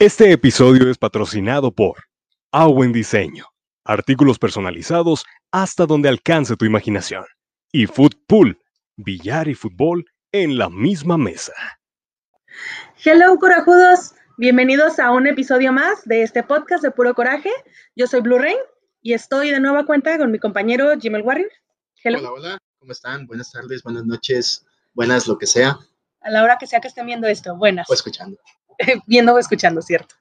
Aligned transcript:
Este 0.00 0.32
episodio 0.32 0.90
es 0.90 0.96
patrocinado 0.96 1.72
por 1.72 2.04
Awen 2.52 2.90
Diseño, 2.90 3.44
artículos 3.84 4.38
personalizados 4.38 5.26
hasta 5.52 5.84
donde 5.84 6.08
alcance 6.08 6.56
tu 6.56 6.64
imaginación, 6.64 7.26
y 7.70 7.84
Footpool, 7.84 8.58
billar 8.96 9.46
y 9.48 9.54
fútbol 9.54 10.06
en 10.32 10.56
la 10.56 10.70
misma 10.70 11.18
mesa. 11.18 11.52
Hello, 13.04 13.36
corajudos. 13.38 14.14
Bienvenidos 14.38 14.98
a 14.98 15.10
un 15.10 15.26
episodio 15.26 15.70
más 15.70 16.02
de 16.06 16.22
este 16.22 16.42
podcast 16.44 16.82
de 16.82 16.92
Puro 16.92 17.14
Coraje. 17.14 17.50
Yo 17.94 18.06
soy 18.06 18.22
Blue 18.22 18.38
Rain 18.38 18.56
y 19.02 19.12
estoy 19.12 19.50
de 19.50 19.60
nueva 19.60 19.84
cuenta 19.84 20.16
con 20.16 20.30
mi 20.30 20.38
compañero 20.38 20.98
Jimel 20.98 21.20
Warrior. 21.20 21.50
Hello. 22.02 22.20
Hola, 22.20 22.32
hola. 22.32 22.58
¿Cómo 22.78 22.92
están? 22.92 23.26
Buenas 23.26 23.52
tardes, 23.52 23.82
buenas 23.82 24.06
noches, 24.06 24.64
buenas 24.94 25.28
lo 25.28 25.36
que 25.36 25.46
sea. 25.46 25.78
A 26.22 26.30
la 26.30 26.42
hora 26.42 26.56
que 26.56 26.66
sea 26.66 26.80
que 26.80 26.88
estén 26.88 27.04
viendo 27.04 27.26
esto, 27.26 27.54
buenas. 27.54 27.90
O 27.90 27.92
escuchando. 27.92 28.38
viendo 29.06 29.34
o 29.34 29.38
escuchando, 29.38 29.82
¿cierto? 29.82 30.14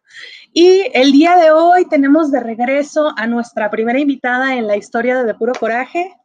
Y 0.54 0.90
el 0.94 1.12
día 1.12 1.38
de 1.38 1.52
hoy 1.52 1.88
tenemos 1.88 2.32
de 2.32 2.40
regreso 2.40 3.14
a 3.16 3.28
nuestra 3.28 3.70
primera 3.70 4.00
invitada 4.00 4.56
en 4.56 4.68
la 4.68 4.76
historia 4.76 5.18
de, 5.18 5.26
de 5.26 5.36
Puro 5.36 5.54
Coraje. 5.54 6.16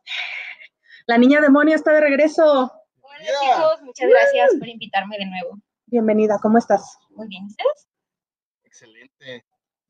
La 1.06 1.18
niña 1.18 1.40
demonio 1.40 1.74
está 1.74 1.92
de 1.92 2.00
regreso. 2.00 2.72
Hola 3.02 3.18
chicos, 3.40 3.82
muchas 3.82 4.08
gracias 4.08 4.58
por 4.58 4.68
invitarme 4.68 5.18
de 5.18 5.26
nuevo. 5.26 5.58
Bienvenida, 5.86 6.38
¿cómo 6.42 6.58
estás? 6.58 6.98
Muy 7.10 7.28
bien, 7.28 7.44
¿ustedes? 7.44 7.88
Excelente. 8.64 9.44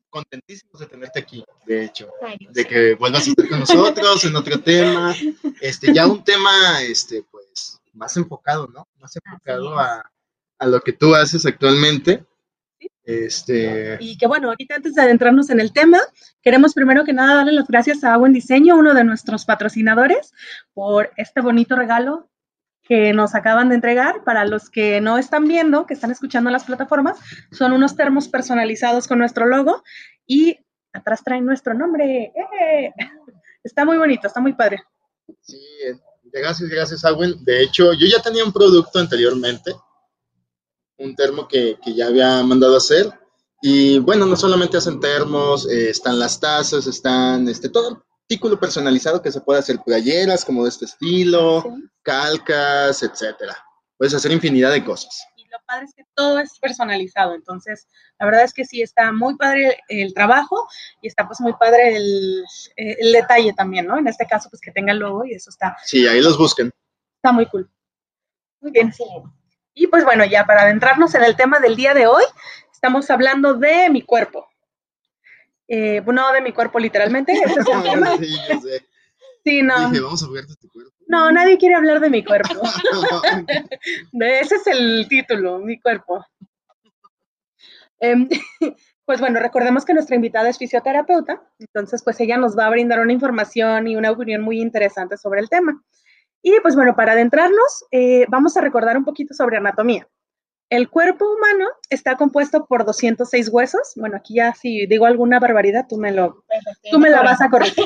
Contentísimos 0.09 0.79
de 0.79 0.85
tenerte 0.85 1.19
aquí, 1.19 1.43
de 1.65 1.85
hecho, 1.85 2.09
Ay, 2.21 2.37
de 2.49 2.65
que 2.65 2.95
vuelvas 2.95 3.27
a 3.27 3.29
estar 3.31 3.49
con 3.49 3.59
nosotros 3.59 4.23
en 4.23 4.35
otro 4.35 4.61
tema, 4.61 5.13
este, 5.59 5.93
ya 5.93 6.07
un 6.07 6.23
tema, 6.23 6.81
este, 6.83 7.23
pues, 7.23 7.81
más 7.93 8.15
enfocado, 8.15 8.67
¿no? 8.67 8.87
Más 8.99 9.13
enfocado 9.15 9.77
a, 9.77 10.09
a 10.59 10.67
lo 10.67 10.79
que 10.81 10.93
tú 10.93 11.15
haces 11.15 11.45
actualmente. 11.45 12.25
Este... 13.05 13.97
Y 13.99 14.17
que 14.17 14.27
bueno, 14.27 14.49
ahorita 14.49 14.75
antes 14.75 14.95
de 14.95 15.01
adentrarnos 15.01 15.49
en 15.49 15.59
el 15.59 15.71
tema, 15.71 15.99
queremos 16.41 16.73
primero 16.73 17.03
que 17.03 17.13
nada 17.13 17.35
darle 17.35 17.53
las 17.53 17.67
gracias 17.67 18.03
a 18.03 18.17
Buen 18.17 18.33
Diseño, 18.33 18.75
uno 18.75 18.93
de 18.93 19.03
nuestros 19.03 19.45
patrocinadores, 19.45 20.33
por 20.73 21.11
este 21.15 21.41
bonito 21.41 21.75
regalo 21.75 22.29
que 22.81 23.13
nos 23.13 23.35
acaban 23.35 23.69
de 23.69 23.75
entregar. 23.75 24.23
Para 24.23 24.45
los 24.45 24.69
que 24.69 25.01
no 25.01 25.17
están 25.17 25.47
viendo, 25.47 25.85
que 25.85 25.93
están 25.93 26.11
escuchando 26.11 26.49
las 26.49 26.63
plataformas, 26.63 27.17
son 27.51 27.73
unos 27.73 27.95
termos 27.95 28.27
personalizados 28.27 29.07
con 29.07 29.19
nuestro 29.19 29.45
logo 29.45 29.83
y 30.25 30.59
atrás 30.93 31.23
traen 31.23 31.45
nuestro 31.45 31.73
nombre. 31.73 32.31
¡Eh! 32.35 32.93
Está 33.63 33.85
muy 33.85 33.97
bonito, 33.97 34.27
está 34.27 34.39
muy 34.39 34.53
padre. 34.53 34.83
Sí, 35.41 35.59
gracias, 36.31 36.69
gracias, 36.69 37.05
Aguen. 37.05 37.43
De 37.43 37.63
hecho, 37.63 37.93
yo 37.93 38.05
ya 38.07 38.21
tenía 38.21 38.45
un 38.45 38.53
producto 38.53 38.99
anteriormente, 38.99 39.71
un 40.97 41.15
termo 41.15 41.47
que, 41.47 41.77
que, 41.83 41.93
ya 41.93 42.07
había 42.07 42.41
mandado 42.43 42.75
a 42.75 42.77
hacer. 42.77 43.11
Y 43.61 43.99
bueno, 43.99 44.25
no 44.25 44.35
solamente 44.35 44.77
hacen 44.77 44.99
termos, 44.99 45.67
eh, 45.69 45.89
están 45.89 46.19
las 46.19 46.39
tazas, 46.39 46.87
están 46.87 47.47
este, 47.47 47.69
todo 47.69 48.05
artículo 48.21 48.59
personalizado 48.59 49.21
que 49.21 49.31
se 49.31 49.41
puede 49.41 49.59
hacer 49.59 49.79
playeras 49.85 50.43
como 50.43 50.63
de 50.63 50.69
este 50.69 50.85
estilo, 50.85 51.61
sí. 51.61 51.89
calcas, 52.01 53.03
etcétera. 53.03 53.55
Puedes 53.97 54.13
hacer 54.13 54.31
infinidad 54.31 54.71
de 54.71 54.83
cosas. 54.83 55.25
Y 55.35 55.43
lo 55.47 55.57
padre 55.65 55.85
es 55.85 55.93
que 55.93 56.03
todo 56.15 56.39
es 56.39 56.59
personalizado, 56.59 57.33
entonces 57.33 57.87
la 58.19 58.25
verdad 58.25 58.43
es 58.43 58.53
que 58.53 58.65
sí 58.65 58.81
está 58.81 59.11
muy 59.11 59.35
padre 59.37 59.77
el, 59.87 60.01
el 60.01 60.13
trabajo 60.13 60.67
y 61.01 61.07
está 61.07 61.27
pues 61.27 61.39
muy 61.39 61.53
padre 61.53 61.95
el, 61.95 62.43
el, 62.75 63.11
detalle 63.11 63.53
también, 63.53 63.85
¿no? 63.85 63.97
En 63.97 64.07
este 64.07 64.25
caso 64.25 64.49
pues 64.49 64.61
que 64.61 64.71
tenga 64.71 64.91
el 64.91 64.99
logo 64.99 65.23
y 65.25 65.33
eso 65.33 65.49
está. 65.49 65.77
Sí, 65.85 66.07
ahí 66.07 66.21
los 66.21 66.37
busquen. 66.37 66.71
Está 67.17 67.31
muy 67.31 67.45
cool. 67.47 67.69
Muy 68.59 68.71
bien. 68.71 68.91
Sí. 68.91 69.03
Y 69.75 69.87
pues 69.87 70.05
bueno, 70.05 70.25
ya 70.25 70.45
para 70.45 70.61
adentrarnos 70.61 71.13
en 71.15 71.23
el 71.23 71.35
tema 71.35 71.59
del 71.59 71.75
día 71.75 71.93
de 71.93 72.07
hoy, 72.07 72.23
estamos 72.71 73.09
hablando 73.11 73.53
de 73.53 73.89
mi 73.89 74.01
cuerpo. 74.01 74.47
Eh, 75.67 76.01
no 76.05 76.31
de 76.31 76.41
mi 76.41 76.53
cuerpo 76.53 76.79
literalmente, 76.79 77.33
ese 77.45 77.59
es 77.59 77.67
el 77.67 77.83
tema. 77.83 78.17
sí, 78.17 78.37
yo 78.49 78.61
sé. 78.61 78.85
Sí, 79.43 79.61
no. 79.61 79.89
Dije, 79.89 80.01
vamos 80.01 80.23
a 80.23 80.27
de 80.27 80.55
tu 80.55 80.69
cuerpo. 80.69 80.91
No, 81.07 81.31
nadie 81.31 81.57
quiere 81.57 81.75
hablar 81.75 81.99
de 81.99 82.09
mi 82.09 82.23
cuerpo. 82.23 82.61
ese 84.21 84.55
es 84.55 84.67
el 84.67 85.07
título, 85.07 85.59
mi 85.59 85.79
cuerpo. 85.79 86.25
Eh, 87.99 88.15
pues 89.05 89.19
bueno, 89.19 89.39
recordemos 89.39 89.85
que 89.85 89.93
nuestra 89.93 90.15
invitada 90.15 90.49
es 90.49 90.57
fisioterapeuta, 90.57 91.43
entonces 91.59 92.01
pues 92.03 92.19
ella 92.21 92.37
nos 92.37 92.57
va 92.57 92.65
a 92.65 92.71
brindar 92.71 93.01
una 93.01 93.13
información 93.13 93.87
y 93.87 93.95
una 93.95 94.11
opinión 94.11 94.41
muy 94.41 94.61
interesante 94.61 95.17
sobre 95.17 95.41
el 95.41 95.49
tema. 95.49 95.83
Y 96.47 96.59
pues 96.61 96.75
bueno, 96.75 96.95
para 96.95 97.13
adentrarnos, 97.13 97.85
eh, 97.89 98.27
vamos 98.29 98.55
a 98.55 98.61
recordar 98.61 98.95
un 98.97 99.03
poquito 99.03 99.33
sobre 99.33 99.57
anatomía. 99.57 100.07
El 100.69 100.91
cuerpo 100.91 101.25
humano 101.25 101.65
está 101.89 102.17
compuesto 102.17 102.67
por 102.67 102.85
206 102.85 103.49
huesos. 103.49 103.93
Bueno, 103.95 104.17
aquí 104.17 104.35
ya 104.35 104.53
si 104.53 104.85
digo 104.85 105.07
alguna 105.07 105.39
barbaridad, 105.39 105.87
tú 105.89 105.97
me, 105.97 106.11
lo, 106.11 106.43
tú 106.91 106.99
me 106.99 107.09
la 107.09 107.23
vas 107.23 107.41
a 107.41 107.49
corregir. 107.49 107.85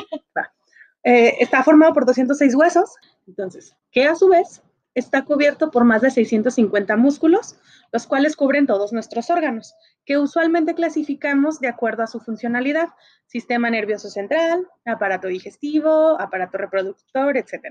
eh, 1.04 1.36
está 1.40 1.62
formado 1.62 1.94
por 1.94 2.04
206 2.04 2.54
huesos, 2.54 2.96
entonces, 3.26 3.74
que 3.90 4.04
a 4.04 4.14
su 4.14 4.28
vez 4.28 4.62
está 4.94 5.24
cubierto 5.24 5.70
por 5.70 5.84
más 5.84 6.02
de 6.02 6.10
650 6.10 6.96
músculos, 6.96 7.56
los 7.92 8.06
cuales 8.06 8.36
cubren 8.36 8.66
todos 8.66 8.92
nuestros 8.92 9.30
órganos, 9.30 9.74
que 10.04 10.18
usualmente 10.18 10.74
clasificamos 10.74 11.60
de 11.60 11.68
acuerdo 11.68 12.02
a 12.02 12.06
su 12.06 12.20
funcionalidad, 12.20 12.88
sistema 13.26 13.70
nervioso 13.70 14.10
central, 14.10 14.66
aparato 14.84 15.28
digestivo, 15.28 16.20
aparato 16.20 16.58
reproductor, 16.58 17.36
etc. 17.36 17.66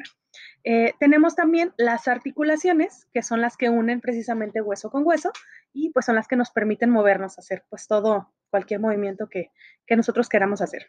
Eh, 0.64 0.94
tenemos 1.00 1.36
también 1.36 1.74
las 1.78 2.08
articulaciones, 2.08 3.08
que 3.14 3.24
son 3.24 3.42
las 3.42 3.58
que 3.58 3.70
unen 3.70 4.02
precisamente 4.02 4.62
hueso 4.62 4.90
con 4.90 5.06
hueso, 5.06 5.32
y 5.74 5.90
pues 5.90 6.06
son 6.06 6.16
las 6.16 6.28
que 6.28 6.36
nos 6.36 6.52
permiten 6.52 6.90
movernos, 6.90 7.38
hacer 7.38 7.66
pues 7.70 7.88
todo, 7.88 8.34
cualquier 8.50 8.80
movimiento 8.80 9.28
que, 9.30 9.52
que 9.86 9.96
nosotros 9.96 10.30
queramos 10.30 10.62
hacer. 10.62 10.88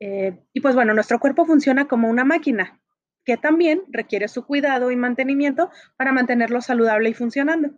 Eh, 0.00 0.38
y 0.52 0.60
pues 0.60 0.74
bueno, 0.74 0.92
nuestro 0.92 1.18
cuerpo 1.18 1.46
funciona 1.46 1.86
como 1.86 2.08
una 2.08 2.24
máquina, 2.24 2.80
que 3.24 3.36
también 3.36 3.82
requiere 3.88 4.28
su 4.28 4.44
cuidado 4.44 4.90
y 4.90 4.96
mantenimiento 4.96 5.70
para 5.96 6.12
mantenerlo 6.12 6.60
saludable 6.60 7.10
y 7.10 7.14
funcionando. 7.14 7.70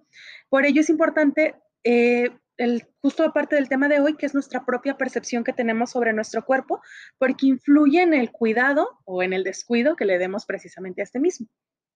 Por 0.49 0.67
ello 0.67 0.81
es 0.81 0.91
importante, 0.91 1.55
eh, 1.85 2.31
el, 2.57 2.87
justo 3.01 3.23
aparte 3.23 3.57
del 3.57 3.69
tema 3.69 3.89
de 3.89 4.01
hoy, 4.01 4.17
que 4.17 4.27
es 4.27 4.35
nuestra 4.35 4.65
propia 4.65 4.97
percepción 4.97 5.45
que 5.45 5.53
tenemos 5.53 5.91
sobre 5.91 6.13
nuestro 6.13 6.45
cuerpo, 6.45 6.81
porque 7.19 7.47
influye 7.47 8.03
en 8.03 8.15
el 8.15 8.33
cuidado 8.33 9.01
o 9.05 9.23
en 9.23 9.33
el 9.33 9.45
descuido 9.45 9.97
que 9.97 10.05
le 10.05 10.19
demos 10.19 10.47
precisamente 10.47 11.01
a 11.01 11.05
este 11.05 11.21
mismo. 11.21 11.49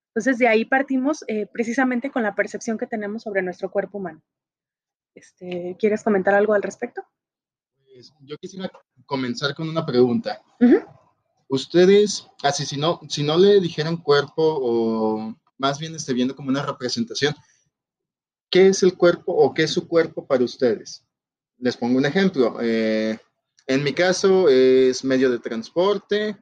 Entonces, 0.09 0.37
de 0.37 0.47
ahí 0.47 0.65
partimos 0.65 1.23
eh, 1.27 1.47
precisamente 1.47 2.11
con 2.11 2.23
la 2.23 2.35
percepción 2.35 2.77
que 2.77 2.87
tenemos 2.87 3.23
sobre 3.23 3.41
nuestro 3.41 3.71
cuerpo 3.71 3.97
humano. 3.97 4.21
Este, 5.15 5.75
¿Quieres 5.79 6.03
comentar 6.03 6.33
algo 6.33 6.53
al 6.53 6.63
respecto? 6.63 7.01
Pues, 7.75 8.13
yo 8.21 8.37
quisiera 8.37 8.69
comenzar 9.05 9.55
con 9.55 9.67
una 9.67 9.85
pregunta. 9.85 10.41
Uh 10.59 10.65
-huh 10.65 11.00
ustedes, 11.51 12.27
así 12.43 12.65
si 12.65 12.77
no, 12.77 13.01
si 13.09 13.23
no 13.23 13.37
le 13.37 13.59
dijeran 13.59 13.97
cuerpo 13.97 14.41
o 14.41 15.35
más 15.57 15.79
bien 15.79 15.93
esté 15.93 16.13
viendo 16.13 16.33
como 16.35 16.49
una 16.49 16.65
representación, 16.65 17.35
¿qué 18.49 18.67
es 18.69 18.81
el 18.83 18.97
cuerpo 18.97 19.33
o 19.33 19.53
qué 19.53 19.63
es 19.63 19.71
su 19.71 19.85
cuerpo 19.87 20.25
para 20.25 20.45
ustedes? 20.45 21.05
Les 21.57 21.75
pongo 21.75 21.97
un 21.97 22.05
ejemplo. 22.05 22.57
Eh, 22.61 23.19
en 23.67 23.83
mi 23.83 23.93
caso 23.93 24.47
es 24.47 25.03
medio 25.03 25.29
de 25.29 25.39
transporte 25.39 26.37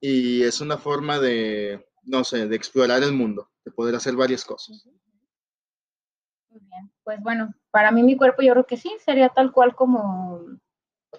y 0.00 0.42
es 0.42 0.60
una 0.60 0.76
forma 0.76 1.20
de, 1.20 1.86
no 2.02 2.24
sé, 2.24 2.48
de 2.48 2.56
explorar 2.56 3.04
el 3.04 3.12
mundo, 3.12 3.48
de 3.64 3.70
poder 3.70 3.94
hacer 3.94 4.16
varias 4.16 4.44
cosas. 4.44 4.84
Muy 6.48 6.60
bien, 6.60 6.92
pues 7.04 7.20
bueno, 7.22 7.54
para 7.70 7.92
mí 7.92 8.02
mi 8.02 8.16
cuerpo 8.16 8.42
yo 8.42 8.52
creo 8.52 8.66
que 8.66 8.76
sí, 8.76 8.92
sería 9.04 9.28
tal 9.28 9.52
cual 9.52 9.76
como, 9.76 10.40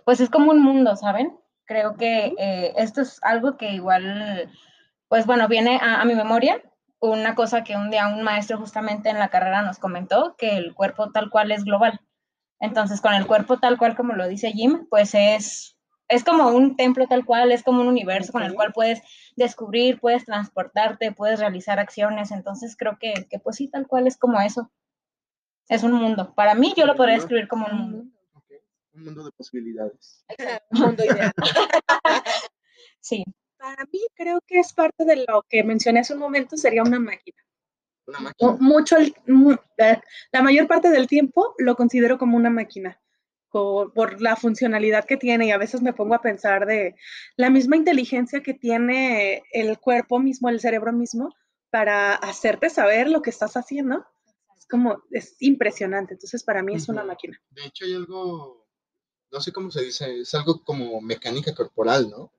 pues 0.03 0.19
es 0.19 0.29
como 0.29 0.51
un 0.51 0.61
mundo, 0.61 0.97
¿saben? 0.97 1.40
Creo 1.65 1.95
que 1.95 2.33
eh, 2.37 2.73
esto 2.77 3.01
es 3.01 3.19
algo 3.23 3.57
que 3.57 3.71
igual, 3.71 4.49
pues 5.07 5.25
bueno, 5.25 5.47
viene 5.47 5.79
a, 5.81 6.01
a, 6.01 6.05
mi 6.05 6.15
memoria. 6.15 6.61
Una 6.99 7.33
cosa 7.35 7.63
que 7.63 7.75
un 7.75 7.89
día 7.89 8.07
un 8.07 8.23
maestro 8.23 8.57
justamente 8.57 9.09
en 9.09 9.19
la 9.19 9.29
carrera 9.29 9.61
nos 9.61 9.79
comentó, 9.79 10.35
que 10.37 10.57
el 10.57 10.73
cuerpo 10.73 11.11
tal 11.11 11.29
cual 11.29 11.51
es 11.51 11.63
global. 11.63 11.99
Entonces, 12.59 13.01
con 13.01 13.13
el 13.13 13.25
cuerpo 13.25 13.57
tal 13.57 13.77
cual 13.77 13.95
como 13.95 14.13
lo 14.13 14.27
dice 14.27 14.51
Jim, 14.51 14.85
pues 14.89 15.15
es, 15.15 15.77
es 16.09 16.23
como 16.23 16.49
un 16.49 16.75
templo 16.75 17.07
tal 17.07 17.25
cual, 17.25 17.51
es 17.51 17.63
como 17.63 17.81
un 17.81 17.87
universo 17.87 18.31
con 18.31 18.43
el 18.43 18.53
cual 18.53 18.71
puedes 18.73 19.01
descubrir, 19.35 19.99
puedes 19.99 20.25
transportarte, 20.25 21.11
puedes 21.11 21.39
realizar 21.39 21.79
acciones. 21.79 22.31
Entonces, 22.31 22.75
creo 22.77 22.97
que, 22.99 23.13
que 23.29 23.39
pues 23.39 23.55
sí, 23.55 23.67
tal 23.67 23.87
cual 23.87 24.07
es 24.07 24.17
como 24.17 24.39
eso. 24.41 24.71
Es 25.69 25.83
un 25.83 25.93
mundo. 25.93 26.33
Para 26.35 26.53
mí, 26.53 26.73
yo 26.75 26.85
lo 26.85 26.95
podría 26.95 27.15
describir 27.15 27.47
como 27.47 27.65
un 27.65 27.77
mundo 27.77 28.00
un 28.93 29.05
mundo 29.05 29.23
de 29.23 29.31
posibilidades. 29.31 30.25
un 30.71 30.79
mundo 30.79 31.05
ideal. 31.05 31.31
sí. 32.99 33.23
Para 33.57 33.85
mí 33.85 33.99
creo 34.15 34.41
que 34.47 34.59
es 34.59 34.73
parte 34.73 35.05
de 35.05 35.17
lo 35.27 35.45
que 35.47 35.63
mencioné 35.63 35.99
hace 35.99 36.13
un 36.13 36.19
momento, 36.19 36.57
sería 36.57 36.81
una 36.81 36.99
máquina. 36.99 37.37
Una 38.07 38.19
máquina. 38.19 38.57
Mucho, 38.59 38.97
la 39.77 40.41
mayor 40.41 40.67
parte 40.67 40.89
del 40.89 41.07
tiempo 41.07 41.53
lo 41.59 41.75
considero 41.75 42.17
como 42.17 42.37
una 42.37 42.49
máquina, 42.49 42.99
por, 43.51 44.19
la 44.19 44.35
funcionalidad 44.35 45.05
que 45.05 45.17
tiene 45.17 45.45
y 45.45 45.51
a 45.51 45.59
veces 45.59 45.83
me 45.83 45.93
pongo 45.93 46.15
a 46.15 46.23
pensar 46.23 46.65
de 46.65 46.95
la 47.35 47.51
misma 47.51 47.75
inteligencia 47.75 48.41
que 48.41 48.55
tiene 48.55 49.43
el 49.51 49.77
cuerpo 49.77 50.19
mismo, 50.19 50.49
el 50.49 50.59
cerebro 50.59 50.91
mismo, 50.91 51.29
para 51.69 52.15
hacerte 52.15 52.71
saber 52.71 53.09
lo 53.09 53.21
que 53.21 53.29
estás 53.29 53.55
haciendo 53.57 54.07
como, 54.71 55.03
es 55.11 55.35
impresionante. 55.39 56.13
Entonces, 56.13 56.43
para 56.43 56.63
mí 56.63 56.73
es 56.73 56.89
una 56.89 57.03
máquina. 57.03 57.39
De 57.49 57.65
hecho, 57.65 57.85
hay 57.85 57.93
algo, 57.93 58.60
no 59.31 59.41
sé 59.41 59.51
cómo 59.51 59.71
se 59.71 59.81
dice, 59.81 60.21
es 60.21 60.33
algo 60.35 60.63
como 60.63 61.01
mecánica 61.01 61.53
corporal, 61.53 62.09
¿no? 62.09 62.31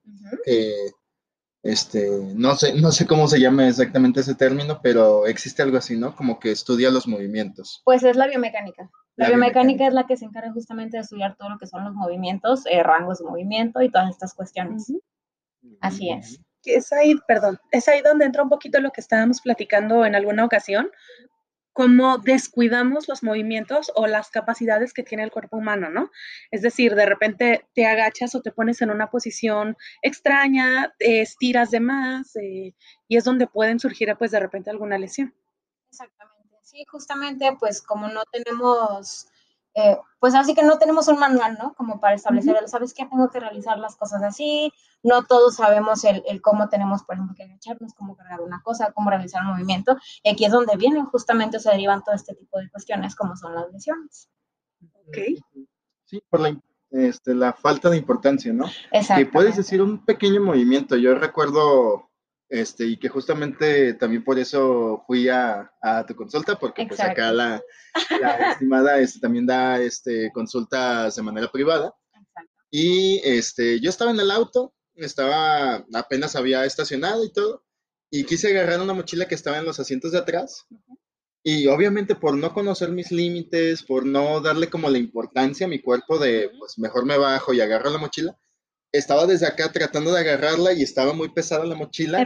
este, 1.62 2.10
no 2.34 2.56
sé, 2.56 2.74
no 2.74 2.90
sé 2.90 3.06
cómo 3.06 3.28
se 3.28 3.40
llama 3.40 3.68
exactamente 3.68 4.20
ese 4.20 4.34
término, 4.34 4.80
pero 4.82 5.26
existe 5.26 5.62
algo 5.62 5.76
así, 5.78 5.96
¿no? 5.96 6.16
Como 6.16 6.40
que 6.40 6.50
estudia 6.50 6.90
los 6.90 7.06
movimientos. 7.06 7.82
Pues 7.84 8.02
es 8.02 8.16
la 8.16 8.26
biomecánica. 8.26 8.90
La, 9.14 9.28
biomecánica, 9.28 9.86
es 9.86 9.94
la 9.94 10.06
que 10.06 10.16
se 10.16 10.24
encarga 10.24 10.52
justamente 10.52 10.96
de 10.96 11.02
estudiar 11.02 11.36
todo 11.36 11.50
lo 11.50 11.58
que 11.58 11.66
son 11.66 11.84
los 11.84 11.94
movimientos, 11.94 12.64
eh, 12.66 12.82
rangos 12.82 13.18
de 13.18 13.26
movimiento 13.26 13.80
y 13.82 13.90
todas 13.90 14.10
estas 14.10 14.34
cuestiones. 14.34 14.92
Así 15.80 16.10
es. 16.10 16.40
Es 16.64 16.92
ahí, 16.92 17.14
perdón, 17.26 17.58
es 17.70 17.88
ahí 17.88 18.00
donde 18.02 18.24
entra 18.24 18.42
un 18.42 18.48
poquito 18.48 18.80
lo 18.80 18.90
que 18.90 19.00
estábamos 19.00 19.40
platicando 19.40 20.04
en 20.04 20.14
alguna 20.14 20.44
ocasión, 20.44 20.90
cómo 21.72 22.18
descuidamos 22.18 23.08
los 23.08 23.22
movimientos 23.22 23.90
o 23.94 24.06
las 24.06 24.30
capacidades 24.30 24.92
que 24.92 25.02
tiene 25.02 25.24
el 25.24 25.30
cuerpo 25.30 25.56
humano, 25.56 25.90
¿no? 25.90 26.10
Es 26.50 26.62
decir, 26.62 26.94
de 26.94 27.06
repente 27.06 27.66
te 27.74 27.86
agachas 27.86 28.34
o 28.34 28.42
te 28.42 28.52
pones 28.52 28.82
en 28.82 28.90
una 28.90 29.10
posición 29.10 29.76
extraña, 30.02 30.94
estiras 30.98 31.70
de 31.70 31.80
más 31.80 32.36
eh, 32.36 32.74
y 33.08 33.16
es 33.16 33.24
donde 33.24 33.46
pueden 33.46 33.80
surgir 33.80 34.14
pues 34.18 34.30
de 34.30 34.40
repente 34.40 34.70
alguna 34.70 34.98
lesión. 34.98 35.34
Exactamente. 35.90 36.56
Sí, 36.62 36.84
justamente 36.90 37.56
pues 37.58 37.82
como 37.82 38.08
no 38.08 38.22
tenemos 38.32 39.26
eh, 39.74 39.96
pues 40.18 40.34
así 40.34 40.54
que 40.54 40.62
no 40.62 40.78
tenemos 40.78 41.08
un 41.08 41.18
manual, 41.18 41.56
¿no? 41.58 41.74
Como 41.74 41.98
para 42.00 42.14
establecer, 42.14 42.56
¿sabes 42.68 42.94
qué? 42.94 43.06
Tengo 43.06 43.30
que 43.30 43.40
realizar 43.40 43.78
las 43.78 43.96
cosas 43.96 44.22
así. 44.22 44.72
No 45.02 45.24
todos 45.24 45.56
sabemos 45.56 46.04
el, 46.04 46.40
cómo 46.42 46.68
tenemos, 46.68 47.02
por 47.02 47.16
ejemplo, 47.16 47.34
que 47.34 47.44
agacharnos, 47.44 47.94
cómo 47.94 48.16
cargar 48.16 48.40
una 48.40 48.62
cosa, 48.62 48.92
cómo 48.92 49.10
realizar 49.10 49.42
un 49.42 49.52
movimiento. 49.52 49.96
Y 50.22 50.30
aquí 50.30 50.44
es 50.44 50.52
donde 50.52 50.76
vienen, 50.76 51.06
justamente 51.06 51.58
se 51.58 51.70
derivan 51.70 52.04
todo 52.04 52.14
este 52.14 52.34
tipo 52.34 52.58
de 52.58 52.70
cuestiones, 52.70 53.16
como 53.16 53.36
son 53.36 53.54
las 53.54 53.72
lesiones. 53.72 54.28
Ok. 55.08 55.18
Sí, 56.04 56.22
por 56.28 56.40
la, 56.40 56.56
este, 56.90 57.34
la 57.34 57.52
falta 57.52 57.88
de 57.90 57.96
importancia, 57.96 58.52
¿no? 58.52 58.66
Exacto. 58.92 59.24
Que 59.24 59.30
puedes 59.30 59.56
decir 59.56 59.80
un 59.80 60.04
pequeño 60.04 60.40
movimiento. 60.40 60.96
Yo 60.96 61.14
recuerdo 61.14 62.10
este, 62.52 62.84
y 62.84 62.98
que 62.98 63.08
justamente 63.08 63.94
también 63.94 64.22
por 64.22 64.38
eso 64.38 65.02
fui 65.06 65.26
a, 65.30 65.72
tu 66.06 66.14
consulta, 66.14 66.58
porque 66.58 66.84
pues 66.86 67.00
acá 67.00 67.32
la, 67.32 67.62
estimada 68.50 68.98
este, 68.98 69.20
también 69.20 69.46
da 69.46 69.80
este, 69.80 70.30
consultas 70.32 71.16
de 71.16 71.22
manera 71.22 71.50
privada. 71.50 71.94
Y 72.70 73.22
este, 73.24 73.80
yo 73.80 73.88
estaba 73.88 74.10
en 74.10 74.20
el 74.20 74.30
auto, 74.30 74.74
estaba, 74.96 75.86
apenas 75.94 76.36
había 76.36 76.66
estacionado 76.66 77.24
y 77.24 77.32
todo, 77.32 77.64
y 78.10 78.24
quise 78.24 78.48
agarrar 78.48 78.82
una 78.82 78.92
mochila 78.92 79.26
que 79.26 79.34
estaba 79.34 79.56
en 79.56 79.64
los 79.64 79.80
asientos 79.80 80.12
de 80.12 80.18
atrás. 80.18 80.66
Y 81.42 81.68
obviamente 81.68 82.14
por 82.16 82.36
no 82.36 82.52
conocer 82.52 82.90
mis 82.90 83.10
límites, 83.10 83.82
por 83.82 84.04
no 84.04 84.42
darle 84.42 84.68
como 84.68 84.90
la 84.90 84.98
importancia 84.98 85.64
a 85.64 85.70
mi 85.70 85.80
cuerpo 85.80 86.18
de, 86.18 86.50
pues 86.58 86.78
mejor 86.78 87.06
me 87.06 87.16
bajo 87.16 87.54
y 87.54 87.62
agarro 87.62 87.88
la 87.88 87.98
mochila, 87.98 88.38
estaba 88.92 89.26
desde 89.26 89.46
acá 89.46 89.72
tratando 89.72 90.12
de 90.12 90.20
agarrarla 90.20 90.74
y 90.74 90.82
estaba 90.82 91.14
muy 91.14 91.30
pesada 91.30 91.64
la 91.64 91.74
mochila. 91.74 92.24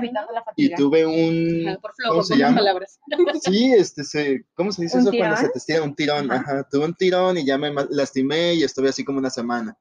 Y 0.57 0.75
tuve 0.75 1.07
un. 1.07 1.79
¿Cómo 2.09 2.23
se 2.23 2.37
llama? 2.37 2.61
Sí, 3.41 3.73
este, 3.73 4.03
se, 4.03 4.45
¿cómo 4.55 4.73
se 4.73 4.83
dice 4.83 4.99
eso 4.99 5.11
cuando 5.13 5.37
se 5.37 5.49
te 5.49 5.59
estira 5.59 5.83
un 5.83 5.95
tirón? 5.95 6.31
Ajá. 6.31 6.67
tuve 6.69 6.87
un 6.87 6.95
tirón 6.95 7.39
y 7.39 7.47
ya 7.47 7.57
me 7.57 7.73
lastimé 7.91 8.55
y 8.55 8.65
estuve 8.65 8.89
así 8.89 9.05
como 9.05 9.19
una 9.19 9.31
semana. 9.31 9.77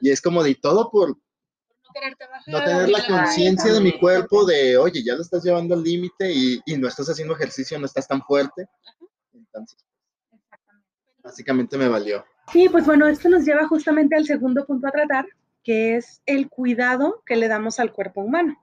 Y 0.00 0.10
es 0.10 0.20
como 0.20 0.42
de 0.42 0.54
todo 0.56 0.90
por 0.90 1.16
no, 2.46 2.64
tener 2.64 2.88
la 2.88 3.06
conciencia 3.06 3.72
de 3.72 3.80
mi 3.80 3.98
cuerpo 3.98 4.44
de, 4.44 4.76
oye, 4.76 5.02
ya 5.04 5.14
lo 5.14 5.22
estás 5.22 5.44
llevando 5.44 5.74
al 5.74 5.82
límite 5.82 6.32
y, 6.32 6.60
y, 6.66 6.76
no 6.76 6.88
estás 6.88 7.08
haciendo 7.08 7.34
ejercicio, 7.34 7.78
no 7.78 7.86
estás 7.86 8.06
tan 8.06 8.22
fuerte. 8.22 8.68
Entonces, 9.32 9.78
básicamente 11.22 11.76
me 11.78 11.88
valió. 11.88 12.24
Sí, 12.52 12.68
pues 12.68 12.86
bueno, 12.86 13.06
esto 13.06 13.28
nos 13.28 13.44
lleva 13.44 13.68
justamente 13.68 14.16
al 14.16 14.24
segundo 14.24 14.64
punto 14.64 14.88
a 14.88 14.90
tratar, 14.90 15.26
que 15.62 15.96
es 15.96 16.22
el 16.26 16.48
cuidado 16.48 17.22
que 17.26 17.36
le 17.36 17.48
damos 17.48 17.80
al 17.80 17.92
cuerpo 17.92 18.20
humano. 18.20 18.58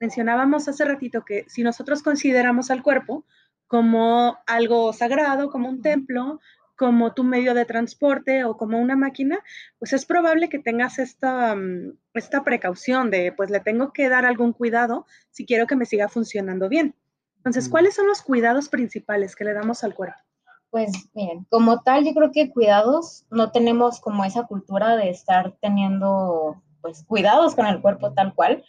Mencionábamos 0.00 0.66
hace 0.68 0.84
ratito 0.84 1.24
que 1.24 1.44
si 1.48 1.62
nosotros 1.62 2.02
consideramos 2.02 2.70
al 2.70 2.82
cuerpo 2.82 3.24
como 3.66 4.38
algo 4.46 4.92
sagrado, 4.92 5.50
como 5.50 5.68
un 5.68 5.82
templo, 5.82 6.40
como 6.80 7.12
tu 7.12 7.24
medio 7.24 7.52
de 7.52 7.66
transporte 7.66 8.44
o 8.44 8.56
como 8.56 8.78
una 8.78 8.96
máquina, 8.96 9.38
pues 9.78 9.92
es 9.92 10.06
probable 10.06 10.48
que 10.48 10.58
tengas 10.58 10.98
esta, 10.98 11.54
mm, 11.54 11.92
esta 12.14 12.42
precaución 12.42 13.10
de, 13.10 13.32
pues 13.32 13.50
le 13.50 13.60
tengo 13.60 13.92
que 13.92 14.08
dar 14.08 14.24
algún 14.24 14.54
cuidado 14.54 15.06
si 15.30 15.44
quiero 15.44 15.66
que 15.66 15.76
me 15.76 15.84
siga 15.84 16.08
funcionando 16.08 16.70
bien. 16.70 16.94
Entonces, 17.36 17.68
¿cuáles 17.68 17.94
son 17.94 18.06
los 18.06 18.22
cuidados 18.22 18.70
principales 18.70 19.36
que 19.36 19.44
le 19.44 19.52
damos 19.52 19.84
al 19.84 19.94
cuerpo? 19.94 20.18
Pues 20.70 20.92
miren, 21.14 21.46
como 21.50 21.82
tal, 21.82 22.04
yo 22.04 22.14
creo 22.14 22.30
que 22.30 22.50
cuidados, 22.50 23.24
no 23.30 23.50
tenemos 23.50 24.00
como 24.00 24.24
esa 24.24 24.44
cultura 24.44 24.96
de 24.96 25.10
estar 25.10 25.56
teniendo, 25.60 26.62
pues, 26.80 27.04
cuidados 27.04 27.56
con 27.56 27.66
el 27.66 27.80
cuerpo 27.80 28.12
tal 28.12 28.34
cual. 28.34 28.64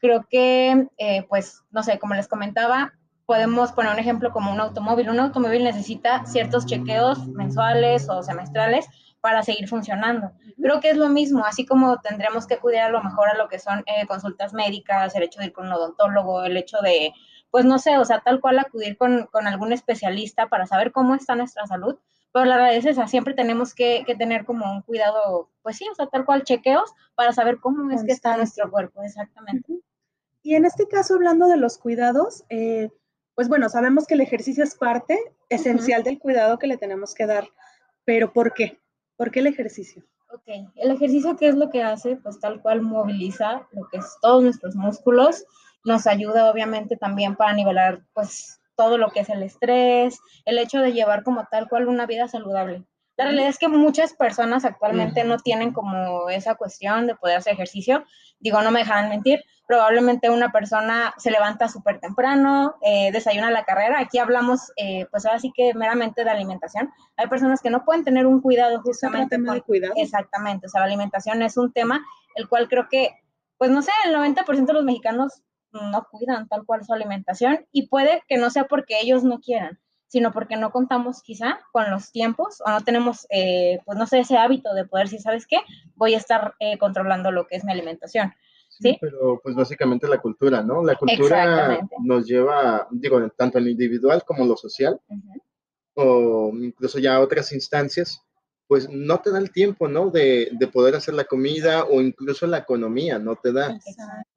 Creo 0.00 0.26
que, 0.28 0.88
eh, 0.98 1.24
pues, 1.28 1.62
no 1.70 1.84
sé, 1.84 1.98
como 2.00 2.14
les 2.14 2.26
comentaba, 2.26 2.92
podemos 3.24 3.72
poner 3.72 3.92
un 3.92 4.00
ejemplo 4.00 4.32
como 4.32 4.52
un 4.52 4.60
automóvil. 4.60 5.10
Un 5.10 5.20
automóvil 5.20 5.62
necesita 5.62 6.26
ciertos 6.26 6.66
chequeos 6.66 7.26
mensuales 7.28 8.08
o 8.10 8.22
semestrales 8.22 8.86
para 9.20 9.42
seguir 9.44 9.68
funcionando. 9.68 10.32
Creo 10.60 10.80
que 10.80 10.90
es 10.90 10.96
lo 10.96 11.08
mismo, 11.08 11.44
así 11.44 11.64
como 11.64 11.98
tendremos 12.00 12.46
que 12.46 12.58
cuidar 12.58 12.88
a 12.88 12.92
lo 12.92 13.02
mejor 13.02 13.28
a 13.28 13.36
lo 13.38 13.48
que 13.48 13.58
son 13.60 13.84
eh, 13.86 14.06
consultas 14.06 14.52
médicas, 14.52 15.14
el 15.14 15.22
hecho 15.22 15.40
de 15.40 15.46
ir 15.46 15.52
con 15.52 15.66
un 15.66 15.72
odontólogo, 15.72 16.42
el 16.42 16.56
hecho 16.56 16.78
de 16.82 17.12
pues 17.54 17.64
no 17.64 17.78
sé, 17.78 17.98
o 17.98 18.04
sea, 18.04 18.18
tal 18.18 18.40
cual 18.40 18.58
acudir 18.58 18.96
con, 18.96 19.28
algún 19.32 19.72
especialista 19.72 20.48
para 20.48 20.66
saber 20.66 20.90
cómo 20.90 21.14
está 21.14 21.36
nuestra 21.36 21.64
salud, 21.68 21.96
pero 22.32 22.46
la 22.46 22.56
verdad 22.56 22.74
es 22.74 22.84
esa, 22.84 23.06
siempre 23.06 23.32
tenemos 23.32 23.76
que, 23.76 24.04
tener 24.18 24.44
como 24.44 24.68
un 24.72 24.82
cuidado, 24.82 25.50
pues 25.62 25.76
sí, 25.76 25.86
o 25.88 25.94
sea, 25.94 26.08
tal 26.08 26.24
cual 26.24 26.42
chequeos 26.42 26.92
para 27.14 27.32
saber 27.32 27.60
cómo 27.60 27.88
es 27.92 28.02
que 28.02 28.10
está 28.10 28.36
nuestro 28.36 28.68
cuerpo, 28.72 29.04
exactamente. 29.04 29.72
Y 30.42 30.56
en 30.56 30.64
este 30.64 30.88
caso, 30.88 31.14
hablando 31.14 31.46
de 31.46 31.56
los 31.56 31.78
cuidados, 31.78 32.42
eh, 32.48 32.90
pues 33.36 33.48
bueno, 33.48 33.68
sabemos 33.68 34.08
que 34.08 34.14
el 34.14 34.22
ejercicio 34.22 34.64
es 34.64 34.74
parte 34.74 35.16
esencial 35.48 36.02
del 36.02 36.18
cuidado 36.18 36.58
que 36.58 36.66
le 36.66 36.76
tenemos 36.76 37.14
que 37.14 37.26
dar, 37.26 37.46
pero 38.04 38.32
¿por 38.32 38.52
qué? 38.52 38.80
¿Por 39.16 39.30
qué 39.30 39.38
el 39.38 39.46
ejercicio? 39.46 40.02
Ok, 40.32 40.72
el 40.74 40.90
ejercicio, 40.90 41.36
¿qué 41.36 41.46
es 41.46 41.54
lo 41.54 41.70
que 41.70 41.84
hace? 41.84 42.16
Pues 42.16 42.40
tal 42.40 42.60
cual 42.62 42.82
moviliza 42.82 43.68
lo 43.70 43.86
que 43.86 43.98
es 43.98 44.16
todos 44.20 44.42
nuestros 44.42 44.74
músculos, 44.74 45.46
nos 45.84 46.06
ayuda 46.06 46.50
obviamente 46.50 46.96
también 46.96 47.36
para 47.36 47.52
nivelar 47.52 48.02
pues 48.12 48.60
todo 48.76 48.98
lo 48.98 49.10
que 49.10 49.20
es 49.20 49.28
el 49.28 49.42
estrés, 49.42 50.18
el 50.44 50.58
hecho 50.58 50.80
de 50.80 50.92
llevar 50.92 51.22
como 51.22 51.46
tal 51.50 51.68
cual 51.68 51.86
una 51.86 52.06
vida 52.06 52.28
saludable. 52.28 52.84
La 53.16 53.26
realidad 53.26 53.48
es 53.48 53.58
que 53.58 53.68
muchas 53.68 54.12
personas 54.12 54.64
actualmente 54.64 55.22
no 55.22 55.38
tienen 55.38 55.72
como 55.72 56.28
esa 56.30 56.56
cuestión 56.56 57.06
de 57.06 57.14
poder 57.14 57.36
hacer 57.36 57.52
ejercicio. 57.52 58.04
Digo, 58.40 58.60
no 58.60 58.72
me 58.72 58.80
dejan 58.80 59.08
mentir, 59.08 59.44
probablemente 59.68 60.30
una 60.30 60.50
persona 60.50 61.14
se 61.16 61.30
levanta 61.30 61.68
súper 61.68 62.00
temprano, 62.00 62.74
eh, 62.82 63.12
desayuna 63.12 63.52
la 63.52 63.64
carrera. 63.64 64.00
Aquí 64.00 64.18
hablamos, 64.18 64.72
eh, 64.76 65.06
pues 65.12 65.24
ahora 65.26 65.38
sí 65.38 65.52
que 65.54 65.74
meramente 65.74 66.24
de 66.24 66.30
alimentación. 66.30 66.90
Hay 67.16 67.28
personas 67.28 67.60
que 67.62 67.70
no 67.70 67.84
pueden 67.84 68.02
tener 68.02 68.26
un 68.26 68.40
cuidado 68.40 68.82
justamente. 68.82 69.38
De 69.38 69.62
cuidado. 69.62 69.94
Exactamente, 69.96 70.66
o 70.66 70.68
sea, 70.68 70.80
la 70.80 70.86
alimentación 70.86 71.40
es 71.42 71.56
un 71.56 71.72
tema 71.72 72.04
el 72.34 72.48
cual 72.48 72.68
creo 72.68 72.88
que, 72.88 73.10
pues 73.58 73.70
no 73.70 73.80
sé, 73.80 73.92
el 74.06 74.14
90% 74.14 74.66
de 74.66 74.72
los 74.72 74.84
mexicanos 74.84 75.42
no 75.74 76.06
cuidan 76.10 76.48
tal 76.48 76.64
cual 76.64 76.84
su 76.84 76.92
alimentación 76.92 77.66
y 77.72 77.88
puede 77.88 78.22
que 78.28 78.38
no 78.38 78.50
sea 78.50 78.64
porque 78.64 79.00
ellos 79.00 79.24
no 79.24 79.40
quieran, 79.40 79.78
sino 80.08 80.32
porque 80.32 80.56
no 80.56 80.70
contamos 80.70 81.22
quizá 81.22 81.60
con 81.72 81.90
los 81.90 82.12
tiempos 82.12 82.62
o 82.64 82.70
no 82.70 82.80
tenemos, 82.82 83.26
eh, 83.30 83.80
pues 83.84 83.98
no 83.98 84.06
sé, 84.06 84.20
ese 84.20 84.36
hábito 84.36 84.72
de 84.74 84.84
poder 84.84 85.08
si 85.08 85.18
¿sabes 85.18 85.46
qué? 85.46 85.58
Voy 85.96 86.14
a 86.14 86.18
estar 86.18 86.54
eh, 86.60 86.78
controlando 86.78 87.30
lo 87.32 87.46
que 87.46 87.56
es 87.56 87.64
mi 87.64 87.72
alimentación. 87.72 88.32
¿Sí? 88.68 88.98
Pero 89.00 89.40
pues 89.42 89.54
básicamente 89.54 90.08
la 90.08 90.18
cultura, 90.18 90.60
¿no? 90.60 90.82
La 90.82 90.96
cultura 90.96 91.78
nos 92.00 92.26
lleva, 92.26 92.88
digo, 92.90 93.28
tanto 93.30 93.58
en 93.58 93.64
lo 93.64 93.70
individual 93.70 94.24
como 94.24 94.42
en 94.42 94.48
lo 94.48 94.56
social, 94.56 95.00
o 95.94 96.50
incluso 96.54 96.98
ya 96.98 97.20
otras 97.20 97.52
instancias, 97.52 98.20
pues 98.66 98.88
no 98.88 99.20
te 99.20 99.30
da 99.30 99.38
el 99.38 99.50
tiempo, 99.50 99.88
¿no? 99.88 100.10
De, 100.10 100.48
de, 100.52 100.66
poder 100.68 100.94
hacer 100.94 101.14
la 101.14 101.24
comida 101.24 101.84
o 101.84 102.00
incluso 102.00 102.46
la 102.46 102.58
economía, 102.58 103.18
no 103.18 103.36
te 103.36 103.52
da. 103.52 103.78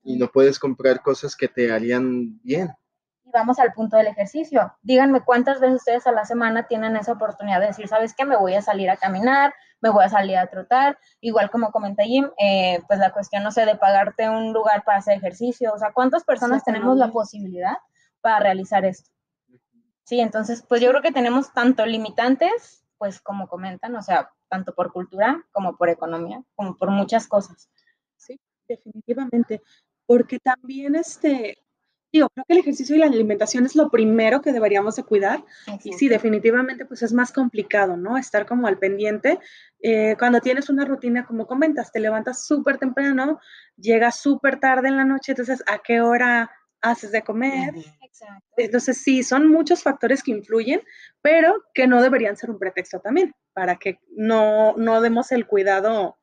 Y 0.03 0.17
no 0.17 0.27
puedes 0.27 0.59
comprar 0.59 1.01
cosas 1.01 1.35
que 1.35 1.47
te 1.47 1.71
harían 1.71 2.39
bien. 2.43 2.69
Y 3.23 3.31
vamos 3.31 3.59
al 3.59 3.73
punto 3.73 3.97
del 3.97 4.07
ejercicio. 4.07 4.73
Díganme 4.81 5.21
cuántas 5.23 5.59
veces 5.59 5.77
ustedes 5.77 6.07
a 6.07 6.11
la 6.11 6.25
semana 6.25 6.67
tienen 6.67 6.95
esa 6.97 7.13
oportunidad 7.13 7.59
de 7.59 7.67
decir, 7.67 7.87
¿sabes 7.87 8.13
qué? 8.13 8.25
Me 8.25 8.37
voy 8.37 8.53
a 8.55 8.61
salir 8.61 8.89
a 8.89 8.97
caminar, 8.97 9.53
me 9.81 9.89
voy 9.89 10.03
a 10.03 10.09
salir 10.09 10.37
a 10.37 10.47
trotar. 10.47 10.97
Igual 11.21 11.49
como 11.49 11.71
comenta 11.71 12.03
Jim, 12.03 12.29
eh, 12.37 12.81
pues 12.87 12.99
la 12.99 13.11
cuestión, 13.11 13.43
no 13.43 13.51
sé, 13.51 13.65
de 13.65 13.75
pagarte 13.75 14.29
un 14.29 14.53
lugar 14.53 14.83
para 14.83 14.99
hacer 14.99 15.17
ejercicio. 15.17 15.73
O 15.73 15.79
sea, 15.79 15.91
¿cuántas 15.93 16.23
personas 16.23 16.63
tenemos 16.63 16.97
la 16.97 17.11
posibilidad 17.11 17.77
para 18.21 18.39
realizar 18.39 18.85
esto? 18.85 19.09
Sí, 20.03 20.21
entonces, 20.21 20.63
pues 20.67 20.81
yo 20.81 20.89
creo 20.89 21.01
que 21.01 21.11
tenemos 21.11 21.53
tanto 21.53 21.85
limitantes 21.85 22.86
pues 22.97 23.21
como 23.21 23.47
comentan, 23.47 23.95
o 23.95 24.01
sea, 24.01 24.31
tanto 24.49 24.73
por 24.73 24.91
cultura 24.91 25.43
como 25.51 25.75
por 25.77 25.89
economía, 25.89 26.43
como 26.55 26.77
por 26.77 26.89
muchas 26.89 27.27
cosas. 27.27 27.69
Sí, 28.15 28.39
definitivamente, 28.67 29.61
porque 30.05 30.39
también 30.39 30.95
este, 30.95 31.57
Yo 32.13 32.29
creo 32.29 32.45
que 32.47 32.53
el 32.53 32.59
ejercicio 32.59 32.95
y 32.95 32.99
la 32.99 33.05
alimentación 33.07 33.65
es 33.65 33.75
lo 33.75 33.89
primero 33.89 34.41
que 34.41 34.53
deberíamos 34.53 34.95
de 34.95 35.03
cuidar. 35.03 35.43
Y 35.83 35.93
sí, 35.93 36.07
definitivamente, 36.07 36.85
pues 36.85 37.03
es 37.03 37.11
más 37.11 37.31
complicado, 37.33 37.97
¿no? 37.97 38.17
Estar 38.17 38.45
como 38.45 38.65
al 38.67 38.77
pendiente. 38.79 39.39
Eh, 39.81 40.15
cuando 40.17 40.39
tienes 40.39 40.69
una 40.69 40.85
rutina, 40.85 41.25
como 41.25 41.45
comentas, 41.45 41.91
te 41.91 41.99
levantas 41.99 42.45
súper 42.45 42.77
temprano, 42.77 43.39
llegas 43.75 44.19
súper 44.19 44.59
tarde 44.59 44.87
en 44.87 44.97
la 44.97 45.03
noche, 45.03 45.33
entonces, 45.33 45.61
¿a 45.67 45.79
qué 45.79 46.01
hora 46.01 46.49
haces 46.81 47.11
de 47.11 47.23
comer? 47.23 47.73
Exacto. 48.21 48.53
Entonces, 48.57 48.97
sí, 49.01 49.23
son 49.23 49.47
muchos 49.47 49.83
factores 49.83 50.23
que 50.23 50.31
influyen, 50.31 50.81
pero 51.21 51.63
que 51.73 51.87
no 51.87 52.01
deberían 52.01 52.37
ser 52.37 52.49
un 52.49 52.59
pretexto 52.59 52.99
también, 52.99 53.33
para 53.53 53.77
que 53.77 53.99
no, 54.09 54.75
no 54.77 55.01
demos 55.01 55.31
el 55.31 55.45
cuidado 55.45 56.17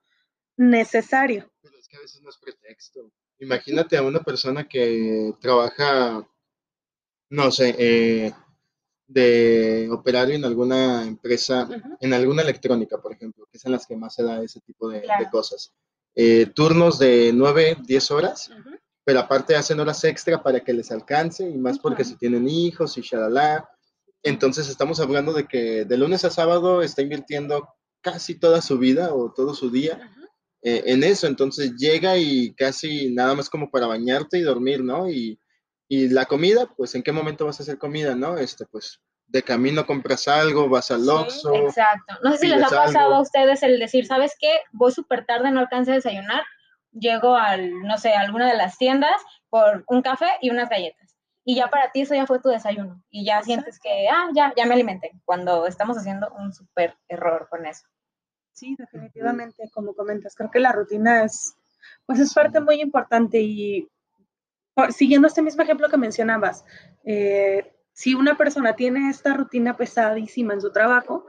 necesario. 0.57 1.51
Pero 1.63 1.79
es 1.79 1.89
que 1.89 1.97
a 1.97 2.01
veces 2.01 2.23
no 2.23 2.31
es 2.31 2.39
pretexto 2.39 3.13
Imagínate 3.39 3.97
a 3.97 4.03
una 4.03 4.21
persona 4.23 4.67
que 4.69 5.35
trabaja, 5.41 6.27
no 7.31 7.51
sé, 7.51 7.75
eh, 7.79 8.33
de 9.07 9.89
operario 9.91 10.37
en 10.37 10.45
alguna 10.45 11.05
empresa, 11.05 11.69
en 12.01 12.15
alguna 12.15 12.43
electrónica, 12.43 12.99
por 12.99 13.13
ejemplo, 13.13 13.47
que 13.51 13.59
es 13.59 13.65
en 13.67 13.73
las 13.73 13.87
que 13.87 13.97
más 13.97 14.15
se 14.15 14.23
da 14.23 14.43
ese 14.43 14.61
tipo 14.61 14.89
de, 14.89 15.05
cosas. 15.31 15.73
Eh, 16.15 16.47
turnos 16.55 16.99
de 16.99 17.33
9, 17.35 17.79
10 17.85 18.11
horas, 18.13 18.51
pero 19.05 19.21
aparte 19.21 19.55
hacen 19.55 19.81
horas 19.81 20.03
extra 20.05 20.43
para 20.43 20.61
que 20.61 20.73
les 20.73 20.91
alcance 20.91 21.49
y 21.49 21.57
más 21.57 21.79
porque 21.79 22.05
si 22.05 22.17
tienen 22.17 22.49
hijos 22.49 22.97
y 22.99 23.03
shalala. 23.03 23.69
Entonces 24.23 24.69
estamos 24.69 25.01
hablando 25.01 25.33
de 25.33 25.47
que 25.47 25.85
de 25.85 25.99
lunes 25.99 26.25
a 26.25 26.31
sábado 26.31 26.83
está 26.83 27.03
invirtiendo 27.03 27.69
casi 28.01 28.39
toda 28.39 28.63
su 28.63 28.79
vida 28.79 29.15
o 29.15 29.33
todo 29.33 29.55
su 29.55 29.71
día 29.71 30.11
eh, 30.67 30.83
en 30.87 31.05
eso, 31.05 31.27
entonces 31.27 31.75
llega 31.77 32.17
y 32.17 32.55
casi 32.55 33.13
nada 33.13 33.35
más 33.35 33.51
como 33.51 33.71
para 33.71 33.87
bañarte 33.87 34.39
y 34.39 34.43
dormir, 34.43 34.83
¿no? 34.83 35.11
Y, 35.11 35.39
y 35.89 36.09
la 36.09 36.25
comida, 36.25 36.73
pues 36.75 36.95
en 36.95 37.03
qué 37.03 37.13
momento 37.13 37.45
vas 37.45 37.61
a 37.61 37.65
hacer 37.65 37.77
comida, 37.77 38.15
¿no? 38.15 38.39
Este, 38.39 38.65
pues 38.65 38.99
de 39.27 39.43
camino 39.43 39.85
compras 39.85 40.27
algo, 40.27 40.71
vas 40.71 40.91
al 40.91 41.07
Oxxo. 41.07 41.55
exacto. 41.55 42.15
No 42.23 42.33
sé 42.33 42.39
si 42.39 42.47
les 42.47 42.63
ha 42.63 42.71
pasado 42.71 43.15
a 43.15 43.21
ustedes 43.21 43.63
el 43.63 43.79
decir, 43.79 44.07
¿sabes 44.07 44.33
qué? 44.41 44.61
Voy 44.73 44.91
súper 44.91 45.27
tarde, 45.27 45.51
no 45.51 45.61
alcancé 45.61 45.93
a 45.93 45.97
desayunar, 45.97 46.43
llego 46.95 47.37
al, 47.37 47.83
no 47.83 47.99
sé, 47.99 48.15
a 48.15 48.21
alguna 48.21 48.49
de 48.49 48.57
las 48.57 48.79
tiendas 48.79 49.21
por 49.51 49.85
un 49.89 50.03
café 50.03 50.29
y 50.41 50.51
unas 50.51 50.69
galletas. 50.69 51.17
Y 51.45 51.57
ya 51.57 51.69
para 51.69 51.91
ti 51.93 52.03
eso 52.03 52.15
ya 52.15 52.27
fue 52.27 52.41
tu 52.41 52.49
desayuno. 52.49 53.03
Y 53.11 53.27
ya 53.27 53.43
sientes 53.43 53.79
que, 53.79 54.09
ah, 54.09 54.31
ya, 54.35 54.55
ya 54.57 54.65
me 54.65 54.75
alimenté. 54.75 55.13
Cuando 55.25 55.67
estamos 55.67 55.99
haciendo 55.99 56.33
un 56.39 56.53
súper 56.53 56.97
error 57.09 57.49
con 57.51 57.67
eso. 57.67 57.87
Sí, 58.53 58.77
definitivamente, 58.79 59.69
como 59.73 59.95
comentas, 59.95 60.35
creo 60.35 60.51
que 60.51 60.61
la 60.61 60.73
rutina 60.73 61.25
es, 61.25 61.57
pues 62.07 62.21
es 62.21 62.33
parte 62.33 62.61
muy 62.61 62.81
importante 62.81 63.41
y 63.41 63.89
siguiendo 64.91 65.29
este 65.29 65.43
mismo 65.43 65.63
ejemplo 65.63 65.89
que 65.89 65.97
mencionabas, 65.97 66.65
eh, 67.05 67.75
si 67.93 68.15
una 68.15 68.37
persona 68.37 68.75
tiene 68.75 69.11
esta 69.11 69.35
rutina 69.35 69.77
pesadísima 69.77 70.55
en 70.55 70.61
su 70.61 70.73
trabajo 70.73 71.27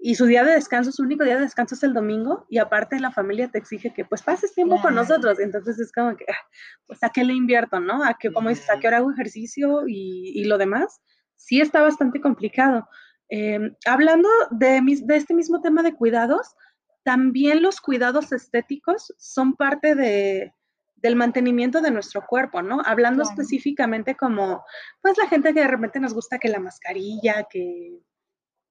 y 0.00 0.14
su 0.14 0.26
día 0.26 0.44
de 0.44 0.52
descanso, 0.52 0.92
su 0.92 1.02
único 1.02 1.24
día 1.24 1.34
de 1.34 1.42
descanso 1.42 1.74
es 1.74 1.82
el 1.82 1.92
domingo 1.92 2.46
y 2.48 2.58
aparte 2.58 3.00
la 3.00 3.10
familia 3.10 3.48
te 3.48 3.58
exige 3.58 3.92
que 3.92 4.04
pues 4.04 4.22
pases 4.22 4.54
tiempo 4.54 4.80
con 4.80 4.94
nosotros, 4.94 5.40
entonces 5.40 5.78
es 5.80 5.90
como 5.92 6.16
que, 6.16 6.24
ah, 6.28 6.46
pues 6.86 7.02
a 7.02 7.10
qué 7.10 7.24
le 7.24 7.34
invierto, 7.34 7.80
¿no? 7.80 8.04
A 8.04 8.16
qué, 8.18 8.32
como 8.32 8.48
dices, 8.48 8.70
a 8.70 8.78
qué 8.78 8.86
hora 8.86 8.98
hago 8.98 9.10
ejercicio 9.10 9.88
y, 9.88 10.32
y 10.36 10.44
lo 10.44 10.56
demás, 10.56 11.00
sí 11.34 11.60
está 11.60 11.82
bastante 11.82 12.20
complicado. 12.20 12.88
Em, 13.28 13.74
hablando 13.86 14.28
de, 14.52 14.80
de, 15.02 15.16
este 15.16 15.34
mismo 15.34 15.60
tema 15.60 15.82
de 15.82 15.94
cuidados, 15.94 16.54
también 17.02 17.62
los 17.62 17.80
cuidados 17.80 18.32
estéticos 18.32 19.12
son 19.18 19.54
parte 19.54 19.96
de, 19.96 20.54
del 20.96 21.16
mantenimiento 21.16 21.80
de 21.80 21.90
nuestro 21.90 22.24
cuerpo, 22.26 22.62
¿no? 22.62 22.80
Hablando 22.84 23.24
específicamente 23.24 24.14
como, 24.14 24.64
pues 25.02 25.18
la 25.18 25.26
gente 25.26 25.52
que 25.52 25.60
de 25.60 25.68
repente 25.68 26.00
nos 26.00 26.14
gusta 26.14 26.38
que 26.38 26.48
la 26.48 26.60
mascarilla, 26.60 27.46
que, 27.50 28.00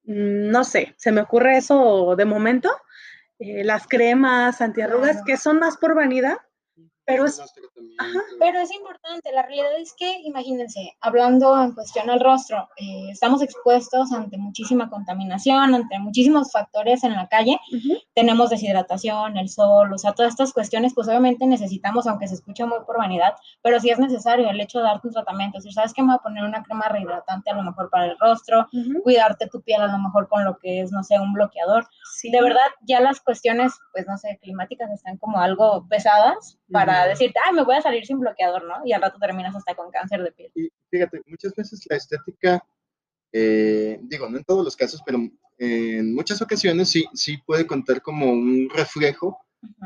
no 0.08 0.64
sé, 0.64 0.96
se 0.98 1.12
me 1.12 1.22
ocurre 1.22 1.58
eso 1.58 2.16
de 2.16 2.26
momento, 2.26 2.72
eh, 3.40 3.64
las 3.64 3.88
cremas 3.88 4.62
antiarrugas, 4.62 5.22
que 5.26 5.38
son 5.38 5.60
más 5.60 5.78
por 5.78 5.94
vanidad, 5.96 6.38
pero 7.08 7.24
es, 7.24 7.42
pero 8.38 8.60
es 8.60 8.70
importante, 8.74 9.32
la 9.32 9.44
realidad 9.44 9.80
es 9.80 9.94
que, 9.98 10.20
imagínense, 10.26 10.98
hablando 11.00 11.64
en 11.64 11.72
cuestión 11.72 12.10
al 12.10 12.20
rostro, 12.20 12.68
eh, 12.76 13.10
estamos 13.10 13.42
expuestos 13.42 14.12
ante 14.12 14.38
muchísima 14.38 14.90
contaminación, 14.90 15.74
ante 15.74 15.98
muchísimos 16.00 16.52
factores 16.52 17.06
en 17.06 17.14
la 17.14 17.30
calle, 17.30 17.58
tenemos 18.14 18.50
deshidratación, 18.50 19.38
el 19.38 19.48
sol, 19.48 19.94
o 19.94 19.98
sea, 19.98 20.12
todas 20.12 20.34
estas 20.34 20.52
cuestiones, 20.52 20.94
pues 20.94 21.08
obviamente 21.08 21.48
necesitamos, 21.48 22.08
aunque 22.08 22.28
se 22.28 22.36
escuche 22.36 22.66
muy 22.66 22.80
por 22.86 22.98
vanidad, 22.98 23.36
pero 23.62 23.80
sí 23.80 23.90
es 23.90 24.00
necesario 24.00 24.50
el 24.50 24.60
hecho 24.60 24.80
de 24.80 24.84
darte 24.84 25.08
un 25.08 25.14
tratamiento, 25.14 25.62
si 25.62 25.72
sabes 25.72 25.94
que 25.94 26.02
me 26.02 26.08
voy 26.10 26.16
a 26.18 26.24
poner 26.24 26.44
una 26.44 26.62
crema 26.62 26.90
rehidratante 26.90 27.52
a 27.52 27.56
lo 27.56 27.64
mejor 27.64 27.90
para 27.90 28.08
el 28.08 28.18
rostro, 28.20 28.68
cuidarte 29.04 29.48
tu 29.48 29.62
piel 29.62 29.82
a 29.82 29.88
lo 29.88 29.98
mejor 29.98 30.28
con 30.28 30.44
lo 30.44 30.58
que 30.58 30.82
es, 30.82 30.92
no 30.92 31.06
sé, 31.06 31.18
un 31.18 31.32
bloqueador, 31.32 31.88
de 32.22 32.42
verdad 32.42 32.68
ya 32.82 33.00
las 33.00 33.22
cuestiones, 33.22 33.72
pues 33.94 34.06
no 34.08 34.18
sé, 34.18 34.38
climáticas 34.42 34.92
están 34.92 35.16
como 35.18 35.40
algo 35.40 35.88
pesadas 35.88 36.58
para 36.70 36.97
decirte, 37.06 37.40
ay, 37.46 37.54
me 37.54 37.64
voy 37.64 37.76
a 37.76 37.82
salir 37.82 38.06
sin 38.06 38.20
bloqueador, 38.20 38.64
¿no? 38.64 38.76
Y 38.86 38.94
al 38.94 39.02
rato 39.02 39.18
terminas 39.20 39.56
hasta 39.56 39.76
con 39.76 39.92
cáncer 39.92 40.24
de 40.24 40.32
piel. 40.32 40.52
Y 40.56 40.70
fíjate, 40.90 41.22
muchas 41.26 41.54
veces 41.56 41.86
la 41.90 41.98
estética, 41.98 42.64
eh, 43.32 44.00
digo, 44.02 44.30
no 44.30 44.38
en 44.38 44.44
todos 44.44 44.64
los 44.64 44.76
casos, 44.76 45.02
pero 45.06 45.20
en 45.58 46.16
muchas 46.16 46.42
ocasiones 46.42 46.90
sí, 46.90 47.06
sí 47.14 47.38
puede 47.38 47.66
contar 47.66 48.02
como 48.02 48.32
un 48.32 48.70
reflejo 48.74 49.40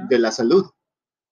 de 0.09 0.19
la 0.19 0.31
salud. 0.31 0.69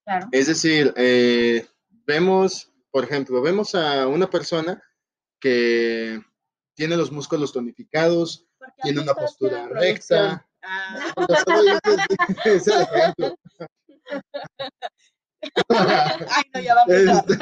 Claro. 0.05 0.27
Es 0.31 0.47
decir, 0.47 0.93
eh, 0.97 1.67
vemos, 2.05 2.71
por 2.91 3.03
ejemplo, 3.03 3.41
vemos 3.41 3.75
a 3.75 4.07
una 4.07 4.29
persona 4.29 4.81
que 5.39 6.19
tiene 6.73 6.97
los 6.97 7.11
músculos 7.11 7.53
tonificados, 7.53 8.47
tiene 8.81 9.01
una 9.01 9.13
postura 9.13 9.67
recta. 9.67 10.45
Ah. 10.61 11.13
Ay, 15.69 16.43
no, 16.53 16.59
ya 16.59 16.75
este, 16.87 17.37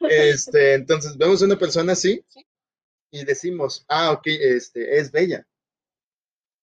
este, 0.00 0.74
entonces 0.74 1.16
vemos 1.16 1.42
a 1.42 1.46
una 1.46 1.58
persona 1.58 1.92
así 1.92 2.24
y 3.10 3.24
decimos, 3.24 3.84
ah, 3.88 4.12
ok, 4.12 4.26
este, 4.26 4.98
es 4.98 5.12
bella. 5.12 5.46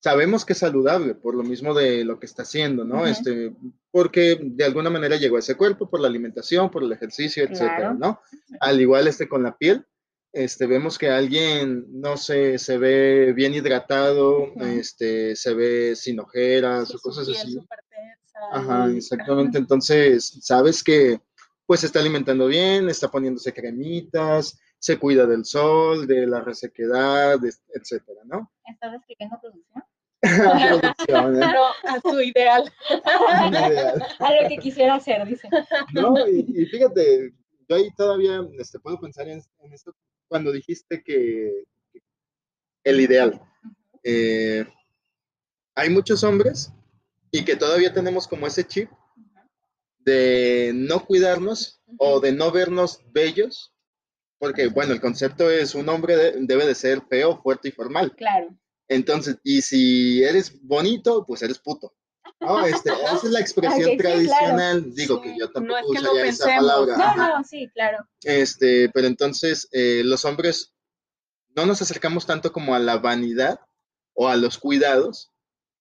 Sabemos 0.03 0.45
que 0.45 0.53
es 0.53 0.59
saludable 0.59 1.13
por 1.13 1.35
lo 1.35 1.43
mismo 1.43 1.75
de 1.75 2.03
lo 2.03 2.19
que 2.19 2.25
está 2.25 2.41
haciendo, 2.41 2.83
¿no? 2.83 3.05
Este, 3.05 3.53
porque 3.91 4.39
de 4.41 4.65
alguna 4.65 4.89
manera 4.89 5.15
llegó 5.15 5.35
a 5.35 5.39
ese 5.39 5.55
cuerpo 5.55 5.89
por 5.89 5.99
la 5.99 6.07
alimentación, 6.07 6.71
por 6.71 6.83
el 6.83 6.91
ejercicio, 6.91 7.43
etcétera, 7.43 7.93
¿no? 7.93 8.19
Al 8.59 8.81
igual 8.81 9.07
este 9.07 9.29
con 9.29 9.43
la 9.43 9.55
piel, 9.55 9.85
este, 10.33 10.65
vemos 10.65 10.97
que 10.97 11.09
alguien, 11.09 11.85
no 11.89 12.15
sé, 12.17 12.57
se 12.57 12.77
ve 12.77 13.33
bien 13.33 13.53
hidratado, 13.53 14.53
este, 14.61 15.35
se 15.35 15.53
ve 15.53 15.95
sin 15.95 16.19
ojeras 16.19 16.93
o 16.95 16.99
cosas 16.99 17.27
así. 17.29 17.59
Ajá, 18.51 18.89
exactamente. 18.91 19.57
Entonces, 19.57 20.39
sabes 20.41 20.83
que 20.83 21.19
pues 21.65 21.83
está 21.83 21.99
alimentando 21.99 22.47
bien, 22.47 22.89
está 22.89 23.09
poniéndose 23.09 23.53
cremitas, 23.53 24.59
se 24.77 24.97
cuida 24.97 25.25
del 25.25 25.45
sol, 25.45 26.07
de 26.07 26.27
la 26.27 26.41
resequedad, 26.41 27.39
etcétera, 27.73 28.21
¿no? 28.25 28.51
¿Estás 28.65 28.95
escribiendo 28.95 29.39
producción? 29.39 29.83
producción 30.81 31.41
¿eh? 31.41 31.55
a 31.83 32.01
su 32.01 32.21
ideal. 32.21 32.69
a 34.19 34.41
lo 34.41 34.49
que 34.49 34.57
quisiera 34.57 34.95
hacer, 34.95 35.25
dice. 35.25 35.47
No, 35.93 36.15
y, 36.27 36.65
fíjate, 36.65 37.31
yo 37.69 37.75
ahí 37.75 37.89
todavía 37.95 38.41
este, 38.59 38.79
puedo 38.79 38.99
pensar 38.99 39.27
en, 39.29 39.41
esto 39.71 39.95
cuando 40.27 40.51
dijiste 40.51 41.01
que, 41.03 41.63
el 42.83 42.99
ideal. 42.99 43.39
Eh, 44.03 44.65
hay 45.75 45.89
muchos 45.89 46.23
hombres 46.23 46.73
y 47.31 47.45
que 47.45 47.55
todavía 47.55 47.93
tenemos 47.93 48.27
como 48.27 48.45
ese 48.47 48.65
chip 48.65 48.89
de 49.99 50.71
no 50.73 51.05
cuidarnos 51.05 51.81
o 51.97 52.19
de 52.19 52.31
no 52.31 52.51
vernos 52.51 53.01
bellos, 53.11 53.73
porque 54.39 54.67
bueno, 54.67 54.93
el 54.93 55.01
concepto 55.01 55.49
es 55.49 55.75
un 55.75 55.87
hombre 55.89 56.33
debe 56.39 56.65
de 56.65 56.75
ser 56.75 57.01
feo, 57.09 57.41
fuerte 57.41 57.69
y 57.69 57.71
formal. 57.71 58.13
Claro. 58.15 58.55
Entonces, 58.87 59.37
y 59.43 59.61
si 59.61 60.23
eres 60.23 60.61
bonito, 60.61 61.25
pues 61.25 61.41
eres 61.43 61.59
puto. 61.59 61.93
No, 62.41 62.65
este, 62.65 62.89
esa 63.05 63.15
es 63.15 63.23
la 63.23 63.39
expresión 63.39 63.97
tradicional. 63.97 64.93
Digo 64.93 65.21
que 65.21 65.37
yo 65.37 65.49
tampoco 65.51 65.79
no 65.93 66.11
usaría 66.11 66.25
esa 66.25 66.45
palabra. 66.47 66.97
No, 66.97 67.37
no, 67.37 67.43
sí, 67.43 67.69
claro. 67.73 68.05
Este, 68.23 68.89
pero 68.89 69.07
entonces 69.07 69.69
eh, 69.71 70.01
los 70.03 70.25
hombres 70.25 70.73
no 71.55 71.65
nos 71.65 71.81
acercamos 71.81 72.25
tanto 72.25 72.51
como 72.51 72.75
a 72.75 72.79
la 72.79 72.97
vanidad 72.97 73.59
o 74.13 74.27
a 74.27 74.35
los 74.35 74.57
cuidados, 74.57 75.31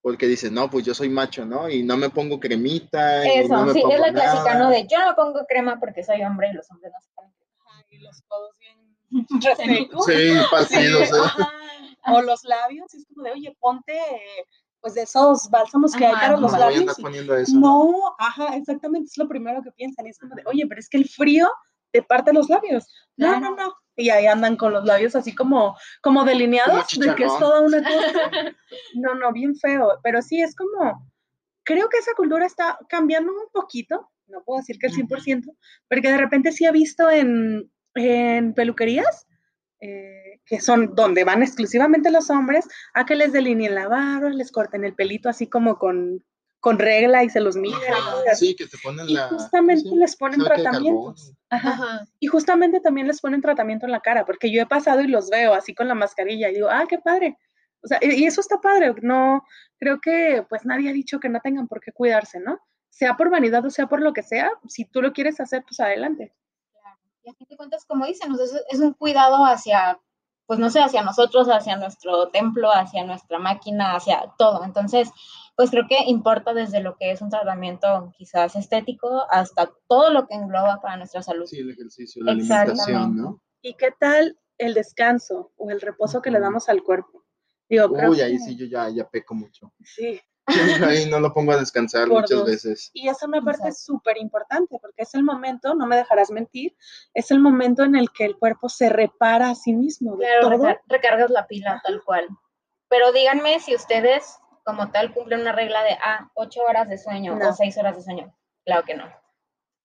porque 0.03 0.27
dices, 0.27 0.51
no, 0.51 0.71
pues 0.71 0.85
yo 0.85 0.95
soy 0.95 1.09
macho, 1.09 1.45
¿no? 1.45 1.69
Y 1.69 1.83
no 1.83 1.97
me 1.97 2.11
pongo 2.11 2.41
cremita. 2.41 3.25
Eso, 3.25 3.73
sí, 3.73 3.83
es 3.91 4.01
la 4.01 4.13
clásica, 4.13 4.59
¿no? 4.59 4.71
De 4.71 4.87
yo 4.87 4.99
no 4.99 5.09
me 5.09 5.15
pongo 5.15 5.47
crema 5.47 5.79
porque 5.79 6.03
soy 6.03 6.23
hombre 6.23 6.49
y 6.51 6.55
los 6.55 6.71
hombres 6.71 6.93
no 6.93 7.01
se 7.01 7.11
ponen 7.15 7.33
crema. 7.39 7.85
y 7.91 7.99
los 7.99 8.23
codos 8.23 8.57
bien 8.59 8.79
resecos. 9.43 10.07
Sí, 10.07 10.33
partidos. 10.51 11.09
¿eh? 11.09 11.43
O 12.07 12.23
los 12.23 12.45
labios, 12.45 12.95
es 12.95 13.07
como 13.07 13.25
de, 13.25 13.33
oye, 13.33 13.57
ponte 13.61 14.01
pues 14.81 14.95
de 14.95 15.03
esos 15.03 15.51
bálsamos 15.51 15.95
que 15.95 16.07
hay 16.07 16.15
para 16.15 16.39
los 16.39 16.53
labios. 16.53 16.97
Voy 16.99 17.19
eso, 17.19 17.57
no, 17.59 18.15
ajá, 18.19 18.57
exactamente, 18.57 19.09
es 19.09 19.19
lo 19.19 19.29
primero 19.29 19.63
que 19.63 19.71
piensan. 19.73 20.07
Es 20.07 20.19
como 20.19 20.35
de, 20.35 20.43
oye, 20.47 20.67
pero 20.67 20.81
es 20.81 20.89
que 20.89 20.97
el 20.97 21.07
frío 21.07 21.51
te 21.93 22.03
parte 22.03 22.33
los 22.33 22.49
labios. 22.49 22.87
No, 23.17 23.39
no, 23.41 23.55
no. 23.55 23.75
Y 23.97 24.11
ahí 24.11 24.27
andan 24.27 24.57
con 24.57 24.73
los 24.73 24.85
labios 24.85 25.15
así 25.15 25.35
como, 25.35 25.77
como 26.01 26.25
delineados 26.25 26.87
de 26.99 27.15
que 27.15 27.25
es 27.25 27.39
toda 27.39 27.61
una 27.61 27.83
cosa. 27.83 28.31
No, 28.95 29.15
no, 29.15 29.33
bien 29.33 29.57
feo. 29.57 29.99
Pero 30.03 30.23
sí, 30.23 30.41
es 30.41 30.55
como, 30.55 31.11
creo 31.65 31.89
que 31.89 31.99
esa 31.99 32.15
cultura 32.15 32.47
está 32.47 32.79
cambiando 32.89 33.33
un 33.33 33.51
poquito. 33.53 34.11
No 34.27 34.43
puedo 34.45 34.61
decir 34.61 34.79
que 34.79 34.87
el 34.87 34.95
100%, 34.95 35.55
porque 35.89 36.11
de 36.11 36.17
repente 36.17 36.53
sí 36.53 36.65
he 36.65 36.73
visto 36.73 37.11
en, 37.11 37.71
en 37.95 38.55
peluquerías 38.55 39.27
eh, 39.81 40.41
que 40.45 40.61
son 40.61 40.95
donde 40.95 41.25
van 41.25 41.43
exclusivamente 41.43 42.11
los 42.11 42.29
hombres, 42.29 42.69
a 42.93 43.07
que 43.07 43.15
les 43.15 43.33
delineen 43.33 43.75
la 43.75 43.89
barba, 43.89 44.29
les 44.29 44.53
corten 44.53 44.85
el 44.85 44.95
pelito 44.95 45.29
así 45.29 45.47
como 45.47 45.79
con, 45.79 46.23
con 46.61 46.79
regla 46.79 47.25
y 47.25 47.31
se 47.31 47.41
los 47.41 47.57
miden. 47.57 47.81
Sí, 48.35 48.55
que 48.55 48.67
te 48.67 48.77
ponen 48.79 49.09
y 49.09 49.17
justamente 49.17 49.91
les 49.91 50.17
ponen 50.17 50.45
tratamientos. 50.45 51.33
Ajá. 51.49 52.07
Y 52.21 52.27
justamente 52.27 52.81
también 52.81 53.07
les 53.07 53.21
ponen 53.21 53.41
tratamiento 53.41 53.87
en 53.87 53.93
la 53.93 54.01
cara, 54.01 54.25
porque 54.25 54.53
yo 54.53 54.63
he 54.63 54.67
pasado 54.67 55.01
y 55.01 55.09
los 55.09 55.31
veo 55.31 55.55
así 55.55 55.75
con 55.75 55.89
la 55.89 55.95
mascarilla 55.95 56.51
y 56.51 56.55
digo, 56.55 56.69
ah, 56.71 56.85
qué 56.89 56.99
padre. 56.99 57.37
O 57.83 57.89
sea, 57.89 57.99
y 58.03 58.25
eso 58.25 58.41
está 58.41 58.61
padre. 58.61 58.95
No, 59.03 59.43
creo 59.79 60.01
que 60.01 60.45
pues 60.49 60.65
nadie 60.65 60.91
ha 60.91 60.93
dicho 60.93 61.19
que 61.19 61.29
no 61.29 61.41
tengan 61.41 61.67
por 61.67 61.81
qué 61.81 61.93
cuidarse, 61.93 62.39
¿no? 62.41 62.61
Sea 62.91 63.17
por 63.17 63.31
vanidad 63.31 63.65
o 63.65 63.71
sea 63.71 63.87
por 63.87 64.03
lo 64.03 64.13
que 64.13 64.23
sea, 64.23 64.51
si 64.69 64.85
tú 64.85 65.01
lo 65.01 65.13
quieres 65.13 65.41
hacer, 65.41 65.65
pues 65.67 65.81
adelante. 65.81 66.35
Y 67.23 67.31
a 67.31 67.35
fin 67.35 67.47
de 67.49 67.57
cuentas, 67.57 67.85
como 67.87 68.07
dicen, 68.07 68.33
es, 68.71 68.81
un 68.81 68.95
cuidado 68.95 69.45
hacia, 69.45 69.99
pues 70.47 70.59
no 70.59 70.71
sé, 70.71 70.81
hacia 70.81 71.03
nosotros, 71.03 71.49
hacia 71.49 71.77
nuestro 71.77 72.29
templo, 72.31 72.71
hacia 72.73 73.05
nuestra 73.05 73.39
máquina, 73.39 73.95
hacia 73.95 74.33
todo. 74.39 74.65
Entonces, 74.65 75.11
pues 75.61 75.69
creo 75.71 75.85
que 75.87 76.05
importa 76.07 76.55
desde 76.55 76.81
lo 76.81 76.97
que 76.97 77.11
es 77.11 77.21
un 77.21 77.29
tratamiento 77.29 78.15
quizás 78.17 78.57
estético 78.57 79.27
hasta 79.31 79.71
todo 79.89 80.09
lo 80.11 80.27
que 80.27 80.35
engloba 80.35 80.81
para 80.81 80.97
nuestra 80.97 81.23
salud. 81.23 81.45
Sí, 81.45 81.59
el 81.59 81.73
ejercicio, 81.73 82.25
la 82.25 82.33
alimentación, 82.33 83.15
¿no? 83.15 83.43
¿Y 83.61 83.75
qué 83.75 83.91
tal 83.91 84.41
el 84.57 84.73
descanso 84.73 85.53
o 85.59 85.71
el 85.71 85.83
reposo 85.83 86.23
que 86.23 86.31
le 86.31 86.41
damos 86.41 86.71
al 86.71 86.83
cuerpo? 86.83 87.27
Uy, 87.69 88.23
ahí 88.23 88.39
sí 88.39 88.57
yo 88.57 88.65
ya, 88.65 88.89
ya 88.89 89.07
peco 89.07 89.35
mucho. 89.35 89.71
Sí, 89.85 90.19
Ahí 90.83 91.11
no 91.11 91.21
lo 91.21 91.31
pongo 91.35 91.53
a 91.53 91.59
descansar 91.59 92.09
muchas 92.09 92.43
veces. 92.43 92.91
Y 92.95 93.11
esa 93.11 93.27
me 93.27 93.43
parece 93.43 93.73
súper 93.73 94.17
importante 94.17 94.79
porque 94.81 95.03
es 95.03 95.15
el 95.15 95.25
momento, 95.25 95.75
no 95.75 95.87
me 95.87 95.97
dejarás 95.97 96.31
mentir, 96.31 96.75
es 97.13 97.31
el 97.31 97.39
momento 97.39 97.85
en 97.85 97.97
el 97.97 98.11
que 98.13 98.25
el 98.25 98.39
cuerpo 98.39 98.71
se 98.71 98.89
repara 98.89 99.51
a 99.51 99.55
sí 99.55 99.75
mismo. 99.75 100.17
claro, 100.17 100.79
recargas 100.87 101.29
la 101.29 101.47
pila 101.47 101.83
tal 101.85 102.03
cual. 102.03 102.27
Pero 102.89 103.13
díganme 103.13 103.61
si 103.61 103.75
ustedes 103.75 104.40
como 104.65 104.91
tal 104.91 105.13
cumplen 105.13 105.41
una 105.41 105.53
regla 105.53 105.83
de, 105.83 105.93
ah, 106.03 106.31
ocho 106.35 106.63
horas 106.63 106.89
de 106.89 106.99
sueño 106.99 107.37
o 107.37 107.53
seis 107.53 107.77
horas 107.79 107.97
de 107.97 108.03
sueño. 108.03 108.37
Claro 108.65 108.85
que 108.85 108.95
no. 108.95 109.05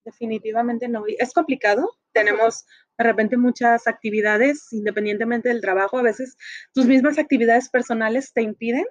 Definitivamente 0.03 0.87
no. 0.87 1.03
Es 1.07 1.33
complicado. 1.33 1.91
Tenemos 2.11 2.65
de 2.97 3.03
repente 3.03 3.37
muchas 3.37 3.87
actividades, 3.87 4.71
independientemente 4.71 5.49
del 5.49 5.61
trabajo, 5.61 5.97
a 5.97 6.03
veces 6.03 6.37
tus 6.73 6.85
mismas 6.85 7.17
actividades 7.17 7.69
personales 7.69 8.31
te 8.31 8.41
impiden 8.41 8.85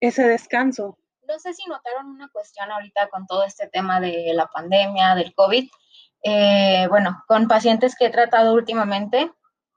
ese 0.00 0.28
descanso 0.28 0.98
no 1.28 1.38
sé 1.38 1.52
si 1.52 1.68
notaron 1.68 2.06
una 2.06 2.28
cuestión 2.28 2.70
ahorita 2.70 3.08
con 3.08 3.26
todo 3.26 3.44
este 3.44 3.68
tema 3.68 4.00
de 4.00 4.32
la 4.34 4.46
pandemia, 4.46 5.14
del 5.14 5.34
COVID. 5.34 5.68
Eh, 6.24 6.86
bueno, 6.88 7.22
con 7.28 7.46
pacientes 7.46 7.94
que 7.96 8.06
he 8.06 8.10
tratado 8.10 8.54
últimamente, 8.54 9.30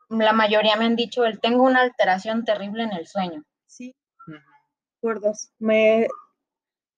la 0.10 0.32
mayoría 0.32 0.78
me 0.78 0.86
han 0.86 0.96
dicho, 0.96 1.26
el 1.26 1.42
tengo 1.42 1.64
una 1.64 1.82
alteración 1.82 2.46
terrible 2.46 2.84
en 2.84 2.94
el 2.94 3.06
sueño. 3.06 3.44
Me, 5.60 6.08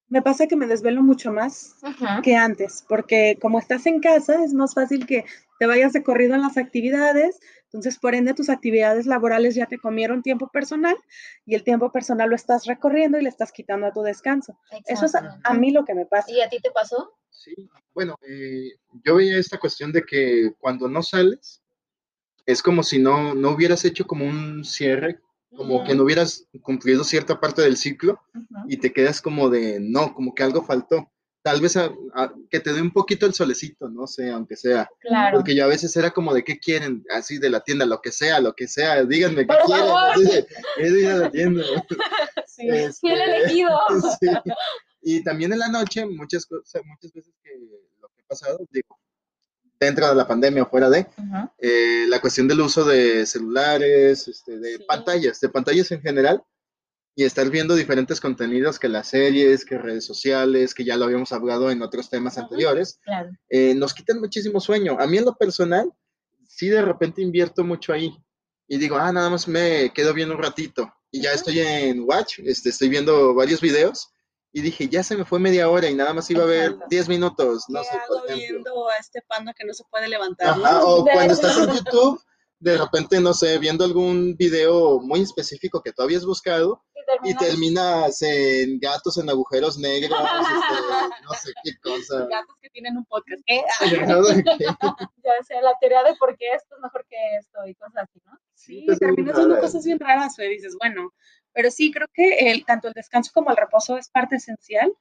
me 0.08 0.22
pasa 0.22 0.48
que 0.48 0.56
me 0.56 0.68
desvelo 0.68 1.04
mucho 1.04 1.32
más 1.32 1.76
que 2.24 2.36
antes, 2.36 2.86
porque 2.88 3.38
como 3.42 3.60
estás 3.60 3.86
en 3.86 4.00
casa, 4.00 4.44
es 4.44 4.54
más 4.54 4.74
fácil 4.74 5.06
que 5.06 5.26
te 5.60 5.66
vayas 5.66 5.94
de 5.94 6.04
corrido 6.04 6.36
en 6.36 6.42
las 6.42 6.58
actividades, 6.58 7.40
entonces, 7.74 7.98
por 7.98 8.14
ende, 8.14 8.36
tus 8.36 8.50
actividades 8.50 9.08
laborales 9.08 9.56
ya 9.56 9.66
te 9.66 9.80
comieron 9.80 10.22
tiempo 10.22 10.48
personal 10.48 10.96
y 11.44 11.56
el 11.56 11.64
tiempo 11.64 11.92
personal 11.92 12.30
lo 12.30 12.36
estás 12.36 12.66
recorriendo 12.66 13.18
y 13.18 13.24
le 13.24 13.30
estás 13.30 13.52
quitando 13.52 13.88
a 13.88 13.92
tu 13.92 14.04
descanso. 14.04 14.60
Eso 14.86 15.08
es 15.08 15.16
a, 15.16 15.54
mí 15.56 15.72
lo 15.72 15.84
que 15.84 15.96
me 15.96 16.06
pasa. 16.06 16.32
¿Y 16.32 16.40
a 16.42 16.50
ti 16.50 16.60
te 16.62 16.70
pasó? 16.70 17.18
Sí, 17.32 17.56
bueno, 17.96 18.16
eh, 18.22 18.74
yo 19.04 19.16
veía 19.16 19.40
esta 19.40 19.58
cuestión 19.58 19.92
de 19.92 20.04
que 20.04 20.54
cuando 20.60 20.88
no 20.88 21.02
sales, 21.02 21.64
es 22.46 22.62
como 22.62 22.84
si 22.84 23.00
no, 23.00 23.34
no 23.34 23.50
hubieras 23.50 23.84
hecho 23.86 24.06
como 24.06 24.26
un 24.26 24.64
cierre, 24.64 25.20
como 25.56 25.84
que 25.84 25.96
no 25.96 26.04
hubieras 26.04 26.48
cumplido 26.62 27.04
cierta 27.04 27.40
parte 27.40 27.62
del 27.62 27.78
ciclo 27.78 28.20
y 28.68 28.78
te 28.78 28.92
quedas 28.92 29.22
como 29.22 29.50
de, 29.50 29.80
no, 29.80 30.14
como 30.14 30.34
que 30.34 30.44
algo 30.44 30.64
faltó 30.64 31.10
tal 31.44 31.60
vez 31.60 31.78
que 32.50 32.60
te 32.60 32.74
dé 32.74 32.82
un 32.82 32.92
poquito 32.92 33.26
el 33.26 33.34
solecito, 33.34 33.90
no 33.90 34.08
sé, 34.08 34.32
aunque 34.32 34.56
sea. 34.56 34.90
Claro. 35.00 35.38
Porque 35.38 35.54
yo 35.54 35.66
a 35.66 35.68
veces 35.68 35.96
era 35.96 36.12
como 36.12 36.34
de 36.34 36.44
qué 36.44 36.58
quieren, 36.58 37.06
así 37.12 37.38
de 37.38 37.50
la 37.50 37.60
tienda, 37.60 37.86
lo 37.86 38.02
que 38.02 38.12
sea, 38.12 38.40
lo 38.40 38.54
que 38.54 38.68
sea, 38.68 39.04
díganme 39.04 39.46
qué 39.46 39.56
quieren. 39.66 40.46
es 40.78 40.92
ir 40.92 41.08
a 41.08 41.16
la 41.18 41.32
tienda. 41.32 41.64
Sí, 42.48 42.68
este, 42.70 43.12
elegido. 43.12 43.72
Sí. 44.20 44.28
Y 45.02 45.24
también 45.24 45.52
en 45.52 45.60
la 45.60 45.70
noche, 45.70 46.06
muchas 46.06 46.46
cosas, 46.46 46.84
muchas 46.86 47.12
veces 47.12 47.34
que 47.44 47.50
lo 48.00 48.08
que 48.10 48.22
ha 48.22 48.28
pasado, 48.28 48.60
digo, 48.70 48.98
dentro 49.84 50.08
de 50.08 50.16
la 50.16 50.28
pandemia 50.28 50.64
o 50.64 50.70
fuera 50.70 50.90
de, 50.90 51.08
eh, 51.60 52.06
la 52.08 52.20
cuestión 52.20 52.48
del 52.48 52.62
uso 52.62 52.84
de 52.84 53.26
celulares, 53.26 54.28
este, 54.28 54.60
de 54.60 54.80
pantallas, 54.80 55.40
de 55.40 55.50
pantallas 55.50 55.92
en 55.92 56.02
general, 56.02 56.44
y 57.16 57.24
estar 57.24 57.50
viendo 57.50 57.76
diferentes 57.76 58.20
contenidos 58.20 58.80
que 58.80 58.90
las 58.90 59.10
series, 59.10 59.66
que 59.66 59.78
redes 59.78 60.06
sociales, 60.06 60.74
que 60.74 60.84
ya 60.84 60.98
lo 60.98 61.06
habíamos 61.06 61.32
hablado 61.32 61.70
en 61.70 61.82
otros 61.82 62.10
temas 62.10 62.38
anteriores, 62.38 63.00
eh, 63.50 63.76
nos 63.76 63.94
quitan 63.94 64.20
muchísimo 64.20 64.60
sueño. 64.60 64.98
A 65.00 65.06
mí 65.06 65.18
en 65.18 65.26
lo 65.26 65.36
personal, 65.36 65.92
sí 66.48 66.70
de 66.70 66.82
repente 66.82 67.22
invierto 67.22 67.64
mucho 67.64 67.94
ahí 67.94 68.16
y 68.68 68.78
digo, 68.78 68.98
ah, 68.98 69.12
nada 69.12 69.30
más 69.30 69.48
me 69.48 69.92
quedo 69.94 70.14
viendo 70.14 70.36
un 70.36 70.42
ratito 70.42 70.92
y 71.12 71.22
ya 71.22 71.34
estoy 71.34 71.60
en 71.60 72.02
Watch, 72.02 72.40
este, 72.40 72.70
estoy 72.70 72.90
viendo 72.90 73.36
varios 73.36 73.62
videos 73.62 74.13
y 74.54 74.62
dije, 74.62 74.88
ya 74.88 75.04
se 75.04 75.18
me 75.18 75.26
fue 75.26 75.40
media 75.40 75.68
hora 75.68 75.90
y 75.90 75.96
nada 75.96 76.14
más 76.14 76.30
iba 76.30 76.44
a 76.44 76.48
ver 76.48 76.78
10 76.88 77.10
minutos, 77.10 77.66
no 77.70 77.84
sé, 77.84 78.00
por 78.08 78.34
viendo 78.34 78.88
a 78.88 78.98
este 78.98 79.22
panda 79.24 79.52
que 79.54 79.66
no 79.66 79.74
se 79.74 79.84
puede 79.90 80.08
levantar. 80.08 80.56
o 80.84 81.04
cuando 81.04 81.34
estás 81.34 81.58
en 81.58 81.70
YouTube 81.74 82.22
de 82.64 82.78
repente, 82.78 83.20
no 83.20 83.34
sé, 83.34 83.58
viendo 83.58 83.84
algún 83.84 84.38
video 84.38 85.02
muy 85.02 85.22
específico 85.22 85.82
que 85.82 85.92
tú 85.92 86.02
habías 86.02 86.24
buscado 86.24 86.82
y 87.26 87.36
terminas 87.36 88.22
en 88.22 88.80
gatos 88.80 89.18
en 89.18 89.30
agujeros 89.30 89.78
negros, 89.78 90.18
este, 90.18 91.24
no 91.24 91.34
sé 91.34 91.52
qué 91.62 91.72
cosa. 91.82 92.26
Gatos 92.32 92.56
que 92.62 92.70
tienen 92.70 92.96
un 92.96 93.06
podcast. 93.06 93.42
¿Qué? 93.46 93.62
ya 95.24 95.44
sea 95.46 95.62
la 95.62 95.74
teoría 95.82 96.04
de 96.04 96.16
por 96.16 96.38
qué 96.38 96.52
esto 96.56 96.76
es 96.76 96.82
mejor 96.82 97.06
que 97.10 97.18
esto 97.38 97.68
y 97.68 97.76
cosas 97.76 98.04
así, 98.04 98.22
¿no? 98.26 98.32
Sí, 98.54 98.86
terminas 98.98 99.34
haciendo 99.34 99.60
cosas 99.60 99.84
bien 99.84 100.00
raras, 100.00 100.40
y 100.40 100.48
dices, 100.48 100.78
bueno, 100.80 101.14
pero 101.54 101.72
sí 101.72 101.92
creo 101.92 102.08
que 102.14 102.52
el, 102.52 102.66
tanto 102.66 102.88
el 102.88 102.94
descanso 102.94 103.32
como 103.34 103.52
el 103.52 103.58
reposo 103.58 103.98
es 103.98 104.10
parte 104.10 104.38
esencial 104.38 104.94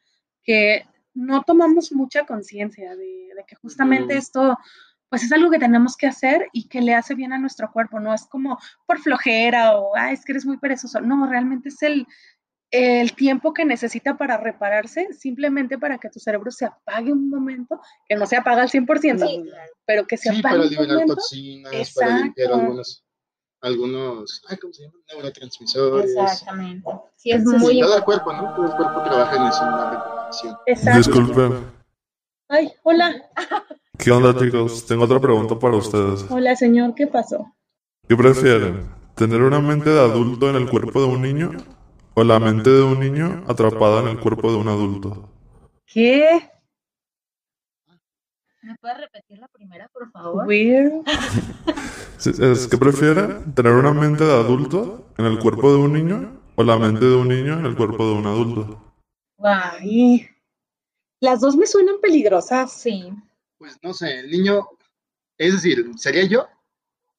que 0.44 0.84
no 1.14 1.42
tomamos 1.42 1.92
mucha 1.92 2.24
conciencia 2.24 2.96
de, 2.96 3.30
que 3.46 3.56
justamente 3.56 4.16
esto 4.16 4.56
pues 5.08 5.24
es 5.24 5.32
algo 5.32 5.50
que 5.50 5.58
tenemos 5.58 5.96
que 5.96 6.06
hacer 6.06 6.48
y 6.54 6.68
que 6.68 6.80
le 6.80 6.94
hace 6.94 7.14
bien 7.14 7.34
a 7.34 7.38
nuestro 7.38 7.70
cuerpo, 7.70 8.00
no 8.00 8.14
es 8.14 8.24
como 8.24 8.58
por 8.86 8.98
flojera 8.98 9.76
o, 9.76 9.94
ah, 9.94 10.10
es 10.10 10.24
que 10.24 10.32
eres 10.32 10.46
muy 10.46 10.56
perezoso, 10.56 11.02
no, 11.02 11.26
realmente 11.26 11.68
es 11.68 11.82
el, 11.82 12.06
el 12.70 13.12
tiempo 13.12 13.52
que 13.52 13.66
necesita 13.66 14.16
para 14.16 14.38
repararse, 14.38 15.12
simplemente 15.12 15.78
para 15.78 15.98
que 15.98 16.08
tu 16.08 16.18
cerebro 16.18 16.50
se 16.50 16.64
apague 16.64 17.12
un 17.12 17.28
momento, 17.28 17.78
que 18.08 18.16
no 18.16 18.24
se 18.24 18.36
apaga 18.36 18.62
al 18.62 18.70
100%, 18.70 19.52
pero 19.84 20.06
que 20.06 20.16
se 20.16 20.30
sí, 20.30 20.38
apague 20.38 20.56
para 20.56 20.64
liberar 20.64 21.06
toxinas, 21.06 21.92
para 21.92 22.18
limpiar 22.18 22.52
algunos, 22.52 23.04
algunos, 23.62 24.42
ay, 24.48 24.56
¿cómo 24.58 24.72
se 24.72 24.82
llama? 24.82 24.94
Neurotransmisores. 25.08 26.10
Exactamente. 26.10 26.90
Sí, 27.16 27.30
es 27.30 27.44
muy 27.44 27.80
Todo 27.80 27.96
el 27.96 28.04
cuerpo, 28.04 28.32
¿no? 28.32 28.54
Todo 28.54 28.66
el 28.66 28.72
cuerpo 28.72 29.02
trabaja 29.04 29.36
en 29.36 29.42
eso, 29.44 29.64
en 29.64 29.70
la 29.70 29.90
reparación. 29.90 30.56
Exacto. 30.66 30.98
Disculpe. 30.98 31.56
Ay, 32.48 32.72
hola. 32.82 33.14
¿Qué 33.98 34.10
onda, 34.10 34.36
chicos? 34.38 34.84
Tengo 34.86 35.04
otra 35.04 35.20
pregunta 35.20 35.58
para 35.58 35.76
ustedes. 35.76 36.26
Hola, 36.28 36.56
señor, 36.56 36.94
¿qué 36.94 37.06
pasó? 37.06 37.54
¿Qué 38.08 38.16
prefieren? 38.16 38.90
¿Tener 39.14 39.40
una 39.42 39.60
mente 39.60 39.90
de 39.90 40.00
adulto 40.00 40.50
en 40.50 40.56
el 40.56 40.68
cuerpo 40.68 41.00
de 41.00 41.06
un 41.06 41.22
niño 41.22 41.52
o 42.14 42.24
la 42.24 42.40
mente 42.40 42.70
de 42.70 42.82
un 42.82 42.98
niño 42.98 43.44
atrapada 43.46 44.00
en 44.00 44.08
el 44.08 44.20
cuerpo 44.20 44.50
de 44.50 44.58
un 44.58 44.68
adulto? 44.68 45.28
¿Qué? 45.86 46.51
¿Me 48.62 48.76
puedes 48.76 48.98
repetir 48.98 49.38
la 49.38 49.48
primera, 49.48 49.88
por 49.88 50.10
favor? 50.10 50.46
Weird. 50.46 51.02
¿Es 52.18 52.68
que 52.68 52.78
prefieren 52.78 53.54
tener 53.54 53.72
una 53.72 53.92
mente 53.92 54.24
de 54.24 54.32
adulto 54.32 55.06
en 55.18 55.26
el 55.26 55.38
cuerpo 55.38 55.72
de 55.72 55.78
un 55.78 55.92
niño 55.92 56.40
o 56.54 56.62
la 56.62 56.78
mente 56.78 57.04
de 57.04 57.16
un 57.16 57.28
niño 57.28 57.58
en 57.58 57.66
el 57.66 57.76
cuerpo 57.76 58.06
de 58.06 58.12
un 58.12 58.26
adulto? 58.26 58.94
Guay. 59.36 60.28
Las 61.20 61.40
dos 61.40 61.56
me 61.56 61.66
suenan 61.66 62.00
peligrosas. 62.00 62.72
Sí 62.72 63.12
pues 63.62 63.78
no 63.80 63.94
sé, 63.94 64.18
el 64.18 64.28
niño, 64.28 64.66
es 65.38 65.52
decir, 65.52 65.88
¿sería 65.96 66.24
yo? 66.24 66.48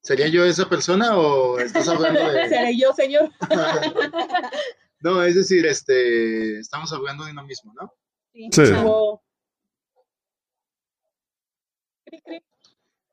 ¿Sería 0.02 0.28
yo 0.28 0.44
esa 0.44 0.68
persona 0.68 1.16
o 1.16 1.58
estás 1.58 1.88
hablando 1.88 2.20
de... 2.20 2.50
¿Seré 2.50 2.78
yo, 2.78 2.92
señor? 2.92 3.32
no, 5.00 5.24
es 5.24 5.36
decir, 5.36 5.66
este, 5.66 6.60
estamos 6.60 6.92
hablando 6.92 7.24
de 7.24 7.32
uno 7.32 7.46
mismo, 7.46 7.74
¿no? 7.80 7.94
Sí. 8.34 8.50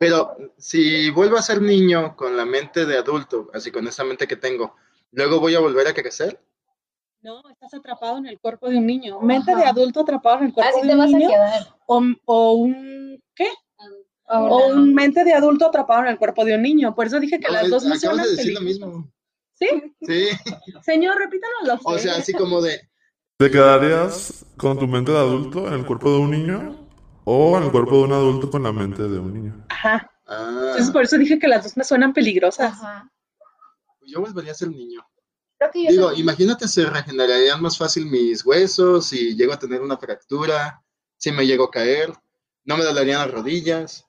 Pero 0.00 0.34
si 0.56 1.10
vuelvo 1.10 1.36
a 1.36 1.42
ser 1.42 1.60
niño 1.60 2.16
con 2.16 2.34
la 2.34 2.46
mente 2.46 2.86
de 2.86 2.96
adulto, 2.96 3.50
así 3.52 3.70
con 3.70 3.86
esta 3.86 4.02
mente 4.02 4.26
que 4.26 4.36
tengo, 4.36 4.74
luego 5.12 5.40
voy 5.40 5.54
a 5.54 5.60
volver 5.60 5.86
a 5.88 5.92
crecer. 5.92 6.40
No, 7.20 7.42
estás 7.50 7.74
atrapado 7.74 8.16
en 8.16 8.24
el 8.24 8.40
cuerpo 8.40 8.70
de 8.70 8.78
un 8.78 8.86
niño. 8.86 9.20
Mente 9.20 9.54
de 9.54 9.62
adulto 9.62 10.00
atrapado 10.00 10.38
en 10.38 10.44
el 10.46 10.52
cuerpo 10.54 10.70
Así 10.74 10.80
de 10.80 10.88
te 10.88 10.94
un 10.94 10.98
vas 11.00 11.12
a 11.12 11.18
niño. 11.18 11.28
quedar. 11.28 11.76
O, 11.84 12.02
o 12.24 12.52
un 12.52 13.22
¿qué? 13.34 13.48
O 13.76 14.32
Ahora, 14.32 14.74
un 14.74 14.94
mente 14.94 15.22
de 15.22 15.34
adulto 15.34 15.66
atrapado 15.66 16.00
en 16.00 16.08
el 16.08 16.16
cuerpo 16.18 16.46
de 16.46 16.54
un 16.54 16.62
niño. 16.62 16.94
Por 16.94 17.06
eso 17.06 17.20
dije 17.20 17.38
que 17.38 17.48
No, 17.48 17.52
las 17.52 17.68
dos 17.68 17.82
suenan 17.82 18.24
de 18.24 18.30
decir 18.30 18.54
lo 18.54 18.62
mismo. 18.62 19.06
¿Sí? 19.52 19.68
Sí, 20.00 20.28
Señor, 20.82 21.18
repítanoslo. 21.18 21.78
o 21.84 21.98
sea, 21.98 22.14
así 22.16 22.32
como 22.32 22.62
de, 22.62 22.80
¿Te 23.36 23.50
quedarías 23.50 24.46
con 24.56 24.78
tu 24.78 24.86
mente 24.86 25.12
de 25.12 25.18
adulto 25.18 25.68
en 25.68 25.74
el 25.74 25.84
cuerpo 25.84 26.10
de 26.10 26.18
un 26.20 26.30
niño 26.30 26.89
o 27.24 27.58
el 27.58 27.70
cuerpo 27.70 27.96
de 27.98 28.02
un 28.04 28.12
adulto 28.12 28.50
con 28.50 28.62
la 28.62 28.72
mente 28.72 29.02
de 29.02 29.18
un 29.18 29.32
niño? 29.34 29.66
Ajá. 29.68 30.10
ah, 30.26 30.58
Entonces 30.70 30.90
por 30.90 31.02
eso 31.04 31.18
dije 31.18 31.38
que 31.38 31.48
las 31.48 31.64
dos 31.64 31.76
me 31.76 31.84
suenan 31.84 32.12
peligrosas. 32.12 32.72
Ajá. 32.72 33.10
yo 34.06 34.20
volvería 34.20 34.52
a 34.52 34.54
ser 34.54 34.68
niño. 34.70 35.06
Creo 35.58 35.70
que 35.70 35.84
yo 35.84 35.90
Digo, 35.90 36.08
soy- 36.10 36.20
imagínate, 36.20 36.66
se 36.68 36.86
regenerarían 36.86 37.60
más 37.62 37.76
fácil 37.78 38.06
mis 38.06 38.44
huesos, 38.44 39.06
si 39.08 39.36
llego 39.36 39.52
a 39.52 39.58
tener 39.58 39.80
una 39.82 39.96
fractura, 39.98 40.82
si 41.16 41.30
me 41.32 41.46
llego 41.46 41.64
a 41.64 41.70
caer, 41.70 42.12
no 42.64 42.76
me 42.78 42.84
dolerían 42.84 43.20
las 43.20 43.30
rodillas, 43.30 44.06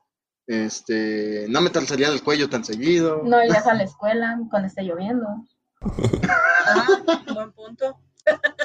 este, 0.47 1.45
no 1.49 1.61
me 1.61 1.69
torcería 1.69 2.07
el 2.09 2.23
cuello 2.23 2.49
tan 2.49 2.63
seguido. 2.63 3.21
no 3.23 3.43
irías 3.43 3.67
a 3.67 3.73
la 3.73 3.83
escuela 3.83 4.39
cuando 4.49 4.67
esté 4.67 4.83
lloviendo. 4.83 5.27
Ah, 5.81 6.87
buen 7.33 7.51
punto. 7.51 7.99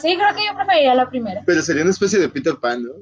Sí, 0.00 0.16
creo 0.16 0.34
que 0.34 0.44
yo 0.46 0.54
preferiría 0.54 0.94
la 0.94 1.08
primera. 1.08 1.42
Pero 1.46 1.62
sería 1.62 1.82
una 1.82 1.90
especie 1.90 2.18
de 2.18 2.28
Peter 2.28 2.56
Pan, 2.60 2.82
¿no? 2.84 2.92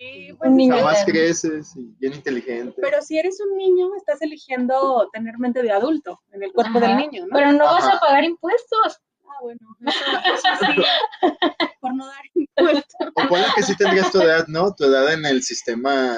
Sí, 0.00 0.34
Un 0.40 0.56
niño 0.56 0.76
Jamás 0.78 1.04
creces 1.04 1.76
y 1.76 1.94
bien 1.98 2.14
inteligente. 2.14 2.80
Pero 2.80 3.02
si 3.02 3.18
eres 3.18 3.38
un 3.38 3.54
niño, 3.58 3.94
estás 3.98 4.22
eligiendo 4.22 5.06
tener 5.12 5.36
mente 5.38 5.62
de 5.62 5.70
adulto 5.72 6.18
en 6.32 6.42
el 6.42 6.52
cuerpo 6.54 6.78
Ajá. 6.78 6.86
del 6.88 6.96
niño, 6.96 7.26
¿no? 7.26 7.34
Pero 7.34 7.52
no 7.52 7.64
vas 7.66 7.84
a 7.84 8.00
pagar 8.00 8.24
impuestos. 8.24 8.98
Ah, 9.26 9.42
bueno, 9.42 9.60
eso, 9.86 10.04
eso 10.34 10.48
sí, 10.64 10.82
por 11.82 11.94
no 11.94 12.06
dar 12.06 12.22
impuestos 12.34 12.94
O 13.14 13.28
ponle 13.28 13.44
que 13.54 13.62
sí 13.62 13.76
tendrías 13.76 14.10
tu 14.10 14.22
edad, 14.22 14.46
¿no? 14.48 14.74
Tu 14.74 14.84
edad 14.84 15.12
en 15.12 15.26
el 15.26 15.42
sistema 15.42 16.16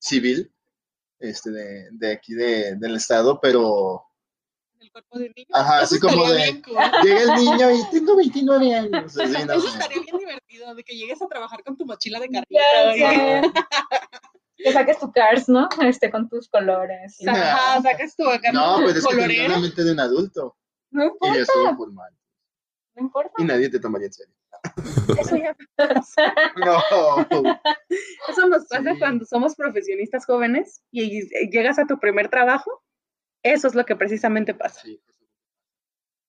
civil 0.00 0.52
este, 1.20 1.50
de, 1.52 1.88
de 1.92 2.12
aquí 2.12 2.34
de- 2.34 2.74
del 2.74 2.96
estado, 2.96 3.38
pero 3.40 4.02
cuerpo 4.96 5.18
del 5.18 5.32
niño. 5.36 5.48
Ajá, 5.52 5.82
Eso 5.82 5.94
así 5.96 6.00
como 6.00 6.30
de- 6.32 6.62
cool. 6.62 6.76
llega 7.04 7.22
el 7.22 7.44
niño 7.44 7.70
y 7.70 7.90
tengo 7.90 8.16
29 8.16 8.74
años. 8.74 9.18
así, 9.18 9.44
no 9.46 9.52
Eso 9.54 9.68
estaría 9.68 10.00
bien 10.00 10.16
divertido, 10.18 10.74
de 10.74 10.84
que 10.84 10.96
llegues 10.96 11.20
a 11.20 11.26
trabajar 11.26 11.62
con 11.64 11.76
tu 11.76 11.84
mochila 11.84 12.18
de 12.20 12.28
y- 12.30 12.98
sé. 12.98 13.42
Que 14.56 14.72
saques 14.72 14.98
tu 14.98 15.12
cars, 15.12 15.48
¿no? 15.50 15.68
Este, 15.82 16.10
con 16.10 16.28
tus 16.30 16.48
colores. 16.48 17.16
y- 17.20 17.28
Ajá, 17.28 17.82
sacas 17.82 18.16
tu 18.16 18.26
acá 18.28 18.52
No, 18.52 18.78
pues 18.82 18.96
es 18.96 19.06
que 19.06 19.48
la 19.48 19.58
mente 19.58 19.84
de 19.84 19.92
un 19.92 20.00
adulto. 20.00 20.56
No 20.90 21.04
Y 21.04 21.06
importa, 21.08 21.38
eso 21.42 21.52
por 21.76 21.92
mal. 21.92 22.10
no 22.94 23.02
importa. 23.02 23.32
Y 23.36 23.44
nadie 23.44 23.68
te 23.68 23.78
tomaría 23.78 24.06
en 24.06 24.12
serio. 24.14 24.34
Eso 25.20 25.36
ya 25.36 25.54
No. 26.56 26.80
Eso 28.28 28.48
nos 28.48 28.64
pasa 28.66 28.92
Sí. 28.94 28.98
cuando 28.98 29.26
somos 29.26 29.54
profesionistas 29.54 30.24
jóvenes 30.24 30.80
y 30.90 31.18
y 31.18 31.50
llegas 31.50 31.78
a 31.78 31.84
tu 31.86 31.98
primer 31.98 32.28
trabajo. 32.30 32.82
Eso 33.52 33.68
es 33.68 33.74
lo 33.74 33.84
que 33.84 33.96
precisamente 33.96 34.54
pasa. 34.54 34.80
Sí. 34.82 35.00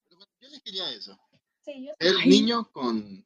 Yo 0.09 0.47
elegiría 0.47 0.91
eso. 0.91 1.19
Sí, 1.63 1.85
yo 1.87 1.93
El 1.99 2.15
Ay. 2.21 2.29
niño 2.29 2.69
con 2.71 3.25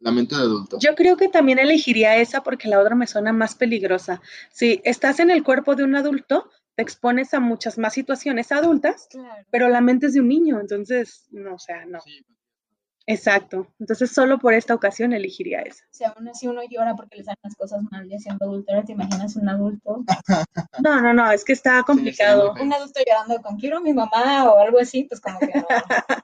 la 0.00 0.10
mente 0.10 0.34
de 0.36 0.42
adulto. 0.42 0.78
Yo 0.80 0.94
creo 0.94 1.16
que 1.16 1.28
también 1.28 1.58
elegiría 1.58 2.16
esa 2.16 2.42
porque 2.42 2.68
la 2.68 2.80
otra 2.80 2.94
me 2.94 3.06
suena 3.06 3.32
más 3.32 3.54
peligrosa. 3.54 4.20
Si 4.50 4.80
estás 4.84 5.20
en 5.20 5.30
el 5.30 5.42
cuerpo 5.42 5.74
de 5.74 5.84
un 5.84 5.94
adulto, 5.96 6.50
te 6.76 6.82
expones 6.82 7.34
a 7.34 7.40
muchas 7.40 7.78
más 7.78 7.94
situaciones 7.94 8.52
adultas, 8.52 9.08
Claro. 9.10 9.44
pero 9.50 9.68
la 9.68 9.80
mente 9.80 10.06
es 10.06 10.14
de 10.14 10.20
un 10.20 10.28
niño, 10.28 10.60
entonces, 10.60 11.26
no, 11.30 11.54
o 11.54 11.58
sea, 11.58 11.84
no. 11.86 12.00
Sí, 12.00 12.22
pues, 12.26 12.38
Exacto. 13.06 13.66
Entonces, 13.80 14.10
solo 14.12 14.38
por 14.38 14.54
esta 14.54 14.74
ocasión 14.74 15.12
elegiría 15.12 15.60
esa. 15.62 15.84
Si 15.90 16.04
aún 16.04 16.28
así 16.28 16.46
uno 16.46 16.60
llora 16.68 16.94
porque 16.94 17.16
le 17.16 17.24
salen 17.24 17.38
las 17.42 17.56
cosas 17.56 17.82
mal 17.90 18.08
ya 18.08 18.18
siendo 18.18 18.44
adulto, 18.44 18.72
te 18.86 18.92
imaginas 18.92 19.36
un 19.36 19.48
adulto. 19.48 20.04
No, 20.82 21.00
no, 21.00 21.12
no, 21.12 21.30
es 21.30 21.44
que 21.44 21.52
está 21.52 21.82
complicado. 21.82 22.54
Sí. 22.56 22.62
Un 22.62 22.72
adulto 22.72 23.00
llorando 23.06 23.42
con 23.42 23.56
quiero 23.58 23.78
a 23.78 23.80
mi 23.80 23.92
mamá 23.92 24.44
o 24.50 24.58
algo 24.58 24.78
así, 24.78 25.04
pues 25.04 25.20
como 25.20 25.38
que 25.40 25.46
no. 25.54 25.66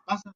pasa 0.07 0.33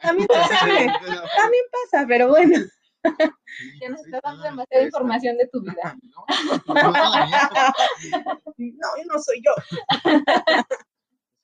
también. 0.00 0.28
pasa, 0.28 0.56
Pero- 0.64 1.22
También 1.36 1.64
pasa, 1.90 2.06
pero 2.06 2.28
bueno. 2.28 2.56
sí, 2.58 3.78
Ya 3.80 3.88
nos 3.88 4.00
pues, 4.00 4.12
está 4.14 4.20
dando 4.22 4.42
demasiada 4.44 4.84
información 4.84 5.36
de 5.38 5.46
tu 5.48 5.60
vida. 5.62 5.96
No, 6.66 6.74
no, 6.74 6.92
no. 6.92 6.92
No, 8.58 8.88
yo 8.98 9.04
no 9.06 9.18
soy 9.20 9.40
yo. 9.44 9.52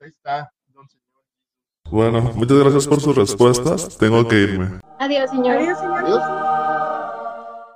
Ahí 0.01 0.09
está. 0.09 0.53
Bueno, 1.95 2.23
muchas 2.35 2.59
gracias 2.59 2.89
por 2.89 3.01
sus 3.01 3.15
respuestas. 3.15 3.97
Tengo 3.99 4.27
que 4.27 4.35
irme. 4.35 4.81
Adiós, 4.99 5.31
señor. 5.31 5.59
Adiós, 5.59 5.79
señor. 5.79 5.99
Adiós. 6.05 6.23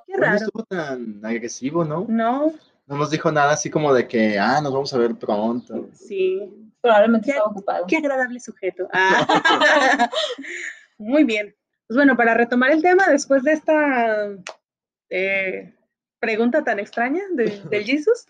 Qué 0.09 0.13
No 0.15 0.19
raro. 0.25 0.37
estuvo 0.39 0.65
tan 0.65 1.25
agresivo, 1.25 1.85
¿no? 1.85 2.05
No, 2.09 2.53
No 2.89 2.97
nos 2.97 3.11
dijo 3.13 3.31
nada 3.31 3.53
así 3.53 3.71
como 3.71 3.95
de 3.95 4.09
que, 4.09 4.37
ah, 4.37 4.61
nos 4.61 4.73
vamos 4.73 4.93
a 4.93 4.99
ver 4.99 5.15
pronto. 5.15 5.89
sí. 5.93 6.53
Probablemente 6.81 7.27
¿Qué? 7.27 7.31
estaba 7.31 7.49
ocupado. 7.51 7.85
Qué 7.87 7.97
agradable 7.99 8.41
sujeto. 8.41 8.89
Ah. 8.93 10.11
Muy 10.99 11.23
bien. 11.23 11.55
Pues 11.87 11.97
bueno, 11.97 12.17
para 12.17 12.35
retomar 12.35 12.73
el 12.73 12.83
tema, 12.83 13.07
después 13.09 13.45
de 13.45 13.53
esta 13.53 14.31
eh, 15.11 15.75
pregunta 16.19 16.65
tan 16.65 16.81
extraña 16.81 17.23
de, 17.35 17.63
del 17.71 17.85
Jesus, 17.85 18.27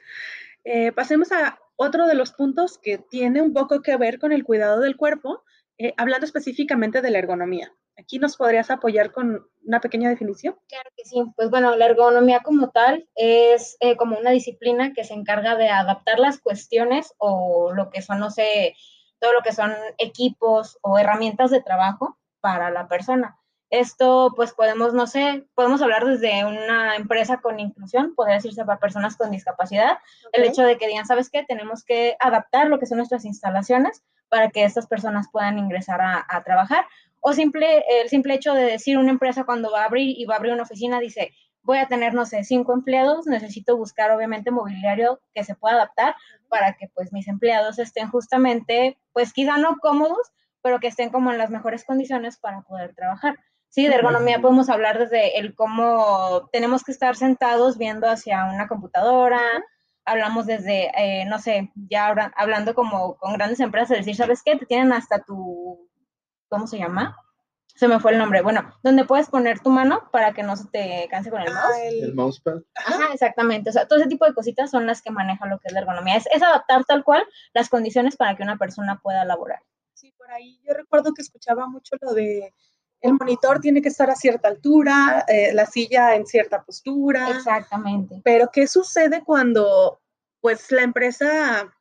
eh, 0.65 0.93
pasemos 0.93 1.33
a 1.33 1.59
otro 1.77 2.07
de 2.07 2.15
los 2.15 2.33
puntos 2.33 2.77
que 2.77 2.99
tiene 2.99 3.41
un 3.41 3.55
poco 3.55 3.81
que 3.81 3.97
ver 3.97 4.19
con 4.19 4.33
el 4.33 4.45
cuidado 4.45 4.81
del 4.81 4.99
cuerpo, 4.99 5.45
eh, 5.79 5.95
hablando 5.97 6.27
específicamente 6.27 7.01
de 7.01 7.11
la 7.11 7.19
ergonomía. 7.19 7.73
Aquí 7.97 8.19
nos 8.19 8.37
podrías 8.37 8.71
apoyar 8.71 9.13
con 9.13 9.49
una 9.65 9.81
pequeña 9.81 10.09
definición. 10.09 10.57
Claro 10.69 10.91
que 10.97 11.05
sí. 11.05 11.23
Pues 11.37 11.51
bueno, 11.51 11.77
la 11.77 11.87
ergonomía 11.87 12.41
como 12.41 12.71
tal 12.71 13.09
es 13.15 13.77
eh, 13.81 13.97
como 13.97 14.19
una 14.19 14.31
disciplina 14.31 14.93
que 14.93 15.05
se 15.05 15.15
encarga 15.15 15.57
de 15.57 15.69
adaptar 15.69 16.19
las 16.19 16.41
cuestiones 16.41 17.15
o 17.19 17.73
lo 17.73 17.91
que 17.91 18.03
son, 18.03 18.19
no 18.19 18.31
sé, 18.31 18.75
todo 19.21 19.33
lo 19.33 19.43
que 19.43 19.53
son 19.53 19.73
equipos 19.99 20.79
o 20.83 20.99
herramientas 20.99 21.51
de 21.51 21.63
trabajo 21.63 22.19
para 22.41 22.71
la 22.71 22.89
persona. 22.89 23.39
Esto, 23.71 24.33
pues 24.35 24.55
podemos, 24.55 24.95
no 24.95 25.07
sé, 25.07 25.47
podemos 25.55 25.83
hablar 25.83 26.07
desde 26.07 26.45
una 26.45 26.97
empresa 26.97 27.39
con 27.39 27.61
inclusión, 27.61 28.15
podría 28.15 28.37
decirse 28.37 28.65
para 28.65 28.81
personas 28.81 29.17
con 29.17 29.31
discapacidad, 29.31 29.99
el 30.33 30.45
hecho 30.45 30.63
de 30.63 30.79
que 30.79 30.87
digan, 30.87 31.05
¿sabes 31.05 31.29
qué? 31.29 31.45
Tenemos 31.45 31.85
que 31.85 32.17
adaptar 32.19 32.69
lo 32.69 32.79
que 32.79 32.87
son 32.87 32.97
nuestras 32.97 33.27
instalaciones 33.27 34.03
para 34.29 34.51
que 34.51 34.65
estas 34.65 34.87
personas 34.87 35.29
puedan 35.31 35.59
ingresar 35.59 36.01
a, 36.01 36.25
a 36.29 36.43
trabajar. 36.43 36.87
O 37.21 37.33
simple, 37.33 37.85
el 38.01 38.09
simple 38.09 38.35
hecho 38.35 38.55
de 38.55 38.63
decir 38.63 38.99
una 38.99 39.11
empresa 39.11 39.45
cuando 39.45 39.73
va 39.73 39.83
a 39.83 39.87
abrir 39.87 40.19
y 40.19 40.25
va 40.25 40.35
a 40.35 40.39
abrir 40.39 40.53
una 40.53 40.63
oficina, 40.63 41.01
dice, 41.01 41.33
voy 41.63 41.79
a 41.79 41.87
tener, 41.87 42.15
no 42.15 42.25
sé, 42.25 42.45
cinco 42.45 42.73
empleados, 42.73 43.27
necesito 43.27 43.77
buscar 43.77 44.11
obviamente 44.11 44.51
mobiliario 44.51 45.21
que 45.35 45.45
se 45.45 45.55
pueda 45.55 45.75
adaptar 45.75 46.15
para 46.49 46.75
que 46.75 46.89
pues 46.95 47.13
mis 47.13 47.29
empleados 47.29 47.79
estén 47.79 48.09
justamente, 48.09 48.97
pues 49.13 49.33
quizá 49.33 49.59
no 49.59 49.77
cómodos, 49.77 50.33
pero 50.63 50.81
que 50.81 50.87
estén 50.87 51.11
como 51.11 51.31
en 51.31 51.39
las 51.39 51.51
mejores 51.51 51.85
condiciones 51.85 52.39
para 52.39 52.63
poder 52.63 52.95
trabajar. 52.95 53.37
Sí, 53.69 53.87
de 53.87 53.97
ergonomía 53.97 54.41
podemos 54.41 54.71
hablar 54.71 54.99
desde 54.99 55.39
el 55.39 55.55
cómo 55.55 56.49
tenemos 56.53 56.85
que 56.85 56.93
estar 56.93 57.17
sentados 57.17 57.77
viendo 57.77 58.09
hacia 58.09 58.47
una 58.47 58.67
computadora, 58.67 59.43
hablamos 60.11 60.47
desde, 60.47 60.91
eh, 60.97 61.25
no 61.27 61.39
sé, 61.39 61.71
ya 61.89 62.07
habla- 62.09 62.33
hablando 62.37 62.75
como 62.75 63.17
con 63.17 63.35
grandes 63.35 63.61
empresas, 63.61 63.91
de 63.91 63.97
decir, 63.97 64.17
¿sabes 64.17 64.43
qué? 64.43 64.57
Te 64.57 64.67
tienen 64.67 64.93
hasta 64.93 65.23
tu, 65.23 65.89
¿cómo 66.49 66.67
se 66.67 66.79
llama? 66.79 67.17
Se 67.75 67.87
me 67.87 68.01
fue 68.01 68.11
el 68.13 68.19
nombre. 68.19 68.43
Bueno, 68.43 68.75
donde 68.83 69.05
puedes 69.05 69.29
poner 69.29 69.61
tu 69.61 69.71
mano 69.71 70.09
para 70.11 70.35
que 70.35 70.43
no 70.43 70.57
se 70.57 70.67
te 70.69 71.07
canse 71.11 71.31
con 71.31 71.41
el 71.43 71.53
mouse. 71.53 71.65
Ah, 71.73 71.81
el- 71.85 72.05
El 72.07 72.15
mousepad. 72.15 72.57
Ajá, 72.75 73.13
exactamente. 73.13 73.71
O 73.71 73.73
sea, 73.73 73.87
todo 73.87 74.01
ese 74.01 74.09
tipo 74.09 74.27
de 74.27 74.35
cositas 74.35 74.71
son 74.71 74.85
las 74.87 75.01
que 75.01 75.11
maneja 75.13 75.47
lo 75.47 75.59
que 75.61 75.69
es 75.69 75.73
la 75.73 75.81
ergonomía. 75.81 76.17
Es, 76.17 76.27
es 76.33 76.43
adaptar 76.43 76.85
tal 76.85 77.05
cual 77.05 77.25
las 77.55 77.69
condiciones 77.69 78.17
para 78.17 78.37
que 78.37 78.43
una 78.43 78.57
persona 78.57 78.99
pueda 79.01 79.25
laborar. 79.25 79.61
Sí, 79.95 80.13
por 80.19 80.29
ahí 80.33 80.61
yo 80.67 80.75
recuerdo 80.75 81.13
que 81.15 81.23
escuchaba 81.23 81.69
mucho 81.69 81.95
lo 82.01 82.15
de 82.15 82.53
el 83.01 83.15
monitor 83.15 83.61
tiene 83.61 83.81
que 83.81 83.89
estar 83.89 84.11
a 84.11 84.17
cierta 84.17 84.49
altura, 84.49 85.25
eh, 85.29 85.53
la 85.53 85.67
silla 85.67 86.15
en 86.15 86.27
cierta 86.27 86.63
postura. 86.63 87.31
Exactamente. 87.31 88.21
Pero 88.25 88.51
¿qué 88.53 88.67
sucede 88.67 89.23
cuando 89.25 90.01
pues 90.41 90.71
la 90.71 90.83
empresa 90.83 91.73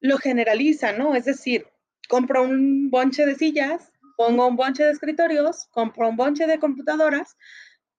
lo 0.00 0.18
generaliza, 0.18 0.92
¿no? 0.92 1.14
Es 1.14 1.24
decir, 1.24 1.66
compro 2.08 2.42
un 2.42 2.90
bonche 2.90 3.26
de 3.26 3.34
sillas, 3.34 3.92
pongo 4.16 4.46
un 4.46 4.56
bonche 4.56 4.84
de 4.84 4.92
escritorios, 4.92 5.66
compro 5.70 6.08
un 6.08 6.16
bonche 6.16 6.46
de 6.46 6.58
computadoras, 6.58 7.36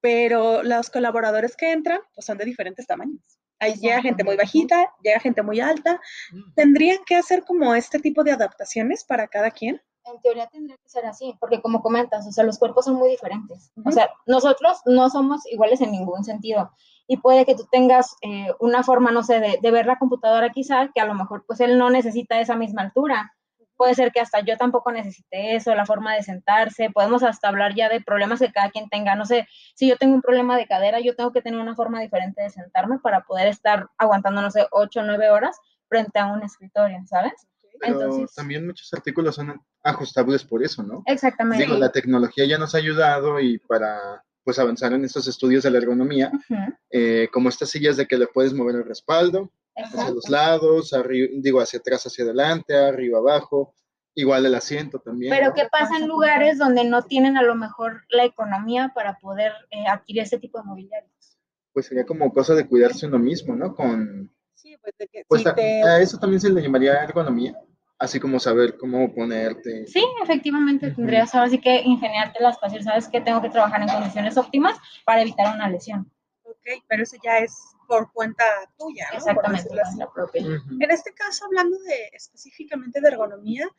pero 0.02 0.64
los 0.64 0.90
colaboradores 0.90 1.56
que 1.56 1.72
entran 1.72 2.00
pues 2.14 2.26
son 2.26 2.38
de 2.38 2.46
diferentes 2.46 2.88
tamaños. 2.88 3.22
Ahí 3.60 3.76
llega 3.76 4.02
gente 4.02 4.24
muy 4.24 4.36
bajita, 4.36 4.92
llega 5.04 5.20
gente 5.20 5.44
muy 5.44 5.60
alta. 5.60 6.02
¿Tendrían 6.56 6.98
que 7.06 7.16
hacer 7.16 7.44
como 7.44 7.76
este 7.76 8.00
tipo 8.00 8.24
de 8.24 8.32
adaptaciones 8.32 9.04
para 9.04 9.28
cada 9.28 9.52
quien? 9.52 9.80
En 10.06 10.20
teoría 10.22 10.48
tendría 10.48 10.78
que 10.78 10.90
ser 10.90 11.06
así, 11.06 11.36
porque 11.40 11.62
como 11.62 11.82
comentas, 11.82 12.28
o 12.28 12.32
sea, 12.32 12.44
los 12.44 12.58
cuerpos 12.58 12.86
son 12.86 12.96
muy 12.96 13.10
diferentes. 13.10 13.72
O 13.86 13.92
sea, 13.92 14.10
nosotros 14.26 14.82
no 14.86 15.10
somos 15.10 15.46
iguales 15.46 15.82
en 15.82 15.92
ningún 15.92 16.24
sentido. 16.24 16.72
Y 17.08 17.18
puede 17.18 17.46
que 17.46 17.56
tú 17.56 17.68
tengas 17.72 18.16
eh, 18.22 18.48
una 18.60 18.84
forma, 18.84 19.12
no 19.12 19.22
sé, 19.22 19.40
de, 19.40 19.60
de, 19.62 19.72
ver 19.72 19.86
la 19.86 20.00
computadora 20.00 20.50
quizá, 20.50 20.90
que 20.94 21.02
a 21.02 21.06
lo 21.06 21.14
mejor 21.14 21.44
pues 21.46 21.60
él 21.60 21.78
no 21.78 21.90
necesita 21.90 22.40
esa 22.40 22.56
misma 22.56 22.82
altura. 22.82 23.34
Puede 23.78 23.96
ser 23.96 24.12
que 24.12 24.20
hasta 24.20 24.42
yo 24.42 24.58
tampoco 24.58 24.92
necesite 24.92 25.56
eso, 25.56 25.74
la 25.76 25.86
forma 25.86 26.16
de 26.16 26.24
sentarse. 26.24 26.90
Podemos 26.90 27.24
hasta 27.24 27.48
hablar 27.48 27.76
ya 27.76 27.90
de 27.90 28.02
problemas 28.02 28.40
que 28.40 28.52
cada 28.52 28.70
quien 28.70 28.90
tenga. 28.90 29.16
No 29.16 29.26
sé, 29.26 29.48
si 29.76 29.88
yo 29.88 29.98
tengo 29.98 30.16
un 30.16 30.22
problema 30.22 30.58
de 30.58 30.68
cadera, 30.68 31.00
yo 31.00 31.16
tengo 31.16 31.32
que 31.32 31.42
tener 31.42 31.60
una 31.60 31.76
forma 31.76 32.00
diferente 32.00 32.42
de 32.42 32.50
sentarme 32.50 33.00
para 33.00 33.22
poder 33.22 33.48
estar 33.48 33.88
aguantando, 33.98 34.42
no 34.42 34.52
sé, 34.52 34.68
ocho 34.72 35.02
o 35.02 35.04
nueve 35.04 35.30
horas 35.30 35.60
frente 35.90 36.20
a 36.20 36.28
un 36.28 36.44
escritorio, 36.44 37.00
¿sabes? 37.06 37.48
Pero 37.82 38.28
también 38.36 38.68
muchos 38.68 38.94
artículos 38.94 39.36
son 39.36 39.60
ajustables 39.84 40.44
por 40.44 40.64
eso, 40.64 40.84
¿no? 40.84 41.04
Exactamente. 41.06 41.66
Digo, 41.66 41.78
la 41.78 41.92
tecnología 41.92 42.46
ya 42.46 42.58
nos 42.58 42.76
ha 42.76 42.78
ayudado 42.78 43.40
y 43.40 43.58
para 43.58 44.24
pues 44.44 44.60
avanzar 44.60 44.94
en 44.94 45.06
estos 45.06 45.28
estudios 45.28 45.64
de 45.64 45.72
la 45.72 45.78
ergonomía, 45.78 46.32
eh, 46.90 47.28
como 47.32 47.50
estas 47.50 47.70
sillas 47.70 47.98
de 47.98 48.08
que 48.08 48.18
le 48.18 48.28
puedes 48.28 48.54
mover 48.54 48.76
el 48.76 48.86
respaldo 48.86 49.52
hacia 49.76 50.12
los 50.12 50.30
lados, 50.30 50.94
arriba, 50.94 51.30
digo, 51.38 51.62
hacia 51.62 51.80
atrás, 51.80 52.06
hacia 52.06 52.26
adelante, 52.26 52.76
arriba, 52.76 53.20
abajo, 53.20 53.76
igual 54.16 54.46
el 54.46 54.56
asiento 54.56 55.00
también. 55.00 55.34
Pero 55.34 55.54
¿qué 55.54 55.68
pasa 55.72 55.98
en 55.98 56.08
lugares 56.08 56.58
donde 56.58 56.84
no 56.84 57.04
tienen 57.04 57.38
a 57.38 57.44
lo 57.44 57.56
mejor 57.56 58.04
la 58.10 58.26
economía 58.26 58.92
para 58.94 59.18
poder 59.20 59.54
eh, 59.70 59.86
adquirir 59.88 60.24
ese 60.24 60.40
tipo 60.40 60.60
de 60.60 60.66
mobiliarios? 60.66 61.40
Pues 61.74 61.86
sería 61.86 62.06
como 62.06 62.32
cosa 62.34 62.54
de 62.54 62.68
cuidarse 62.68 63.08
uno 63.08 63.20
mismo, 63.20 63.56
¿no? 63.56 63.76
Con... 63.76 64.30
Sí, 64.56 64.76
pues, 64.82 64.94
de 64.98 65.08
que, 65.08 65.24
pues 65.28 65.46
a 65.46 66.02
eso 66.02 66.20
también 66.20 66.42
se 66.42 66.50
le 66.50 66.62
llamaría 66.62 67.04
ergonomía 67.04 67.56
así 68.02 68.20
como 68.20 68.40
saber 68.40 68.78
cómo 68.78 69.14
ponerte. 69.14 69.86
Sí, 69.86 70.04
efectivamente, 70.24 70.90
tendrías 70.90 71.34
ahora 71.36 71.50
sí 71.50 71.60
que 71.60 71.82
ingeniártelas 71.82 72.58
para 72.58 72.74
decir, 72.74 72.84
sabes 72.84 73.08
que 73.08 73.22
tengo 73.22 73.42
que 73.44 73.50
trabajar 73.52 73.80
en 73.80 73.90
condiciones 73.90 74.36
óptimas 74.38 74.76
para 75.06 75.22
evitar 75.22 75.54
una 75.54 75.70
lesión. 75.70 76.12
Ok, 76.44 76.84
pero 76.88 77.04
eso 77.04 77.18
ya 77.24 77.38
es 77.38 77.56
por 77.88 78.12
cuenta 78.12 78.44
tuya, 78.78 79.06
¿no? 79.12 79.20
Exactamente, 79.20 79.70
la 79.98 80.12
propia. 80.12 80.42
En 80.42 80.92
este 80.92 81.14
caso, 81.14 81.46
hablando 81.46 81.78
de 81.78 82.10
específicamente 82.14 83.00
de 83.00 83.08
ergonomía, 83.08 83.70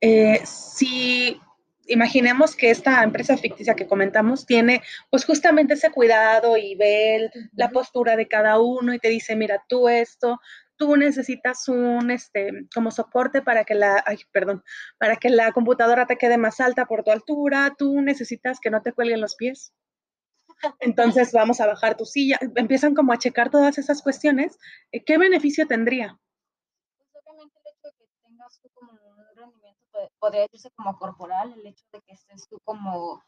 eh, 0.00 0.40
si 0.44 1.40
imaginemos 1.86 2.56
que 2.56 2.70
esta 2.70 3.04
empresa 3.04 3.36
ficticia 3.36 3.74
que 3.74 3.86
comentamos 3.86 4.44
tiene 4.44 4.82
pues 5.08 5.24
justamente 5.24 5.74
ese 5.74 5.90
cuidado 5.90 6.56
y 6.56 6.74
ve 6.74 7.30
la 7.54 7.70
postura 7.70 8.16
de 8.16 8.26
cada 8.26 8.60
uno 8.60 8.92
y 8.92 8.98
te 8.98 9.08
dice, 9.08 9.36
mira, 9.36 9.64
tú 9.68 9.88
esto, 9.88 10.40
tú 10.78 10.96
necesitas 10.96 11.68
un, 11.68 12.10
este, 12.10 12.66
como 12.74 12.90
soporte 12.90 13.42
para 13.42 13.64
que 13.64 13.74
la, 13.74 14.02
ay, 14.06 14.18
perdón, 14.32 14.62
para 14.98 15.16
que 15.16 15.28
la 15.28 15.52
computadora 15.52 16.06
te 16.06 16.16
quede 16.16 16.38
más 16.38 16.60
alta 16.60 16.86
por 16.86 17.04
tu 17.04 17.10
altura, 17.10 17.74
tú 17.76 18.00
necesitas 18.00 18.60
que 18.60 18.70
no 18.70 18.80
te 18.80 18.92
cuelguen 18.92 19.20
los 19.20 19.34
pies. 19.34 19.74
Entonces 20.80 21.32
vamos 21.32 21.60
a 21.60 21.66
bajar 21.66 21.96
tu 21.96 22.04
silla. 22.04 22.38
Empiezan 22.56 22.94
como 22.94 23.12
a 23.12 23.18
checar 23.18 23.50
todas 23.50 23.78
esas 23.78 24.02
cuestiones. 24.02 24.58
Eh, 24.92 25.04
¿Qué 25.04 25.18
beneficio 25.18 25.66
tendría? 25.66 26.18
Pues 27.12 27.24
obviamente 27.26 27.58
el 27.60 27.66
hecho 27.74 27.88
de 27.88 27.92
que 27.92 28.06
tengas 28.24 28.60
tú 28.60 28.68
como 28.74 28.92
un 28.92 29.36
rendimiento, 29.36 30.12
podría 30.18 30.42
decirse 30.42 30.70
como 30.74 30.98
corporal, 30.98 31.52
el 31.52 31.66
hecho 31.66 31.84
de 31.92 32.00
que 32.00 32.12
estés 32.12 32.48
tú 32.48 32.58
como 32.64 33.22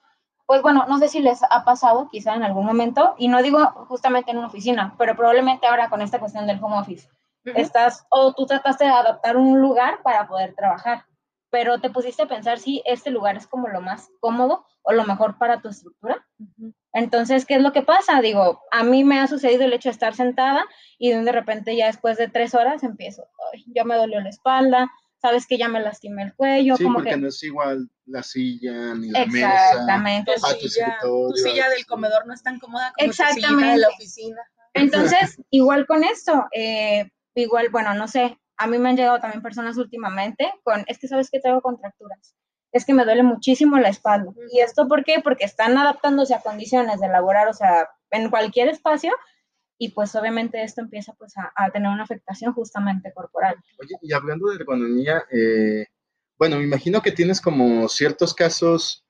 pues 0.47 0.63
bueno, 0.63 0.85
no 0.89 0.99
sé 0.99 1.07
si 1.07 1.21
les 1.21 1.45
ha 1.49 1.65
pasado 1.65 2.09
quizá 2.11 2.35
en 2.35 2.43
algún 2.43 2.67
momento, 2.67 3.15
y 3.17 3.29
no 3.29 3.41
digo 3.41 3.65
justamente 3.87 4.33
en 4.33 4.39
una 4.39 4.49
oficina, 4.49 4.97
pero 4.99 5.15
probablemente 5.15 5.69
ahora 5.69 5.89
con 5.89 6.03
esta 6.03 6.19
cuestión 6.19 6.49
del 6.49 6.59
home 6.61 6.77
office, 6.77 7.09
Estás, 7.45 8.05
o 8.11 8.35
tú 8.35 8.47
trataste 8.47 8.85
de 8.85 8.91
adaptar 8.91 9.37
un 9.37 9.61
lugar 9.61 10.03
para 10.03 10.29
poder 10.29 10.55
trabajar, 10.55 11.05
pero 11.51 11.81
te 11.81 11.91
pusiste 11.91 12.23
a 12.23 12.29
pensar 12.29 12.59
si 12.59 12.83
este 12.85 13.11
lugar 13.11 13.37
es 13.37 13.47
como 13.47 13.69
lo 13.69 13.81
más 13.81 14.09
cómodo 14.21 14.67
o 14.83 14.93
lo 14.93 15.05
mejor 15.05 15.39
para 15.39 15.61
tu 15.61 15.69
estructura. 15.69 16.27
Entonces, 16.93 17.47
¿qué 17.47 17.57
es 17.57 17.63
lo 17.63 17.73
que 17.73 17.83
pasa? 17.83 18.21
Digo, 18.21 18.63
a 18.71 18.85
mí 18.85 19.05
me 19.05 19.21
ha 19.21 19.27
sucedido 19.27 19.65
el 19.65 19.73
hecho 19.73 19.89
de 19.89 19.95
estar 19.95 20.15
sentada 20.15 20.65
y 20.99 21.11
de 21.13 21.33
repente 21.33 21.77
ya 21.77 21.87
después 21.87 22.19
de 22.19 22.29
tres 22.29 22.55
horas 22.55 22.83
empiezo, 22.83 23.27
ya 23.67 23.85
me 23.85 23.97
dolió 23.97 24.21
la 24.21 24.31
espalda, 24.31 24.91
sabes 25.21 25.47
que 25.47 25.59
ya 25.59 25.69
me 25.69 25.81
lastimé 25.81 26.23
el 26.25 26.35
cuello. 26.35 26.77
Sí, 26.77 26.85
como 26.85 26.97
porque 26.97 27.11
que... 27.11 27.17
no 27.17 27.29
es 27.29 27.43
igual 27.43 27.91
la 28.07 28.23
silla 28.23 28.95
ni 28.95 29.11
la 29.11 29.23
Exactamente. 29.23 30.33
mesa. 30.33 30.59
Tu 30.59 30.69
silla, 30.69 30.99
tu 31.01 31.33
silla 31.37 31.69
del 31.69 31.87
comedor 31.87 32.27
no 32.27 32.35
es 32.35 32.43
tan 32.43 32.59
cómoda 32.59 32.93
como 32.97 33.11
Exactamente. 33.11 33.49
tu 33.49 33.55
silla 33.55 33.73
de 33.73 33.79
la 33.79 33.89
oficina. 33.89 34.43
Entonces, 34.75 35.41
igual 35.51 35.87
con 35.87 36.05
esto, 36.05 36.47
eh, 36.53 37.11
igual, 37.35 37.69
bueno, 37.71 37.95
no 37.95 38.09
sé, 38.09 38.39
a 38.57 38.67
mí 38.67 38.79
me 38.79 38.91
han 38.91 38.97
llegado 38.97 39.21
también 39.21 39.43
personas 39.43 39.77
últimamente 39.79 40.53
con, 40.63 40.85
es 40.87 40.99
que 40.99 41.09
sabes 41.09 41.31
que 41.31 41.41
tengo 41.41 41.61
contracturas, 41.61 42.35
es 42.73 42.85
que 42.85 42.95
me 42.95 43.05
duele 43.05 43.23
muchísimo 43.23 43.79
la 43.79 43.89
espalda. 43.89 44.33
¿Y 44.53 44.61
esto 44.61 44.87
por 44.87 45.05
qué? 45.05 45.21
Porque 45.23 45.45
están 45.45 45.77
adaptándose 45.79 46.35
a 46.35 46.41
condiciones 46.41 47.01
de 47.01 47.09
laborar, 47.09 47.49
o 47.49 47.55
sea, 47.55 47.89
en 48.11 48.31
cualquier 48.31 48.69
espacio, 48.69 49.13
y 49.79 49.93
pues 49.93 50.15
obviamente 50.15 50.63
esto 50.63 50.83
empieza 50.83 51.15
pues 51.15 51.33
a, 51.37 51.71
tener 51.71 51.91
una 51.91 52.03
afectación 52.03 52.53
justamente 52.53 53.13
corporal. 53.15 53.57
Oye, 53.79 53.97
y 54.03 54.13
hablando 54.13 54.49
de 54.49 54.57
ergonomía, 54.57 55.25
eh, 55.33 55.87
bueno, 56.39 56.57
me 56.57 56.65
imagino 56.65 57.01
que 57.01 57.13
tienes 57.13 57.41
como 57.41 57.89
ciertos 57.89 58.35
casos 58.35 59.07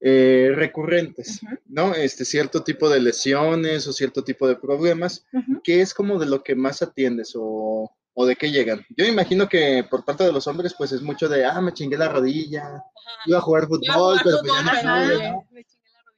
eh, 0.00 0.52
recurrentes, 0.54 1.40
¿no? 1.64 1.94
Este 1.94 2.26
cierto 2.26 2.62
tipo 2.62 2.88
de 2.90 3.00
lesiones 3.00 3.86
o 3.86 3.92
cierto 3.92 4.22
tipo 4.22 4.46
de 4.46 4.56
problemas, 4.56 5.24
¿qué 5.64 5.80
es 5.80 5.94
como 5.94 6.18
de 6.18 6.26
lo 6.26 6.42
que 6.42 6.54
más 6.54 6.82
atiendes 6.82 7.32
o, 7.34 7.90
o, 8.12 8.26
de 8.26 8.36
qué 8.36 8.50
llegan? 8.50 8.84
Yo 8.94 9.06
imagino 9.06 9.48
que 9.48 9.86
por 9.88 10.04
parte 10.04 10.24
de 10.24 10.32
los 10.32 10.46
hombres, 10.48 10.74
pues 10.76 10.92
es 10.92 11.00
mucho 11.00 11.28
de, 11.28 11.46
ah, 11.46 11.60
me 11.62 11.72
chingué 11.72 11.96
la 11.96 12.10
rodilla, 12.10 12.84
iba 13.24 13.38
a 13.38 13.40
jugar 13.40 13.68
fútbol, 13.68 14.20
pero 14.22 14.36
pues 14.42 14.52
ya 14.52 14.82
no 14.82 15.46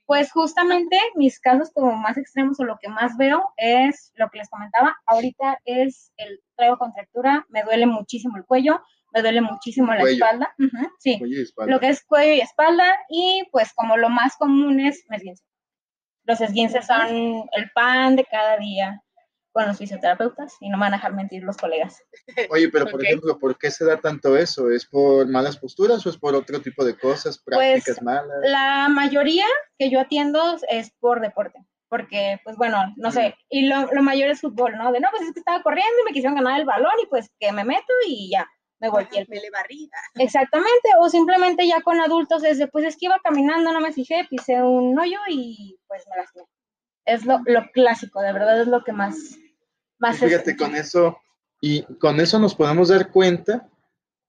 Pues 0.06 0.32
justamente 0.32 0.98
mis 1.14 1.38
casos 1.38 1.70
como 1.72 1.94
más 1.94 2.18
extremos 2.18 2.58
o 2.58 2.64
lo 2.64 2.78
que 2.82 2.88
más 2.88 3.16
veo 3.16 3.44
es 3.56 4.12
lo 4.16 4.28
que 4.28 4.38
les 4.38 4.48
comentaba, 4.48 4.96
ahorita 5.06 5.60
es 5.64 6.12
el 6.16 6.40
traigo 6.56 6.78
contractura, 6.78 7.46
me 7.48 7.62
duele 7.62 7.86
muchísimo 7.86 8.36
el 8.36 8.44
cuello, 8.44 8.82
me 9.12 9.22
duele 9.22 9.40
muchísimo 9.40 9.92
la 9.94 10.02
espalda. 10.02 10.54
sí, 10.98 11.20
lo 11.66 11.80
que 11.80 11.88
es 11.88 12.04
cuello 12.04 12.34
y 12.34 12.40
espalda. 12.40 12.98
Y 13.08 13.44
pues 13.50 13.72
como 13.74 13.96
lo 13.96 14.08
más 14.08 14.36
común 14.36 14.80
es 14.80 15.02
esguince. 15.10 15.44
Los 16.24 16.40
esguinces 16.40 16.86
son 16.86 17.08
el 17.52 17.70
pan 17.74 18.16
de 18.16 18.24
cada 18.24 18.58
día 18.58 19.02
con 19.52 19.66
los 19.66 19.78
fisioterapeutas 19.78 20.56
y 20.60 20.68
no 20.68 20.76
me 20.76 20.82
van 20.82 20.94
a 20.94 20.96
dejar 20.98 21.14
mentir 21.14 21.42
los 21.42 21.56
colegas. 21.56 22.02
Oye, 22.50 22.68
pero 22.68 22.86
por 22.86 23.02
ejemplo, 23.02 23.38
¿por 23.38 23.58
qué 23.58 23.70
se 23.70 23.84
da 23.84 23.98
tanto 23.98 24.36
eso? 24.36 24.70
¿Es 24.70 24.86
por 24.86 25.26
malas 25.26 25.56
posturas 25.56 26.04
o 26.06 26.10
es 26.10 26.18
por 26.18 26.34
otro 26.34 26.60
tipo 26.60 26.84
de 26.84 26.96
cosas, 26.96 27.38
prácticas 27.38 27.96
pues, 27.96 28.02
malas? 28.02 28.36
La 28.42 28.88
mayoría 28.90 29.46
que 29.78 29.90
yo 29.90 30.00
atiendo 30.00 30.58
es 30.68 30.92
por 31.00 31.20
deporte 31.20 31.58
porque, 31.88 32.38
pues 32.44 32.56
bueno, 32.58 32.92
no 32.98 33.10
sé, 33.10 33.34
y 33.48 33.66
lo, 33.66 33.86
lo, 33.92 34.02
mayor 34.02 34.28
es 34.28 34.42
fútbol, 34.42 34.76
¿no? 34.76 34.92
De 34.92 35.00
no, 35.00 35.08
pues 35.10 35.22
es 35.22 35.32
que 35.32 35.40
estaba 35.40 35.62
corriendo 35.62 35.90
y 36.02 36.04
me 36.04 36.12
quisieron 36.12 36.36
ganar 36.36 36.60
el 36.60 36.66
balón 36.66 36.92
y 37.02 37.06
pues 37.06 37.30
que 37.40 37.50
me 37.50 37.64
meto 37.64 37.92
y 38.06 38.30
ya 38.30 38.46
me 38.80 38.88
volteé 38.90 39.20
el 39.20 39.26
le 39.28 39.50
barrida. 39.50 39.96
Exactamente, 40.14 40.90
o 41.00 41.08
simplemente 41.08 41.66
ya 41.66 41.80
con 41.80 42.00
adultos 42.00 42.42
desde, 42.42 42.68
pues 42.68 42.84
es 42.84 42.96
que 42.96 43.06
iba 43.06 43.18
caminando, 43.22 43.72
no 43.72 43.80
me 43.80 43.92
fijé, 43.92 44.26
pisé 44.28 44.62
un 44.62 44.98
hoyo 44.98 45.18
y 45.28 45.78
pues 45.86 46.04
me 46.08 46.16
lastimé. 46.16 46.46
Es 47.04 47.24
lo, 47.24 47.40
lo 47.46 47.70
clásico, 47.72 48.20
de 48.20 48.32
verdad 48.32 48.60
es 48.60 48.68
lo 48.68 48.84
que 48.84 48.92
más... 48.92 49.16
más 49.98 50.18
fíjate, 50.18 50.56
con 50.56 50.74
eso, 50.74 51.18
y 51.60 51.82
con 51.98 52.20
eso 52.20 52.38
nos 52.38 52.54
podemos 52.54 52.88
dar 52.88 53.10
cuenta 53.10 53.68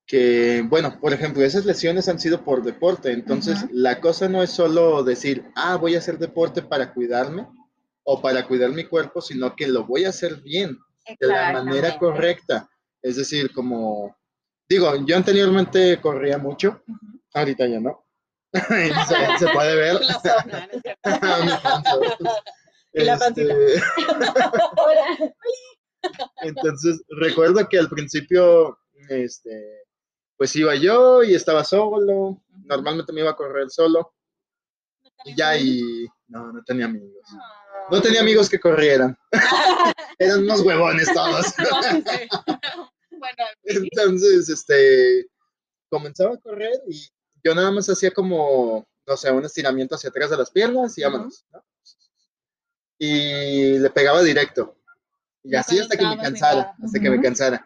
que, 0.06 0.64
bueno, 0.68 1.00
por 1.00 1.14
ejemplo, 1.14 1.44
esas 1.44 1.66
lesiones 1.66 2.10
han 2.10 2.20
sido 2.20 2.44
por 2.44 2.64
deporte, 2.64 3.12
entonces 3.12 3.66
la 3.72 4.02
cosa 4.02 4.28
no 4.28 4.42
es 4.42 4.50
solo 4.50 5.04
decir, 5.04 5.46
ah, 5.56 5.76
voy 5.76 5.94
a 5.94 6.00
hacer 6.00 6.18
deporte 6.18 6.64
para 6.64 6.94
cuidarme 6.94 7.48
o 8.04 8.20
para 8.20 8.48
cuidar 8.48 8.72
mi 8.72 8.86
cuerpo, 8.86 9.22
sino 9.22 9.56
que 9.56 9.68
lo 9.68 9.86
voy 9.86 10.06
a 10.06 10.10
hacer 10.10 10.38
bien, 10.42 10.80
de 11.20 11.28
la 11.28 11.52
manera 11.54 12.00
correcta. 12.00 12.68
Es 13.04 13.18
decir, 13.18 13.54
como 13.54 14.18
Digo, 14.70 14.96
yo 15.04 15.18
anteriormente 15.18 16.00
corría 16.00 16.38
mucho, 16.38 16.84
ahorita 17.34 17.66
ya 17.66 17.80
no. 17.80 18.06
se, 18.54 19.48
puede 19.52 19.76
ver. 19.76 20.00
y 22.94 23.04
la 23.04 23.18
pancita. 23.18 23.54
Este, 23.54 23.84
entonces, 26.42 27.02
recuerdo 27.10 27.68
que 27.68 27.80
al 27.80 27.90
principio, 27.90 28.78
este, 29.10 29.88
pues 30.38 30.56
iba 30.56 30.76
yo 30.76 31.24
y 31.24 31.34
estaba 31.34 31.64
solo. 31.64 32.44
Normalmente 32.66 33.12
me 33.12 33.22
iba 33.22 33.32
a 33.32 33.36
correr 33.36 33.72
solo. 33.72 34.14
Y 35.26 35.36
ya, 35.36 35.58
y 35.58 36.08
no, 36.28 36.54
no 36.54 36.64
tenía 36.64 36.86
amigos. 36.86 37.26
No 37.90 38.00
tenía 38.02 38.22
amigos 38.22 38.48
que 38.50 38.60
corrieran. 38.60 39.18
Eran 40.20 40.44
unos 40.44 40.62
huevones 40.62 41.12
todos. 41.12 41.56
Entonces, 43.64 44.50
este, 44.50 45.28
comenzaba 45.90 46.36
a 46.36 46.40
correr 46.40 46.82
y 46.88 47.10
yo 47.44 47.56
nada 47.56 47.72
más 47.72 47.90
hacía 47.90 48.12
como, 48.12 48.88
no 49.08 49.18
sé, 49.18 49.32
un 49.32 49.46
estiramiento 49.46 49.96
hacia 49.96 50.10
atrás 50.10 50.30
de 50.30 50.38
las 50.38 50.52
piernas 50.52 50.98
y 50.98 51.04
vámonos, 51.04 51.46
¿no? 51.52 51.64
Y 52.98 53.80
le 53.80 53.90
pegaba 53.90 54.22
directo. 54.22 54.76
Y 55.44 55.56
así 55.56 55.80
hasta 55.80 55.98
que 55.98 56.06
me 56.06 56.18
cansara, 56.18 56.76
hasta 56.84 57.00
que 57.00 57.10
me 57.10 57.22
cansara. 57.22 57.66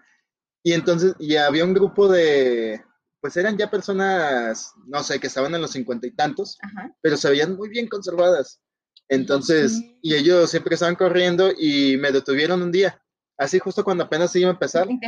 Y 0.61 0.73
entonces, 0.73 1.15
y 1.19 1.35
había 1.35 1.65
un 1.65 1.73
grupo 1.73 2.07
de, 2.07 2.83
pues 3.19 3.35
eran 3.35 3.57
ya 3.57 3.69
personas, 3.69 4.73
no 4.85 5.03
sé, 5.03 5.19
que 5.19 5.27
estaban 5.27 5.53
en 5.55 5.61
los 5.61 5.71
cincuenta 5.71 6.07
y 6.07 6.11
tantos, 6.11 6.57
pero 7.01 7.17
se 7.17 7.29
veían 7.29 7.55
muy 7.55 7.69
bien 7.69 7.87
conservadas. 7.87 8.61
Entonces, 9.09 9.81
y 10.01 10.15
ellos 10.15 10.49
siempre 10.49 10.75
estaban 10.75 10.95
corriendo 10.95 11.51
y 11.57 11.97
me 11.97 12.11
detuvieron 12.11 12.61
un 12.61 12.71
día, 12.71 13.02
así 13.37 13.59
justo 13.59 13.83
cuando 13.83 14.03
apenas 14.03 14.35
iba 14.35 14.49
a 14.49 14.53
empezar. 14.53 14.87
Y, 14.89 14.99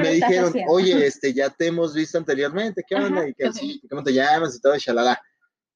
me 0.00 0.12
dijeron, 0.12 0.52
oye, 0.68 1.06
este, 1.06 1.32
ya 1.32 1.50
te 1.50 1.66
hemos 1.66 1.94
visto 1.94 2.18
anteriormente, 2.18 2.84
¿qué 2.86 2.94
onda? 2.94 3.28
Y 3.28 3.34
que 3.34 3.46
así, 3.46 3.80
¿cómo 3.88 4.02
te 4.02 4.12
llamas? 4.12 4.56
Y 4.56 4.60
todo, 4.60 4.76
shalala. 4.76 5.20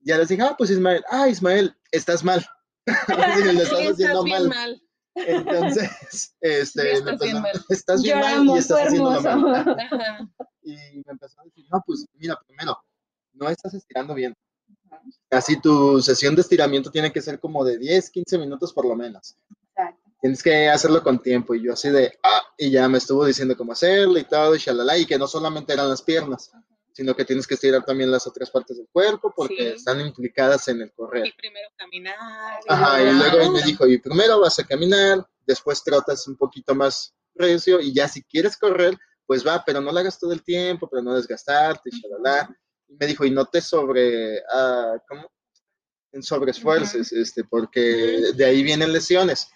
Ya 0.00 0.16
les 0.16 0.28
dije, 0.28 0.42
ah, 0.42 0.54
pues 0.56 0.70
Ismael, 0.70 1.04
ah, 1.10 1.28
Ismael, 1.28 1.76
estás 1.90 2.24
mal. 2.24 2.44
le 3.44 3.62
estás 3.62 3.80
haciendo 3.92 4.24
mal. 4.24 4.82
Entonces, 5.14 5.90
este, 6.40 6.92
estás, 6.92 7.18
bien 7.20 7.42
mal. 7.42 7.64
estás 7.68 8.02
bien 8.02 8.20
mal 8.20 8.46
y 8.46 8.58
estás 8.58 8.86
haciendo 8.86 9.20
mal. 9.20 9.76
y 10.62 10.74
me 10.74 11.12
empezó 11.12 11.40
a 11.40 11.44
decir, 11.44 11.64
no, 11.70 11.82
pues 11.84 12.06
mira, 12.14 12.38
primero, 12.46 12.78
no 13.32 13.48
estás 13.48 13.74
estirando 13.74 14.14
bien. 14.14 14.34
Así 15.30 15.60
tu 15.60 16.00
sesión 16.00 16.34
de 16.34 16.42
estiramiento 16.42 16.90
tiene 16.90 17.12
que 17.12 17.20
ser 17.20 17.38
como 17.38 17.64
de 17.64 17.78
10, 17.78 18.10
15 18.10 18.38
minutos 18.38 18.72
por 18.72 18.86
lo 18.86 18.96
menos. 18.96 19.36
Tienes 20.20 20.42
que 20.42 20.68
hacerlo 20.68 21.02
con 21.02 21.20
tiempo. 21.20 21.54
Y 21.54 21.64
yo 21.64 21.72
así 21.72 21.90
de, 21.90 22.18
ah, 22.22 22.42
y 22.56 22.70
ya 22.70 22.88
me 22.88 22.98
estuvo 22.98 23.24
diciendo 23.24 23.56
cómo 23.56 23.72
hacerlo 23.72 24.18
y 24.18 24.24
todo, 24.24 24.54
y 24.54 24.58
shalala, 24.58 24.98
y 24.98 25.06
que 25.06 25.18
no 25.18 25.26
solamente 25.26 25.72
eran 25.72 25.88
las 25.88 26.02
piernas, 26.02 26.50
sino 26.92 27.14
que 27.14 27.24
tienes 27.24 27.46
que 27.46 27.54
estirar 27.54 27.84
también 27.84 28.10
las 28.10 28.26
otras 28.26 28.50
partes 28.50 28.76
del 28.76 28.88
cuerpo 28.90 29.32
porque 29.34 29.74
están 29.74 30.00
implicadas 30.00 30.66
en 30.66 30.82
el 30.82 30.92
correr. 30.92 31.26
Y 31.26 31.32
primero 31.32 31.68
caminar. 31.76 32.60
Ajá, 32.66 33.02
y 33.02 33.12
luego 33.12 33.52
me 33.52 33.62
dijo, 33.62 33.86
y 33.86 33.98
primero 33.98 34.40
vas 34.40 34.58
a 34.58 34.66
caminar, 34.66 35.24
después 35.46 35.84
trotas 35.84 36.26
un 36.26 36.36
poquito 36.36 36.74
más 36.74 37.14
recio, 37.36 37.80
y 37.80 37.94
ya 37.94 38.08
si 38.08 38.24
quieres 38.24 38.56
correr, 38.56 38.98
pues 39.26 39.46
va, 39.46 39.62
pero 39.64 39.80
no 39.80 39.92
lo 39.92 39.98
hagas 40.00 40.18
todo 40.18 40.32
el 40.32 40.42
tiempo, 40.42 40.88
pero 40.90 41.02
no 41.02 41.14
desgastarte, 41.14 41.90
y 41.92 42.00
shalala. 42.00 42.56
Y 42.88 42.96
me 42.96 43.06
dijo, 43.06 43.24
y 43.24 43.30
no 43.30 43.44
te 43.44 43.60
sobre, 43.60 44.38
uh, 44.38 44.98
¿cómo? 45.06 45.30
En 46.10 46.22
sobreesfuerces, 46.22 47.12
este, 47.12 47.44
porque 47.44 48.32
de 48.34 48.44
ahí 48.44 48.62
vienen 48.64 48.92
lesiones. 48.92 49.48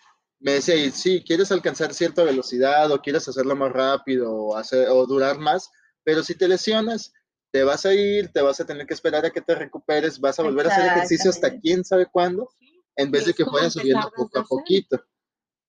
Me 0.43 0.55
decía, 0.55 0.75
y 0.75 0.91
sí, 0.91 1.23
quieres 1.25 1.53
alcanzar 1.53 1.95
cierta 1.95 2.25
velocidad 2.25 2.91
o 2.91 3.01
quieres 3.01 3.29
hacerlo 3.29 3.55
más 3.55 3.73
rápido 3.73 4.33
o, 4.35 4.57
hacer, 4.57 4.89
o 4.89 5.07
durar 5.07 5.39
más, 5.39 5.71
pero 6.03 6.25
si 6.25 6.35
te 6.35 6.49
lesionas, 6.49 7.13
te 7.53 7.63
vas 7.63 7.87
a 7.87 7.95
ir, 7.95 8.33
te 8.33 8.43
vas 8.43 8.61
a 8.61 8.67
tener 8.67 8.87
que 8.87 8.95
esperar 8.95 9.25
a 9.25 9.31
que 9.31 9.41
te 9.41 9.55
recuperes, 9.55 10.19
vas 10.19 10.41
a 10.41 10.43
volver 10.43 10.67
a 10.67 10.71
hacer 10.71 10.87
ejercicio 10.87 11.31
hasta 11.31 11.59
quién 11.61 11.85
sabe 11.85 12.07
cuándo, 12.07 12.51
en 12.97 13.11
vez 13.13 13.27
de 13.27 13.35
que 13.35 13.45
fueras 13.45 13.75
subiendo 13.75 14.11
poco 14.17 14.41
a 14.41 14.45
poquito. 14.45 15.01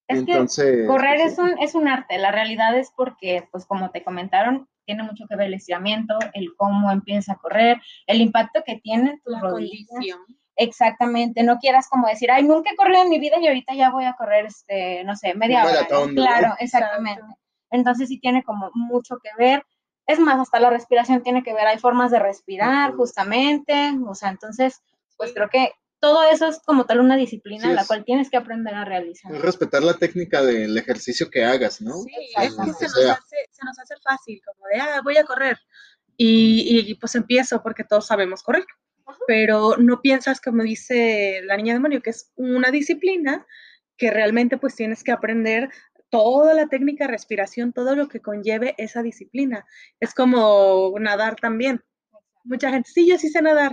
Entonces, 0.08 0.88
correr 0.88 1.22
es 1.22 1.38
un, 1.38 1.56
es 1.60 1.76
un 1.76 1.88
arte, 1.88 2.18
la 2.18 2.32
realidad 2.32 2.78
es 2.78 2.92
porque, 2.96 3.48
pues 3.52 3.66
como 3.66 3.92
te 3.92 4.04
comentaron, 4.04 4.68
tiene 4.86 5.04
mucho 5.04 5.26
que 5.30 5.36
ver 5.36 5.48
el 5.48 5.54
estiramiento, 5.54 6.18
el 6.34 6.56
cómo 6.56 6.92
empieza 6.92 7.34
a 7.34 7.38
correr, 7.38 7.82
el 8.08 8.22
impacto 8.22 8.64
que 8.66 8.80
tiene 8.82 9.22
tus 9.24 9.40
rodillas. 9.40 9.88
Exactamente, 10.56 11.42
no 11.44 11.58
quieras 11.58 11.88
como 11.90 12.08
decir, 12.08 12.30
ay, 12.30 12.44
nunca 12.44 12.72
he 12.72 12.76
corrido 12.76 13.04
en 13.04 13.10
mi 13.10 13.20
vida 13.20 13.38
y 13.40 13.48
ahorita 13.48 13.74
ya 13.74 13.90
voy 13.90 14.06
a 14.06 14.14
correr, 14.14 14.46
este, 14.46 15.04
no 15.04 15.16
sé, 15.16 15.34
media 15.34 15.66
hora. 15.66 15.88
Claro, 16.14 16.56
exactamente. 16.60 17.24
Entonces 17.72 18.08
sí 18.08 18.20
tiene 18.20 18.44
como 18.44 18.70
mucho 18.76 19.18
que 19.18 19.30
ver. 19.38 19.66
Es 20.06 20.20
más, 20.20 20.40
hasta 20.40 20.60
la 20.60 20.70
respiración 20.70 21.24
tiene 21.24 21.44
que 21.44 21.54
ver, 21.54 21.66
hay 21.66 21.80
formas 21.80 22.12
de 22.12 22.20
respirar 22.20 22.94
justamente, 22.94 23.94
o 24.06 24.14
sea, 24.14 24.30
entonces, 24.30 24.82
pues 25.18 25.34
creo 25.34 25.50
que 25.50 25.72
todo 26.00 26.24
eso 26.24 26.48
es 26.48 26.60
como 26.60 26.86
tal 26.86 27.00
una 27.00 27.16
disciplina 27.16 27.70
la 27.70 27.86
cual 27.86 28.04
tienes 28.04 28.30
que 28.30 28.36
aprender 28.36 28.76
a 28.76 28.84
realizar. 28.84 29.32
Respetar 29.32 29.82
la 29.82 29.94
técnica 29.94 30.44
del 30.44 30.78
ejercicio 30.78 31.32
que 31.32 31.46
hagas, 31.46 31.82
¿no? 31.82 31.94
Sí, 32.02 32.12
es 32.36 32.54
que 32.54 32.74
se 32.74 32.86
nos, 32.86 33.18
hace, 33.18 33.38
se 33.50 33.66
nos, 33.66 33.80
hace, 33.80 33.96
fácil, 34.04 34.42
como 34.46 34.68
de, 34.68 34.82
ah, 34.82 35.02
voy 35.02 35.16
a 35.16 35.24
correr. 35.24 35.58
Y, 36.18 36.92
y 36.92 36.96
pues 36.96 37.16
empiezo 37.16 37.64
porque 37.64 37.86
todos 37.86 38.06
sabemos 38.06 38.44
correr. 38.44 38.66
Pero 39.28 39.78
no 39.78 40.02
piensas, 40.02 40.40
como 40.40 40.64
dice 40.64 41.42
la 41.44 41.58
niña 41.58 41.74
demonio, 41.74 42.02
que 42.02 42.12
es 42.12 42.32
una 42.36 42.72
disciplina 42.72 43.46
que 43.98 44.12
realmente 44.12 44.58
pues 44.58 44.76
tienes 44.76 45.04
que 45.04 45.12
aprender 45.12 45.70
toda 46.10 46.54
la 46.54 46.68
técnica 46.68 47.06
de 47.06 47.12
respiración, 47.12 47.74
todo 47.74 47.96
lo 47.96 48.08
que 48.08 48.22
conlleve 48.22 48.76
esa 48.78 49.02
disciplina. 49.02 49.66
Es 50.00 50.14
como 50.14 50.94
nadar 51.00 51.36
también. 51.36 51.84
Mucha 52.44 52.70
gente, 52.70 52.90
sí, 52.94 53.08
yo 53.08 53.18
sí 53.18 53.30
sé 53.30 53.42
nadar, 53.42 53.72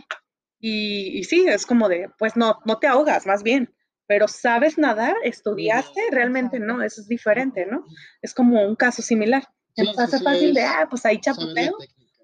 y, 0.60 1.24
sí, 1.24 1.46
es 1.48 1.64
como 1.64 1.88
de, 1.88 2.10
pues 2.18 2.36
no, 2.36 2.58
no 2.66 2.78
te 2.78 2.86
ahogas, 2.86 3.26
más 3.26 3.42
bien, 3.42 3.72
pero 4.06 4.28
sabes 4.28 4.76
nadar, 4.76 5.16
estudiaste, 5.24 6.00
realmente 6.10 6.60
no, 6.60 6.82
eso 6.82 7.00
es 7.00 7.08
diferente, 7.08 7.64
¿no? 7.64 7.86
Es 8.20 8.34
como 8.34 8.62
un 8.66 8.76
caso 8.76 9.00
similar. 9.00 9.48
Entonces 9.74 10.04
hace 10.14 10.22
fácil 10.22 10.52
de, 10.52 10.62
ah, 10.62 10.86
pues 10.90 11.06
ahí 11.06 11.18
chaputeo. 11.18 11.76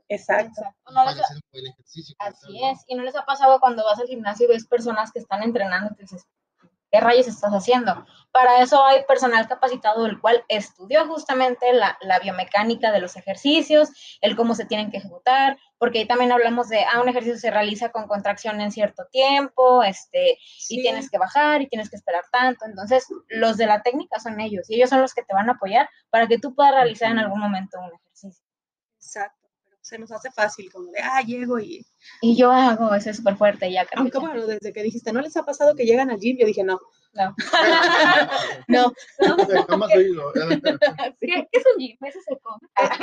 Exacto. 0.09 0.63
así 2.19 2.65
es. 2.65 2.85
Y 2.87 2.95
no 2.95 3.03
les 3.03 3.17
ha 3.17 3.25
pasado 3.25 3.59
cuando 3.61 3.85
vas 3.85 3.99
al 3.99 4.07
gimnasio 4.07 4.47
y 4.47 4.53
ves 4.53 4.67
personas 4.67 5.13
que 5.13 5.19
están 5.19 5.43
entrenando 5.43 5.95
y 5.99 6.03
dices, 6.03 6.27
¿qué 6.91 7.01
rayos 7.01 7.27
estás 7.27 7.53
haciendo? 7.53 8.07
Para 8.31 8.61
eso 8.61 8.85
hay 8.85 9.05
personal 9.05 9.49
capacitado, 9.49 10.07
el 10.07 10.21
cual 10.21 10.45
estudió 10.49 11.07
justamente 11.07 11.73
la, 11.73 11.97
biomecánica 12.23 12.93
de 12.93 13.01
los 13.01 13.17
ejercicios, 13.17 13.91
el 14.21 14.37
cómo 14.37 14.55
se 14.55 14.65
tienen 14.65 14.91
que 14.91 14.99
ejecutar, 14.99 15.59
porque 15.79 16.01
ahí 16.01 16.07
también 16.07 16.33
hablamos 16.33 16.69
de, 16.69 16.85
ah, 16.85 17.01
un 17.01 17.09
ejercicio 17.09 17.39
se 17.39 17.51
realiza 17.51 17.91
con 17.91 18.07
contracción 18.07 18.61
en 18.61 18.71
cierto 18.71 19.07
tiempo, 19.11 19.83
este, 19.83 20.39
y 20.69 20.83
tienes 20.83 21.11
que 21.11 21.19
bajar 21.19 21.63
y 21.63 21.69
tienes 21.69 21.91
que 21.91 21.97
esperar 21.97 22.25
tanto. 22.31 22.65
Entonces, 22.65 23.07
los 23.29 23.57
de 23.57 23.67
la 23.67 23.83
técnica 23.83 24.21
son 24.21 24.41
ellos, 24.41 24.71
y 24.71 24.77
ellos 24.77 24.91
son 24.91 25.03
los 25.03 25.15
que 25.15 25.23
te 25.23 25.35
van 25.35 25.49
a 25.49 25.55
apoyar 25.55 25.89
para 26.11 26.29
que 26.29 26.39
tú 26.39 26.55
puedas 26.55 26.75
realizar 26.75 27.11
en 27.11 27.19
algún 27.19 27.41
momento 27.41 27.79
un 27.81 27.93
ejercicio. 27.93 28.45
Exacto 28.97 29.46
se 29.87 29.99
nos 29.99 30.11
hace 30.11 30.33
fácil, 30.33 30.71
como 30.73 30.91
de, 30.91 30.99
ah, 31.01 31.23
llego 31.23 31.61
y... 31.61 31.87
Y 32.21 32.37
yo 32.37 32.51
hago, 32.51 32.93
eso 32.93 33.11
es 33.11 33.19
súper 33.19 33.37
fuerte 33.37 33.71
ya. 33.71 33.87
Aunque 33.95 34.19
bueno, 34.19 34.45
desde 34.45 34.73
que 34.73 34.83
dijiste, 34.83 35.13
¿no 35.13 35.21
les 35.21 35.37
ha 35.37 35.45
pasado 35.45 35.77
que 35.77 35.85
llegan 35.85 36.11
al 36.11 36.19
gym? 36.19 36.37
Yo 36.37 36.45
dije, 36.45 36.65
no. 36.65 36.81
No. 37.13 37.35
no. 38.67 38.93
Oído. 39.95 40.33
¿Qué 41.21 41.49
es 41.53 41.65
un 41.73 41.79
gym? 41.79 41.97
Eso 42.05 42.19
se 42.27 42.37
come. 42.41 42.59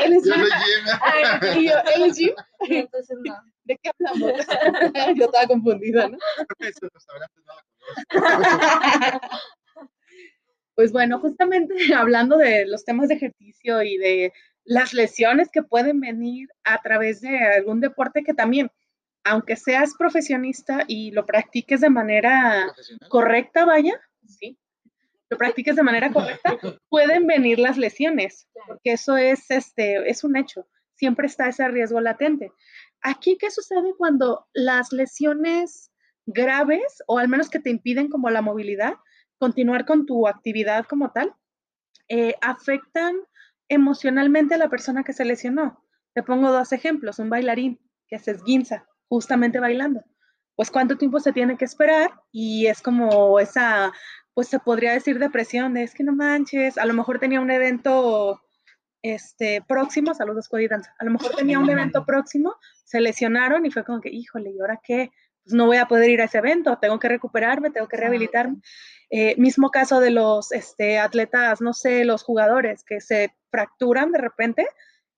Es 0.06 0.24
gym. 0.26 1.62
y 1.62 1.70
yo, 1.70 1.76
¿él 1.96 2.04
es 2.04 2.18
gym? 2.18 2.36
Entonces 2.60 3.18
no. 3.24 3.34
¿De 3.64 3.80
qué 3.82 3.92
hablamos? 3.98 4.46
yo 5.16 5.26
estaba 5.26 5.48
confundida, 5.48 6.10
¿no? 6.10 6.18
Pues 10.76 10.92
bueno, 10.92 11.20
justamente 11.20 11.76
hablando 11.96 12.38
de 12.38 12.66
los 12.66 12.84
temas 12.84 13.08
de 13.08 13.16
ejercicio 13.16 13.84
y 13.84 13.98
de 13.98 14.34
las 14.66 14.94
lesiones 14.94 15.50
que 15.52 15.64
pueden 15.64 16.00
venir 16.00 16.50
a 16.64 16.82
través 16.82 17.22
de 17.22 17.38
algún 17.38 17.82
deporte 17.82 18.24
que 18.24 18.34
también, 18.34 18.72
aunque 19.24 19.56
seas 19.56 19.94
profesionista 19.98 20.84
y 20.88 21.12
lo 21.12 21.26
practiques 21.26 21.82
de 21.82 21.90
manera 21.90 22.74
correcta, 23.10 23.66
vaya, 23.66 24.00
sí, 24.28 24.58
lo 25.30 25.38
practiques 25.38 25.76
de 25.76 25.84
manera 25.84 26.12
correcta, 26.12 26.58
pueden 26.90 27.28
venir 27.28 27.60
las 27.60 27.78
lesiones, 27.78 28.48
porque 28.68 28.94
eso 28.94 29.18
es, 29.18 29.50
este, 29.50 30.10
es 30.10 30.24
un 30.24 30.38
hecho, 30.38 30.68
siempre 30.96 31.28
está 31.28 31.48
ese 31.48 31.68
riesgo 31.68 32.00
latente. 32.00 32.52
Aquí, 33.02 33.38
¿qué 33.38 33.52
sucede 33.52 33.94
cuando 33.98 34.48
las 34.54 34.92
lesiones 34.92 35.92
graves, 36.26 37.04
o 37.08 37.20
al 37.20 37.28
menos 37.28 37.50
que 37.50 37.60
te 37.60 37.70
impiden 37.70 38.10
como 38.10 38.30
la 38.30 38.42
movilidad, 38.42 38.96
continuar 39.38 39.86
con 39.86 40.06
tu 40.06 40.28
actividad 40.28 40.86
como 40.86 41.12
tal, 41.12 41.34
eh, 42.08 42.36
afectan 42.42 43.16
emocionalmente 43.74 44.56
a 44.56 44.58
la 44.58 44.70
persona 44.70 45.04
que 45.04 45.14
se 45.14 45.26
lesionó. 45.26 45.84
Te 46.14 46.24
pongo 46.24 46.52
dos 46.52 46.72
ejemplos, 46.72 47.20
un 47.20 47.30
bailarín 47.30 47.80
que 48.08 48.20
se 48.20 48.32
esguinza 48.32 48.86
justamente 49.08 49.60
bailando. 49.60 50.04
Pues 50.56 50.70
cuánto 50.70 50.98
tiempo 50.98 51.20
se 51.20 51.34
tiene 51.34 51.58
que 51.58 51.66
esperar 51.66 52.12
y 52.32 52.68
es 52.68 52.82
como 52.82 53.40
esa, 53.40 53.92
pues 54.34 54.48
se 54.48 54.60
podría 54.60 54.94
decir 54.94 55.18
depresión, 55.20 55.74
de 55.74 55.84
es 55.84 55.94
que 55.94 56.04
no 56.04 56.14
manches, 56.14 56.78
a 56.78 56.86
lo 56.86 56.94
mejor 56.94 57.20
tenía 57.20 57.42
un 57.42 57.50
evento 57.50 58.40
este, 59.02 59.64
próximo, 59.68 60.14
saludos 60.14 60.48
Codidanza, 60.48 60.96
a 61.00 61.06
lo 61.06 61.12
mejor 61.12 61.36
tenía 61.36 61.60
un 61.60 61.70
evento 61.70 62.06
próximo, 62.06 62.56
se 62.86 63.02
lesionaron 63.02 63.66
y 63.66 63.72
fue 63.72 63.84
como 63.84 64.00
que, 64.00 64.10
híjole, 64.10 64.52
¿y 64.52 64.60
ahora 64.60 64.80
qué? 64.84 65.12
Pues 65.44 65.54
no 65.54 65.66
voy 65.66 65.78
a 65.78 65.88
poder 65.88 66.10
ir 66.10 66.22
a 66.22 66.26
ese 66.26 66.38
evento, 66.38 66.78
tengo 66.80 67.00
que 67.00 67.10
recuperarme, 67.10 67.72
tengo 67.72 67.88
que 67.88 67.98
rehabilitarme. 67.98 68.62
Eh, 69.10 69.36
mismo 69.38 69.70
caso 69.70 70.00
de 70.00 70.12
los 70.12 70.52
este, 70.52 71.00
atletas, 71.00 71.62
no 71.62 71.74
sé, 71.74 72.06
los 72.06 72.24
jugadores 72.24 72.84
que 72.84 73.02
se 73.02 73.34
fracturan 73.52 74.12
de 74.12 74.20
repente, 74.20 74.68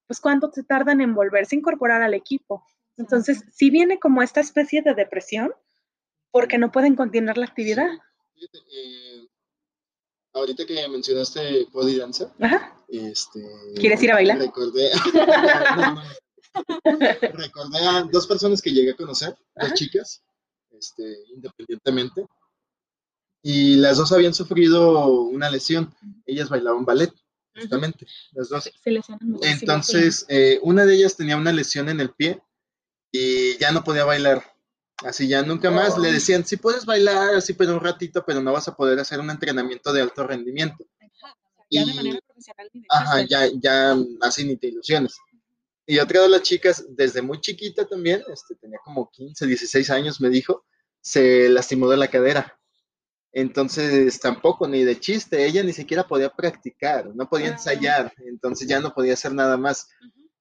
pues 0.07 0.19
cuánto 0.19 0.51
se 0.51 0.63
tardan 0.63 1.01
en 1.01 1.15
volverse 1.15 1.55
a 1.55 1.59
incorporar 1.59 2.01
al 2.01 2.13
equipo. 2.13 2.65
Entonces, 2.97 3.43
si 3.53 3.69
viene 3.69 3.99
como 3.99 4.21
esta 4.21 4.41
especie 4.41 4.81
de 4.81 4.93
depresión 4.93 5.53
porque 6.35 6.57
no 6.57 6.69
pueden 6.69 6.97
continuar 6.97 7.37
la 7.37 7.45
actividad. 7.45 7.87
Eh, 8.35 9.25
ahorita 10.33 10.65
que 10.65 10.85
mencionaste 10.89 11.67
body 11.71 11.97
danza, 11.97 12.33
Este, 12.89 13.39
¿quieres 13.77 14.03
ir 14.03 14.11
a 14.11 14.15
bailar? 14.15 14.39
Recordé, 14.39 14.91
recordé 17.33 17.79
a 17.79 18.03
dos 18.03 18.27
personas 18.27 18.61
que 18.61 18.71
llegué 18.71 18.91
a 18.91 18.95
conocer, 18.95 19.35
dos 19.55 19.73
chicas, 19.73 20.21
este, 20.71 21.03
independientemente, 21.33 22.25
y 23.41 23.75
las 23.75 23.97
dos 23.97 24.11
habían 24.11 24.33
sufrido 24.33 25.07
una 25.21 25.49
lesión. 25.51 25.93
Ellas 26.25 26.49
bailaban 26.49 26.83
ballet. 26.83 27.13
justamente, 27.53 28.05
las 28.33 28.49
dos. 28.49 28.63
Se 28.63 28.91
lesionan 28.91 29.19
muchísimo, 29.29 29.59
Entonces, 29.61 30.25
eh, 30.29 30.59
una 30.63 30.85
de 30.85 30.95
ellas 30.95 31.15
tenía 31.15 31.37
una 31.37 31.53
lesión 31.53 31.87
en 31.87 32.01
el 32.01 32.09
pie 32.09 32.41
y 33.11 33.57
ya 33.59 33.71
no 33.71 33.83
podía 33.83 34.03
bailar. 34.03 34.43
Así 35.03 35.27
ya 35.27 35.41
nunca 35.43 35.71
más 35.71 35.97
le 35.97 36.11
decían, 36.11 36.45
sí 36.45 36.57
puedes 36.57 36.85
bailar 36.85 37.35
así, 37.35 37.53
pero 37.53 37.73
un 37.73 37.81
ratito, 37.81 38.23
pero 38.25 38.41
no 38.41 38.51
vas 38.51 38.67
a 38.67 38.75
poder 38.75 38.99
hacer 38.99 39.19
un 39.19 39.29
entrenamiento 39.29 39.93
de 39.93 40.01
alto 40.01 40.25
rendimiento. 40.25 40.85
Ya 41.69 41.81
Y- 41.83 41.89
de 41.89 41.93
manera 41.93 42.19
profesional. 42.25 42.69
ni 42.73 42.81
de 42.81 42.87
Ajá, 42.89 43.21
ya, 43.27 43.47
ya 43.61 43.95
así 44.21 44.43
ni 44.43 44.57
te 44.57 44.67
ilusiones. 44.67 45.17
Y 45.87 45.99
otra 45.99 46.21
de 46.23 46.29
las 46.29 46.41
chicas, 46.41 46.85
desde 46.89 47.21
muy 47.21 47.39
chiquita 47.41 47.85
también, 47.85 48.23
este, 48.31 48.55
tenía 48.55 48.79
como 48.83 49.09
15, 49.11 49.45
16 49.45 49.89
años, 49.91 50.19
me 50.21 50.29
dijo, 50.29 50.65
se 51.01 51.49
lastimó 51.49 51.89
de 51.89 51.97
la 51.97 52.07
cadera. 52.07 52.59
Entonces, 53.31 54.19
tampoco, 54.19 54.67
ni 54.67 54.83
de 54.83 54.99
chiste, 54.99 55.45
ella 55.45 55.61
ni 55.63 55.73
siquiera 55.73 56.07
podía 56.07 56.29
practicar, 56.29 57.13
no 57.15 57.27
podía 57.29 57.47
Ah. 57.49 57.51
ensayar, 57.53 58.13
entonces 58.25 58.67
ya 58.67 58.79
no 58.79 58.93
podía 58.93 59.13
hacer 59.13 59.33
nada 59.33 59.57
más. 59.57 59.89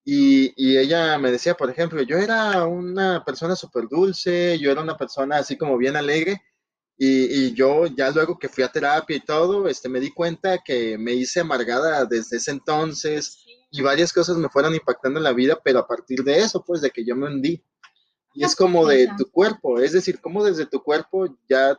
Y, 0.04 0.52
y 0.56 0.76
ella 0.78 1.18
me 1.18 1.32
decía, 1.32 1.54
por 1.54 1.70
ejemplo, 1.70 2.02
yo 2.02 2.18
era 2.18 2.64
una 2.66 3.24
persona 3.24 3.56
súper 3.56 3.88
dulce, 3.88 4.58
yo 4.58 4.70
era 4.70 4.82
una 4.82 4.96
persona 4.96 5.38
así 5.38 5.56
como 5.56 5.76
bien 5.78 5.96
alegre, 5.96 6.40
y, 6.96 7.46
y 7.48 7.54
yo 7.54 7.86
ya 7.86 8.10
luego 8.10 8.38
que 8.38 8.48
fui 8.48 8.62
a 8.64 8.68
terapia 8.70 9.16
y 9.16 9.20
todo, 9.24 9.66
este, 9.68 9.88
me 9.88 10.00
di 10.00 10.10
cuenta 10.12 10.58
que 10.64 10.96
me 10.98 11.12
hice 11.14 11.40
amargada 11.40 12.04
desde 12.06 12.36
ese 12.36 12.52
entonces. 12.52 13.43
Y 13.74 13.82
varias 13.82 14.12
cosas 14.12 14.36
me 14.36 14.48
fueron 14.48 14.72
impactando 14.72 15.18
en 15.18 15.24
la 15.24 15.32
vida, 15.32 15.58
pero 15.62 15.80
a 15.80 15.86
partir 15.86 16.22
de 16.22 16.38
eso, 16.38 16.64
pues 16.64 16.80
de 16.80 16.92
que 16.92 17.04
yo 17.04 17.16
me 17.16 17.26
hundí. 17.26 17.60
Y 18.32 18.44
es 18.44 18.54
como 18.54 18.86
de 18.86 19.10
tu 19.18 19.28
cuerpo, 19.28 19.80
es 19.80 19.92
decir, 19.92 20.20
como 20.20 20.44
desde 20.44 20.64
tu 20.64 20.80
cuerpo 20.80 21.26
ya 21.48 21.76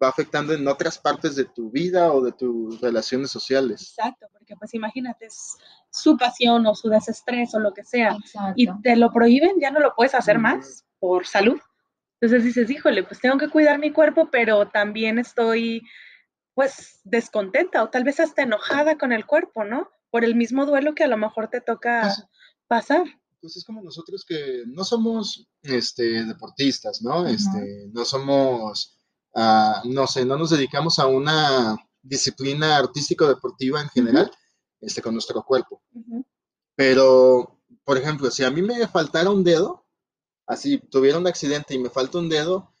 va 0.00 0.08
afectando 0.08 0.52
en 0.52 0.66
otras 0.68 0.98
partes 0.98 1.34
de 1.34 1.44
tu 1.44 1.68
vida 1.68 2.12
o 2.12 2.22
de 2.22 2.30
tus 2.30 2.80
relaciones 2.80 3.32
sociales. 3.32 3.94
Exacto, 3.96 4.28
porque 4.32 4.54
pues 4.54 4.72
imagínate, 4.74 5.26
es 5.26 5.56
su 5.90 6.16
pasión 6.16 6.64
o 6.64 6.76
su 6.76 6.88
desestrés 6.88 7.52
o 7.56 7.58
lo 7.58 7.74
que 7.74 7.82
sea, 7.82 8.16
Exacto. 8.24 8.52
y 8.54 8.68
te 8.80 8.94
lo 8.94 9.12
prohíben, 9.12 9.58
ya 9.60 9.72
no 9.72 9.80
lo 9.80 9.94
puedes 9.96 10.14
hacer 10.14 10.36
Ujú. 10.36 10.42
más 10.42 10.84
por 11.00 11.26
salud. 11.26 11.58
Entonces 12.20 12.44
dices, 12.44 12.70
híjole, 12.70 13.02
pues 13.02 13.20
tengo 13.20 13.36
que 13.36 13.48
cuidar 13.48 13.80
mi 13.80 13.90
cuerpo, 13.90 14.28
pero 14.30 14.68
también 14.68 15.18
estoy 15.18 15.82
pues 16.54 17.00
descontenta 17.02 17.82
o 17.82 17.90
tal 17.90 18.04
vez 18.04 18.20
hasta 18.20 18.42
enojada 18.42 18.96
con 18.96 19.10
el 19.10 19.26
cuerpo, 19.26 19.64
¿no? 19.64 19.90
Por 20.12 20.24
el 20.24 20.36
mismo 20.36 20.66
duelo 20.66 20.94
que 20.94 21.02
a 21.04 21.08
lo 21.08 21.16
mejor 21.16 21.48
te 21.48 21.60
toca 21.60 22.02
Pues- 22.02 22.24
pasar. 22.68 23.04
Pues 23.40 23.56
es 23.56 23.64
como 23.64 23.82
nosotros 23.82 24.24
que 24.24 24.62
no 24.66 24.84
somos 24.84 25.48
este, 25.62 26.24
deportistas, 26.24 27.02
¿no? 27.02 27.26
Este, 27.26 27.88
no 27.92 28.04
somos, 28.04 28.96
ah, 29.34 29.82
no 29.84 30.06
sé, 30.06 30.24
no 30.24 30.36
nos 30.38 30.50
dedicamos 30.50 31.00
a 31.00 31.06
una 31.08 31.76
disciplina 32.02 32.76
artístico-deportiva 32.76 33.80
en 33.80 33.88
general, 33.88 34.30
este, 34.80 35.02
con 35.02 35.14
nuestro 35.14 35.42
cuerpo. 35.42 35.82
Pero, 36.76 37.60
por 37.84 37.96
ejemplo, 37.98 38.30
si 38.30 38.44
a 38.44 38.50
mí 38.50 38.62
me 38.62 38.86
faltara 38.86 39.30
un 39.30 39.42
dedo, 39.42 39.86
así 40.46 40.78
tuviera 40.78 41.18
un 41.18 41.26
accidente 41.26 41.74
y 41.74 41.78
me 41.80 41.90
falta 41.90 42.18
un 42.18 42.28
dedo, 42.28 42.72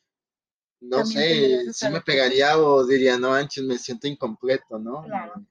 no 0.80 0.98
También 0.98 1.66
sé, 1.66 1.72
saber 1.72 1.94
me 1.94 2.00
pegaría 2.02 2.58
o 2.58 2.84
diría, 2.86 3.18
no 3.18 3.30
manches, 3.30 3.64
me 3.64 3.78
siento 3.78 4.06
incompleto, 4.06 4.78
¿no? 4.78 5.02
Claro. 5.04 5.44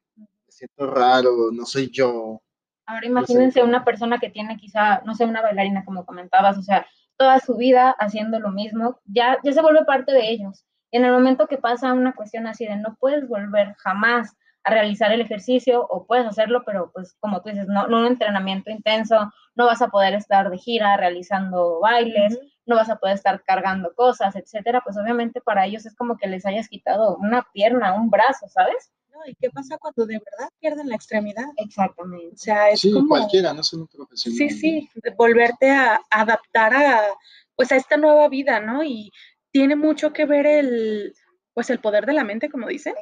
Siento 0.62 0.94
raro, 0.94 1.50
no 1.52 1.66
soy 1.66 1.90
yo. 1.90 2.40
Ahora 2.86 3.08
imagínense 3.08 3.64
una 3.64 3.84
persona 3.84 4.20
que 4.20 4.30
tiene 4.30 4.58
quizá, 4.58 5.02
no 5.06 5.16
sé, 5.16 5.26
una 5.26 5.42
bailarina 5.42 5.84
como 5.84 6.06
comentabas, 6.06 6.56
o 6.56 6.62
sea, 6.62 6.86
toda 7.18 7.40
su 7.40 7.58
vida 7.58 7.96
haciendo 7.98 8.40
lo 8.40 8.52
mismo, 8.52 9.00
ya, 9.06 9.40
ya 9.44 9.54
se 9.54 9.62
vuelve 9.64 9.86
parte 9.86 10.12
de 10.12 10.30
ellos. 10.30 10.64
Y 10.92 10.98
en 10.98 11.06
el 11.06 11.14
momento 11.14 11.48
que 11.48 11.58
pasa 11.58 11.94
una 11.94 12.14
cuestión 12.14 12.46
así 12.46 12.68
de 12.68 12.76
no 12.76 12.96
puedes 13.00 13.28
volver 13.28 13.74
jamás 13.80 14.38
a 14.64 14.70
realizar 14.70 15.12
el 15.12 15.22
ejercicio 15.22 15.84
o 15.90 16.06
puedes 16.06 16.28
hacerlo, 16.28 16.62
pero 16.64 16.92
pues 16.94 17.18
como 17.20 17.42
tú 17.42 17.50
dices, 17.50 17.68
no, 17.68 17.88
no 17.88 18.02
un 18.02 18.06
entrenamiento 18.06 18.70
intenso, 18.70 19.34
no 19.56 19.66
vas 19.66 19.82
a 19.82 19.88
poder 19.88 20.14
estar 20.14 20.52
de 20.52 20.60
gira 20.60 20.96
realizando 20.96 21.80
bailes, 21.80 22.38
no 22.68 22.76
vas 22.76 22.92
a 22.92 22.98
poder 22.98 23.16
estar 23.16 23.42
cargando 23.44 23.96
cosas, 23.96 24.36
etcétera, 24.36 24.82
pues 24.82 24.96
obviamente 24.96 25.42
para 25.42 25.66
ellos 25.66 25.88
es 25.88 25.96
como 25.96 26.18
que 26.18 26.28
les 26.28 26.46
hayas 26.46 26.68
quitado 26.68 27.18
una 27.18 27.48
pierna, 27.52 27.96
un 27.96 28.12
brazo, 28.12 28.48
¿sabes? 28.48 28.92
No, 29.12 29.20
¿Y 29.28 29.36
qué 29.36 29.50
pasa 29.50 29.78
cuando 29.78 30.06
de 30.06 30.16
verdad 30.20 30.50
pierden 30.60 30.88
la 30.90 30.96
extremidad? 30.96 31.46
O 31.58 31.64
Exactamente. 31.66 32.38
sea, 32.38 32.70
es 32.70 32.80
Sí, 32.80 32.92
como... 32.92 33.08
cualquiera, 33.10 33.54
no 33.54 33.64
soy 33.64 33.82
un 33.82 33.88
profesional. 33.88 34.38
Sí, 34.38 34.50
sí, 34.50 34.90
volverte 35.18 35.70
a 35.70 36.00
adaptar 36.10 36.74
a, 36.74 37.02
pues 37.56 37.72
a 37.72 37.76
esta 37.76 37.98
nueva 37.98 38.30
vida, 38.30 38.60
¿no? 38.60 38.84
Y 38.84 39.12
tiene 39.52 39.76
mucho 39.76 40.14
que 40.14 40.26
ver 40.26 40.46
el, 40.46 41.14
pues 41.54 41.70
el 41.70 41.80
poder 41.80 42.06
de 42.06 42.14
la 42.14 42.24
mente, 42.24 42.50
como 42.50 42.68
dicen, 42.68 42.96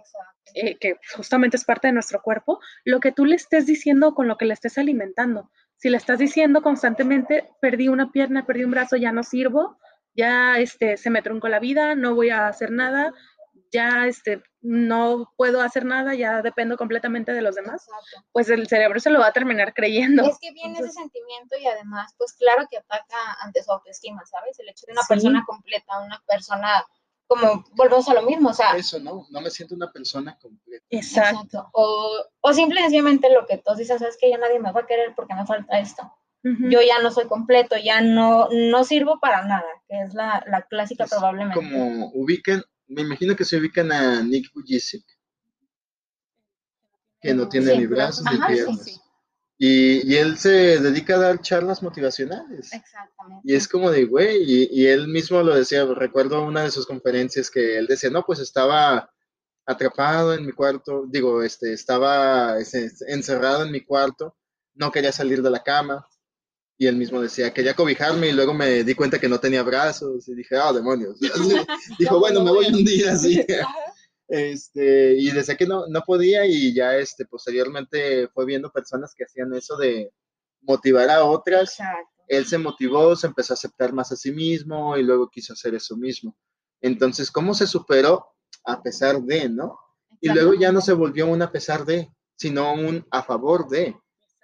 eh, 0.55 0.78
que 0.80 0.95
justamente 1.16 1.57
es 1.57 1.66
parte 1.66 1.88
de 1.88 1.93
nuestro 1.93 2.22
cuerpo, 2.22 2.60
lo 2.86 2.99
que 2.99 3.12
tú 3.12 3.26
le 3.26 3.36
estés 3.36 3.68
diciendo 3.68 4.16
con 4.16 4.28
lo 4.28 4.38
que 4.38 4.45
le 4.45 4.53
estés 4.55 4.78
alimentando. 4.80 5.51
Si 5.78 5.89
le 5.89 5.97
estás 5.97 6.20
diciendo 6.20 6.62
constantemente, 6.62 7.49
perdí 7.62 7.88
una 7.88 8.12
pierna, 8.12 8.45
perdí 8.45 8.64
un 8.64 8.72
brazo, 8.72 8.97
ya 8.97 9.12
no 9.12 9.24
sirvo, 9.24 9.78
ya 10.16 10.57
este, 10.57 10.97
se 10.97 11.10
me 11.12 11.22
truncó 11.22 11.47
la 11.47 11.60
vida, 11.60 11.93
no 11.95 12.16
voy 12.16 12.32
a 12.32 12.47
hacer 12.47 12.72
nada, 12.72 13.14
ya 13.72 14.07
este, 14.07 14.41
no 14.61 15.32
puedo 15.38 15.61
hacer 15.61 15.86
nada, 15.86 16.15
ya 16.15 16.41
dependo 16.41 16.78
completamente 16.78 17.32
de 17.34 17.41
los 17.41 17.55
demás, 17.55 17.84
Exacto. 17.88 18.28
pues 18.32 18.49
el 18.49 18.67
cerebro 18.67 18.99
se 18.99 19.09
lo 19.09 19.20
va 19.20 19.28
a 19.28 19.34
terminar 19.34 19.74
creyendo. 19.74 20.24
Es 20.24 20.38
que 20.39 20.51
viene 20.51 20.80
ese 20.80 20.91
sentimiento 20.91 21.57
y 21.57 21.67
además, 21.67 22.13
pues 22.17 22.34
claro 22.34 22.67
que 22.70 22.78
ataca 22.78 23.34
ante 23.41 23.63
su 23.63 23.72
autoestima, 23.72 24.26
¿sabes? 24.26 24.59
El 24.59 24.70
hecho 24.70 24.86
de 24.88 24.93
una 24.93 25.01
Sí. 25.03 25.07
persona 25.09 25.43
completa, 25.47 25.99
una 26.01 26.22
persona 26.28 26.86
como, 27.28 27.63
volvemos 27.76 28.09
a 28.09 28.15
lo 28.15 28.24
mismo, 28.24 28.49
o 28.49 28.53
sea, 28.53 28.76
Eso, 28.76 28.99
¿no? 28.99 29.28
No 29.30 29.39
me 29.41 29.51
siento 29.51 29.76
una 29.76 29.91
persona 29.91 30.36
completa. 30.41 30.84
Exacto. 30.89 31.45
exacto. 31.45 31.70
O, 31.74 32.26
o 32.41 32.53
simple 32.53 32.80
y 32.80 32.84
sencillamente 32.84 33.32
lo 33.32 33.45
que 33.45 33.59
todos 33.59 33.78
dicen, 33.78 33.99
sabes 33.99 34.17
que 34.20 34.32
ya 34.32 34.39
nadie 34.39 34.59
me 34.59 34.72
va 34.72 34.82
a 34.82 34.88
querer 34.88 35.13
porque 35.15 35.36
me 35.36 35.45
falta 35.45 35.78
esto. 35.78 36.11
Yo 36.41 36.80
ya 36.82 36.99
no 37.03 37.11
soy 37.11 37.28
completo, 37.28 37.76
ya 37.78 37.99
no, 37.99 38.47
no 38.49 38.84
sirvo 38.86 39.20
para 39.20 39.43
nada, 39.43 39.67
que 39.89 40.01
es 40.01 40.13
la, 40.13 40.41
la 40.47 40.61
clásica 40.61 41.03
Es 41.03 41.09
probablemente. 41.09 41.59
Como 41.59 42.11
ubican, 42.13 42.63
me 42.89 43.01
imagino 43.01 43.35
que 43.35 43.45
se 43.45 43.57
ubican 43.57 43.91
a 43.91 44.21
Nick 44.23 44.51
Vujicic, 44.53 45.05
que 47.21 47.33
no 47.33 47.47
tiene 47.49 47.71
Sí, 47.71 47.77
ni 47.77 47.85
brazos 47.87 48.23
ni 48.31 48.37
ajá, 48.37 48.47
piernas. 48.47 48.83
sí. 48.83 48.99
Y, 49.61 50.09
y 50.09 50.15
él 50.15 50.37
se 50.37 50.79
dedica 50.79 51.15
a 51.15 51.19
dar 51.19 51.41
charlas 51.41 51.83
motivacionales. 51.83 52.71
Exactamente. 52.71 53.41
Y 53.43 53.55
es 53.55 53.67
como 53.67 53.91
de, 53.91 54.05
güey, 54.05 54.37
y, 54.41 54.69
y 54.71 54.87
él 54.87 55.09
mismo 55.09 55.43
lo 55.43 55.53
decía, 55.53 55.85
recuerdo 55.85 56.43
una 56.45 56.63
de 56.63 56.71
sus 56.71 56.85
conferencias 56.85 57.51
que 57.51 57.77
él 57.77 57.85
decía, 57.87 58.09
no, 58.09 58.23
pues 58.25 58.39
estaba 58.39 59.11
atrapado 59.65 60.33
en 60.33 60.45
mi 60.45 60.53
cuarto, 60.53 61.05
digo, 61.09 61.43
este, 61.43 61.73
estaba 61.73 62.57
este, 62.57 62.89
encerrado 63.07 63.65
en 63.65 63.71
mi 63.73 63.81
cuarto, 63.81 64.37
no 64.75 64.91
quería 64.91 65.11
salir 65.11 65.41
de 65.41 65.49
la 65.49 65.61
cama, 65.61 66.07
y 66.82 66.88
él 66.88 66.95
mismo 66.95 67.21
decía, 67.21 67.53
quería 67.53 67.75
cobijarme 67.75 68.30
y 68.30 68.32
luego 68.32 68.53
me 68.53 68.86
di 68.86 68.95
cuenta 68.95 69.19
que 69.19 69.27
no 69.27 69.38
tenía 69.38 69.63
brazos, 69.63 70.30
y 70.30 70.34
dije, 70.34 70.55
ah, 70.55 70.71
demonios. 70.71 71.19
Dijo, 71.99 72.19
bueno, 72.19 72.41
me 72.41 72.51
voy 72.51 72.67
un 72.67 72.84
día 72.84 73.11
así. 73.11 73.45
Este, 74.32 75.15
y 75.17 75.32
decía 75.32 75.57
que 75.57 75.65
no, 75.65 75.88
no 75.88 76.01
podía 76.05 76.45
y 76.45 76.71
ya 76.71 76.95
este, 76.95 77.25
posteriormente 77.25 78.27
fue 78.27 78.45
viendo 78.45 78.71
personas 78.71 79.15
que 79.17 79.23
hacían 79.23 79.51
eso 79.55 79.75
de 79.75 80.13
motivar 80.61 81.09
a 81.09 81.23
otras 81.23 81.71
Exacto. 81.71 82.11
él 82.27 82.45
se 82.45 82.59
motivó, 82.59 83.15
se 83.15 83.25
empezó 83.25 83.53
a 83.53 83.55
aceptar 83.55 83.91
más 83.91 84.11
a 84.11 84.15
sí 84.15 84.32
mismo 84.32 84.95
y 84.97 85.01
luego 85.01 85.32
quiso 85.32 85.53
hacer 85.53 85.73
eso 85.73 85.97
mismo. 85.97 86.38
Entonces, 86.80 87.32
¿cómo 87.32 87.55
se 87.55 87.65
superó? 87.65 88.27
A 88.65 88.84
pesar 88.84 89.19
de, 89.19 89.49
¿no? 89.49 89.80
Y 90.21 90.30
luego 90.30 90.53
ya 90.53 90.71
no 90.71 90.82
se 90.82 90.93
volvió 90.93 91.25
un 91.25 91.41
a 91.41 91.51
pesar 91.51 91.84
de, 91.84 92.13
sino 92.36 92.71
un 92.73 93.07
a 93.09 93.23
favor 93.23 93.67
de. 93.67 93.95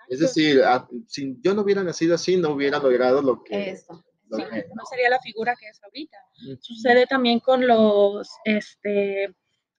Es 0.09 0.19
decir, 0.19 0.61
a- 0.63 0.87
si 1.07 1.35
yo 1.41 1.53
no 1.53 1.61
hubiera 1.61 1.83
nacido 1.83 2.15
así, 2.15 2.37
no 2.37 2.49
hubiera 2.51 2.79
logrado 2.79 3.21
lo 3.21 3.43
que... 3.43 3.69
Esto. 3.71 4.03
lo 4.29 4.37
Sí, 4.37 4.43
que- 4.49 4.65
no 4.75 4.83
sería 4.89 5.09
la 5.09 5.19
figura 5.19 5.55
que 5.59 5.67
es 5.69 5.81
ahorita. 5.83 6.17
Sucede 6.59 7.05
también 7.07 7.39
con 7.39 7.65
los 7.67 8.29
este, 8.43 9.33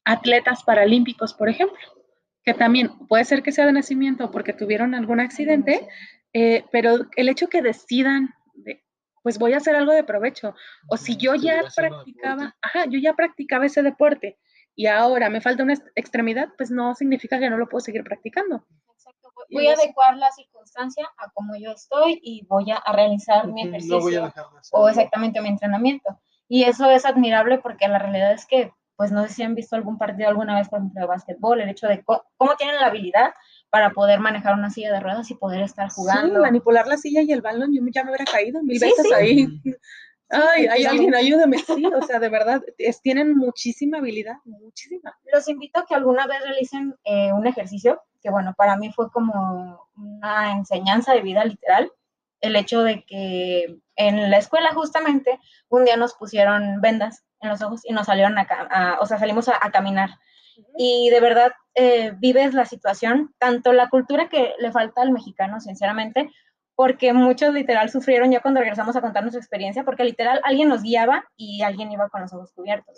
atletas 0.05 0.63
paralímpicos, 0.65 1.35
por 1.35 1.49
ejemplo, 1.49 1.77
que 2.45 2.55
también 2.55 2.91
puede 3.09 3.25
ser 3.25 3.43
que 3.43 3.51
sea 3.53 3.67
de 3.67 3.73
nacimiento 3.73 4.31
porque 4.31 4.53
tuvieron 4.53 4.95
algún 4.95 5.19
accidente, 5.21 5.89
eh, 6.33 6.65
pero 6.71 7.07
el 7.17 7.29
hecho 7.29 7.49
que 7.49 7.61
decidan, 7.63 8.35
de, 8.55 8.85
pues 9.23 9.39
voy 9.39 9.53
a 9.55 9.57
hacer 9.57 9.75
algo 9.75 9.93
de 9.93 10.05
provecho, 10.05 10.55
o 10.89 10.97
si 10.97 11.17
yo 11.17 11.35
ya 11.35 11.65
practicaba, 11.75 12.57
ajá, 12.63 12.85
yo 12.89 13.01
ya 13.01 13.15
practicaba 13.15 13.67
ese 13.67 13.83
deporte 13.83 14.39
y 14.77 14.87
ahora 14.87 15.29
me 15.29 15.41
falta 15.41 15.65
una 15.65 15.73
ex- 15.73 15.91
extremidad, 15.97 16.51
pues 16.57 16.71
no 16.71 16.95
significa 16.95 17.41
que 17.41 17.51
no 17.51 17.59
lo 17.59 17.69
puedo 17.69 17.81
seguir 17.81 18.05
practicando. 18.05 18.65
Voy- 19.51 19.67
a 19.69 19.73
adecuar 19.75 20.17
la 20.17 20.31
circunstancia 20.33 21.09
a 21.19 21.31
cómo 21.31 21.55
yo 21.57 21.71
estoy 21.73 22.21
y 22.23 22.45
voy 22.47 22.71
a, 22.71 22.77
a 22.77 22.93
realizar 22.93 23.47
mi 23.49 23.63
ejercicio 23.63 23.97
No 23.97 24.03
voy 24.03 24.15
a 24.17 24.25
dejar 24.25 24.45
de 24.51 24.59
o 24.73 24.89
exactamente 24.89 25.41
mi 25.41 25.49
entrenamiento. 25.49 26.19
Y 26.49 26.65
eso 26.65 26.91
es 26.91 27.05
admirable 27.05 27.59
porque 27.59 27.89
la 27.89 27.99
realidad 27.99 28.33
es 28.33 28.47
que, 28.47 28.73
pues 28.97 29.13
no 29.13 29.27
sé 29.27 29.35
si 29.35 29.43
han 29.43 29.55
visto 29.55 29.77
algún 29.77 29.99
partido 29.99 30.29
alguna 30.29 30.55
vez, 30.57 30.69
por 30.69 30.79
ejemplo, 30.79 31.01
de 31.01 31.07
básquetbol, 31.07 31.61
el 31.61 31.69
hecho 31.69 31.87
de 31.89 32.03
cómo 32.05 32.55
tienen 32.57 32.77
la 32.77 32.87
habilidad 32.87 33.35
para 33.71 33.91
poder 33.91 34.21
manejar 34.21 34.55
una 34.55 34.71
silla 34.71 34.93
de 34.93 35.01
ruedas 35.01 35.31
y 35.31 35.35
poder 35.35 35.63
estar 35.63 35.91
Sí, 35.91 35.97
jugando. 35.97 36.41
manipular 36.41 36.87
la 36.87 36.97
silla 36.97 37.21
y 37.23 37.33
el 37.33 37.43
balón, 37.43 37.75
yo 37.75 37.83
ya 37.93 38.05
me 38.05 38.11
hubiera 38.11 38.25
caído 38.25 38.63
mil 38.63 38.79
Sí, 38.79 38.87
veces 38.87 39.07
sí. 39.07 39.13
ahí. 39.15 39.61
Ay, 40.29 40.67
hay 40.67 40.85
alguien, 40.85 41.15
ayúdame. 41.15 41.59
Sí, 41.59 41.85
o 41.87 42.03
sea, 42.03 42.19
de 42.19 42.29
verdad, 42.29 42.63
tienen 43.03 43.37
muchísima 43.37 43.99
habilidad, 43.99 44.37
muchísima. 44.45 45.17
Los 45.33 45.49
invito 45.49 45.81
a 45.81 45.87
que 45.87 45.95
alguna 45.95 46.27
vez 46.27 46.43
realicen 46.43 46.97
eh, 47.05 47.33
un 47.33 47.47
ejercicio, 47.47 48.03
que 48.21 48.31
bueno, 48.31 48.55
para 48.57 48.77
mí 48.77 48.91
fue 48.93 49.11
como 49.11 49.89
una 49.97 50.53
enseñanza 50.53 51.15
de 51.15 51.23
vida 51.23 51.45
literal, 51.45 51.93
el 52.41 52.57
hecho 52.57 52.83
de 52.83 53.05
que 53.05 53.79
en 53.97 54.31
la 54.31 54.39
escuela 54.39 54.75
justamente 54.75 55.39
un 55.69 55.85
día 55.85 55.97
nos 55.97 56.15
pusieron 56.15 56.81
vendas 56.81 57.25
en 57.41 57.49
los 57.49 57.63
ojos 57.63 57.83
y 57.85 57.93
nos 57.93 58.07
salieron 58.07 58.37
a, 58.39 58.99
o 59.01 59.07
sea, 59.07 59.19
salimos 59.19 59.49
a, 59.49 59.59
caminar. 59.71 60.11
Y 60.79 61.11
de 61.11 61.21
verdad 61.21 61.53
eh, 61.75 62.13
vives 62.19 62.55
la 62.55 62.65
situación, 62.65 63.35
tanto 63.39 63.73
la 63.73 63.89
cultura 63.89 64.29
que 64.29 64.55
le 64.59 64.73
falta 64.73 65.03
al 65.03 65.13
mexicano, 65.13 65.61
sinceramente, 65.61 66.31
porque 66.77 67.15
muchos 67.15 67.55
literal 67.55 67.91
sufrieron 67.91 68.31
ya 68.31 68.41
cuando 68.41 68.61
regresamos 68.61 68.95
a 68.95 69.01
contarnos 69.01 69.33
su 69.33 69.39
experiencia, 69.39 69.83
porque 69.83 70.05
literal 70.05 70.41
alguien 70.45 70.69
nos 70.69 70.83
guiaba 70.83 71.25
y 71.37 71.63
alguien 71.63 71.91
iba 71.91 72.11
con 72.11 72.21
los 72.21 72.33
ojos 72.35 72.53
cubiertos. 72.53 72.97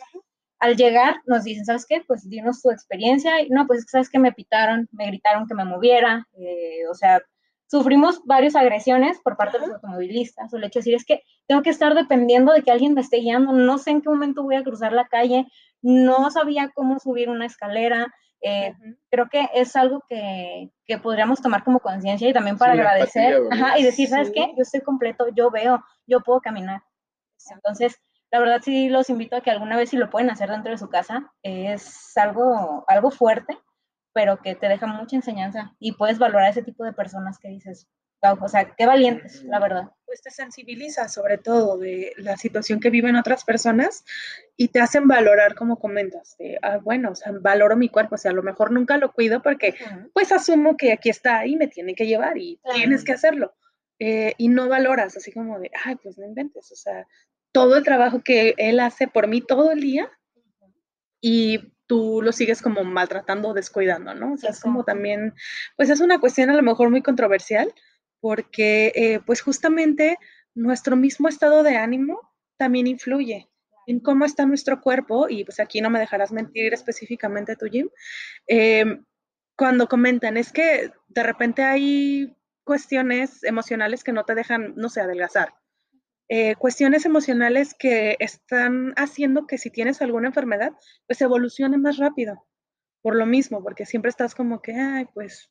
Al 0.59 0.77
llegar 0.77 1.17
nos 1.27 1.45
dicen, 1.45 1.65
¿sabes 1.65 1.87
qué? 1.89 2.03
Pues 2.07 2.29
dinos 2.29 2.61
tu 2.61 2.71
experiencia. 2.73 3.41
Y, 3.41 3.49
no, 3.51 3.69
pues 3.69 3.87
sabes 3.89 4.11
que 4.11 4.19
me 4.19 4.33
pitaron, 4.33 4.89
me 4.91 5.07
gritaron 5.07 5.47
que 5.47 5.55
me 5.55 5.65
moviera, 5.65 6.27
eh, 6.37 6.89
o 6.91 6.95
sea, 6.95 7.23
sufrimos 7.69 8.21
varias 8.25 8.57
agresiones 8.57 9.21
por 9.23 9.37
parte 9.37 9.59
de 9.59 9.67
los 9.67 9.77
automovilistas, 9.77 10.53
o 10.53 10.57
el 10.57 10.65
hecho 10.65 10.81
de 10.81 10.81
decir, 10.81 10.95
es 10.95 11.05
que 11.05 11.23
tengo 11.47 11.63
que 11.63 11.71
estar 11.71 11.95
dependiendo 11.95 12.53
de 12.53 12.63
que 12.63 12.73
alguien 12.73 12.95
me 12.95 13.03
esté 13.03 13.19
guiando, 13.19 13.53
no 13.53 13.79
sé 13.79 13.91
en 13.91 14.03
qué 14.03 14.09
momento 14.09 14.43
voy 14.43 14.57
a 14.57 14.65
cruzar 14.65 14.93
la 14.93 15.07
calle, 15.07 15.47
no 15.83 16.31
sabía 16.31 16.71
cómo 16.75 16.99
subir 16.99 17.29
una 17.29 17.47
escalera, 17.47 18.13
eh, 18.41 18.75
creo 19.11 19.29
que 19.29 19.49
es 19.55 19.75
algo 19.77 20.05
que, 20.09 20.71
que 20.85 20.99
podríamos 20.99 21.41
tomar 21.41 21.65
como 21.65 21.81
conciencia 21.81 22.29
y 22.29 22.33
también 22.33 22.57
para 22.57 22.73
agradecer 22.73 23.41
y 23.77 23.83
decir, 23.83 24.09
¿sabes 24.09 24.31
qué? 24.33 24.53
Yo 24.57 24.63
estoy 24.63 24.81
completo, 24.81 25.27
yo 25.35 25.51
veo, 25.51 25.83
yo 26.07 26.21
puedo 26.21 26.41
caminar. 26.41 26.83
Entonces, 27.51 27.97
la 28.31 28.41
verdad 28.41 28.61
sí 28.63 28.89
los 28.89 29.11
invito 29.11 29.37
a 29.37 29.41
que 29.41 29.51
alguna 29.51 29.77
vez 29.77 29.91
si 29.91 29.97
lo 29.97 30.11
pueden 30.11 30.31
hacer 30.31 30.51
dentro 30.51 30.71
de 30.71 30.79
su 30.79 30.89
casa, 30.89 31.33
es 31.43 32.17
algo, 32.17 32.85
algo 32.87 33.11
fuerte, 33.11 33.59
pero 34.13 34.39
que 34.39 34.55
te 34.55 34.69
deja 34.69 34.87
mucha 34.87 35.17
enseñanza 35.17 35.75
y 35.79 35.93
puedes 35.93 36.19
valorar 36.19 36.51
ese 36.51 36.63
tipo 36.63 36.85
de 36.85 36.93
personas 36.93 37.39
que 37.39 37.49
dices, 37.49 37.89
o 38.21 38.49
sea, 38.49 38.75
qué 38.77 38.87
valientes, 38.87 39.43
la 39.45 39.61
verdad. 39.61 39.91
Pues 40.05 40.23
te 40.23 40.31
sensibiliza 40.31 41.09
sobre 41.09 41.39
todo 41.39 41.79
de 41.79 42.13
la 42.17 42.37
situación 42.37 42.81
que 42.81 42.91
viven 42.91 43.17
otras 43.17 43.45
personas 43.45 44.05
y 44.57 44.69
te 44.69 44.81
hacen 44.81 45.07
valorar, 45.07 45.55
como 45.55 45.79
comentas, 45.79 46.37
de, 46.39 46.59
ah, 46.63 46.79
bueno, 46.79 47.11
o 47.11 47.15
sea, 47.15 47.33
valoro 47.41 47.77
mi 47.77 47.89
cuerpo, 47.89 48.15
o 48.15 48.19
sea, 48.19 48.31
a 48.31 48.35
lo 48.35 48.43
mejor 48.43 48.73
nunca 48.73 48.97
lo 48.97 49.13
cuido 49.13 49.43
porque 49.43 49.75
pues 50.13 50.33
asumo 50.33 50.77
que 50.77 50.93
aquí 50.93 51.11
está 51.11 51.47
y 51.47 51.57
me 51.57 51.69
tiene 51.69 51.95
que 51.95 52.07
llevar 52.07 52.39
y 52.39 52.61
tienes 52.75 53.05
que 53.05 53.13
hacerlo. 53.13 53.55
Eh, 54.01 54.35
y 54.39 54.49
no 54.49 54.69
valoras, 54.69 55.17
así 55.17 55.33
como 55.33 55.59
de, 55.59 55.71
ay, 55.85 55.97
pues 55.97 56.19
no 56.19 56.25
inventes, 56.25 56.71
o 56.71 56.77
sea, 56.77 57.07
todo 57.53 57.77
el 57.77 57.85
trabajo 57.85 58.23
que 58.23 58.55
él 58.57 58.79
hace 58.81 59.09
por 59.09 59.27
mí 59.27 59.41
todo 59.41 59.73
el 59.73 59.81
día 59.81 60.11
y 61.21 61.73
tú 61.87 62.21
lo 62.23 62.33
sigues 62.33 62.63
como 62.63 62.85
maltratando 62.85 63.49
o 63.49 63.55
descuidando, 63.55 64.15
¿no? 64.15 64.35
O 64.35 64.37
sea, 64.37 64.51
es 64.51 64.61
como 64.61 64.85
también, 64.85 65.35
pues 65.77 65.91
es 65.91 66.01
una 66.01 66.21
cuestión 66.21 66.51
a 66.51 66.55
lo 66.55 66.63
mejor 66.63 66.91
muy 66.91 67.03
controversial, 67.03 67.75
porque 68.21 68.93
eh, 68.95 69.21
pues 69.25 69.41
justamente 69.43 70.19
nuestro 70.55 70.97
mismo 70.97 71.29
estado 71.29 71.63
de 71.63 71.77
ánimo 71.77 72.21
también 72.57 72.87
influye 72.87 73.49
en 73.87 74.01
cómo 74.01 74.27
está 74.27 74.45
nuestro 74.45 74.83
cuerpo, 74.83 75.29
y 75.31 75.45
pues 75.45 75.61
aquí 75.61 75.81
no 75.81 75.89
me 75.89 75.99
dejarás 75.99 76.31
mentir 76.31 76.75
específicamente 76.75 77.57
tu 77.57 77.67
Jim, 77.67 77.89
em, 78.47 79.05
cuando 79.57 79.89
comentan, 79.89 80.37
es 80.37 80.53
que 80.53 80.93
de 81.09 81.23
repente 81.23 81.63
hay 81.63 82.37
cuestiones 82.65 83.43
emocionales 83.45 84.05
que 84.05 84.13
no 84.13 84.25
te 84.25 84.35
dejan, 84.35 84.75
no 84.77 84.91
sé, 84.91 85.01
adelgazar. 85.01 85.55
Eh, 86.29 86.55
cuestiones 86.57 87.07
emocionales 87.07 87.75
que 87.75 88.17
están 88.21 88.93
haciendo 88.97 89.47
que 89.47 89.57
si 89.57 89.71
tienes 89.71 90.03
alguna 90.03 90.29
enfermedad, 90.29 90.73
pues 91.07 91.23
evolucione 91.23 91.79
más 91.79 91.97
rápido. 91.97 92.47
Por 93.01 93.17
lo 93.17 93.25
mismo, 93.25 93.63
porque 93.63 93.87
siempre 93.87 94.11
estás 94.11 94.35
como 94.35 94.61
que, 94.61 94.75
ay, 94.75 95.07
pues 95.15 95.51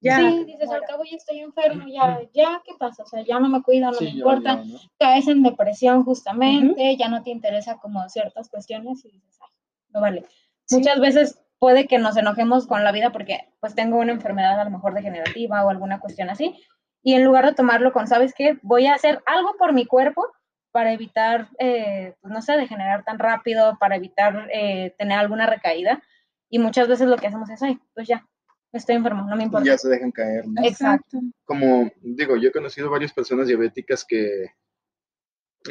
sí, 0.00 0.44
dices, 0.44 0.70
al 0.70 0.82
cabo 0.82 1.04
ya 1.04 1.16
estoy 1.16 1.40
enfermo, 1.40 1.84
ya, 1.88 2.20
ya, 2.32 2.62
¿qué 2.64 2.72
pasa? 2.78 3.02
O 3.04 3.06
sea, 3.06 3.22
ya 3.22 3.38
no 3.38 3.48
me 3.48 3.62
cuido, 3.62 3.90
no 3.90 4.00
me 4.00 4.08
importa, 4.08 4.62
caes 4.98 5.28
en 5.28 5.42
depresión 5.42 6.04
justamente, 6.04 6.96
ya 6.96 7.08
no 7.08 7.22
te 7.22 7.30
interesa 7.30 7.78
como 7.78 8.08
ciertas 8.08 8.48
cuestiones 8.48 9.04
y 9.04 9.10
dices, 9.10 9.38
ay, 9.40 9.48
no 9.90 10.00
vale. 10.00 10.24
Muchas 10.70 11.00
veces 11.00 11.40
puede 11.58 11.86
que 11.86 11.98
nos 11.98 12.16
enojemos 12.16 12.66
con 12.66 12.84
la 12.84 12.92
vida 12.92 13.10
porque 13.10 13.48
pues 13.60 13.74
tengo 13.74 13.98
una 13.98 14.12
enfermedad 14.12 14.60
a 14.60 14.64
lo 14.64 14.70
mejor 14.70 14.94
degenerativa 14.94 15.64
o 15.64 15.70
alguna 15.70 16.00
cuestión 16.00 16.30
así, 16.30 16.54
y 17.02 17.14
en 17.14 17.24
lugar 17.24 17.46
de 17.46 17.54
tomarlo 17.54 17.92
con, 17.92 18.08
¿sabes 18.08 18.34
qué? 18.34 18.58
Voy 18.62 18.86
a 18.86 18.94
hacer 18.94 19.22
algo 19.26 19.54
por 19.56 19.72
mi 19.72 19.86
cuerpo 19.86 20.26
para 20.72 20.92
evitar, 20.92 21.48
eh, 21.58 22.14
pues 22.20 22.34
no 22.34 22.42
sé, 22.42 22.56
degenerar 22.56 23.04
tan 23.04 23.18
rápido, 23.18 23.78
para 23.78 23.96
evitar 23.96 24.48
eh, 24.52 24.94
tener 24.98 25.18
alguna 25.18 25.46
recaída, 25.46 26.02
y 26.50 26.58
muchas 26.58 26.88
veces 26.88 27.06
lo 27.08 27.16
que 27.16 27.28
hacemos 27.28 27.48
es, 27.48 27.62
ay, 27.62 27.78
pues 27.94 28.08
ya, 28.08 28.26
estoy 28.76 28.96
enfermo, 28.96 29.26
no 29.28 29.36
me 29.36 29.44
importa. 29.44 29.66
Ya 29.66 29.78
se 29.78 29.88
dejan 29.88 30.12
caer, 30.12 30.46
¿no? 30.46 30.62
Exacto. 30.64 31.20
Como 31.44 31.90
digo, 32.00 32.36
yo 32.36 32.48
he 32.48 32.52
conocido 32.52 32.90
varias 32.90 33.12
personas 33.12 33.46
diabéticas 33.46 34.04
que, 34.04 34.46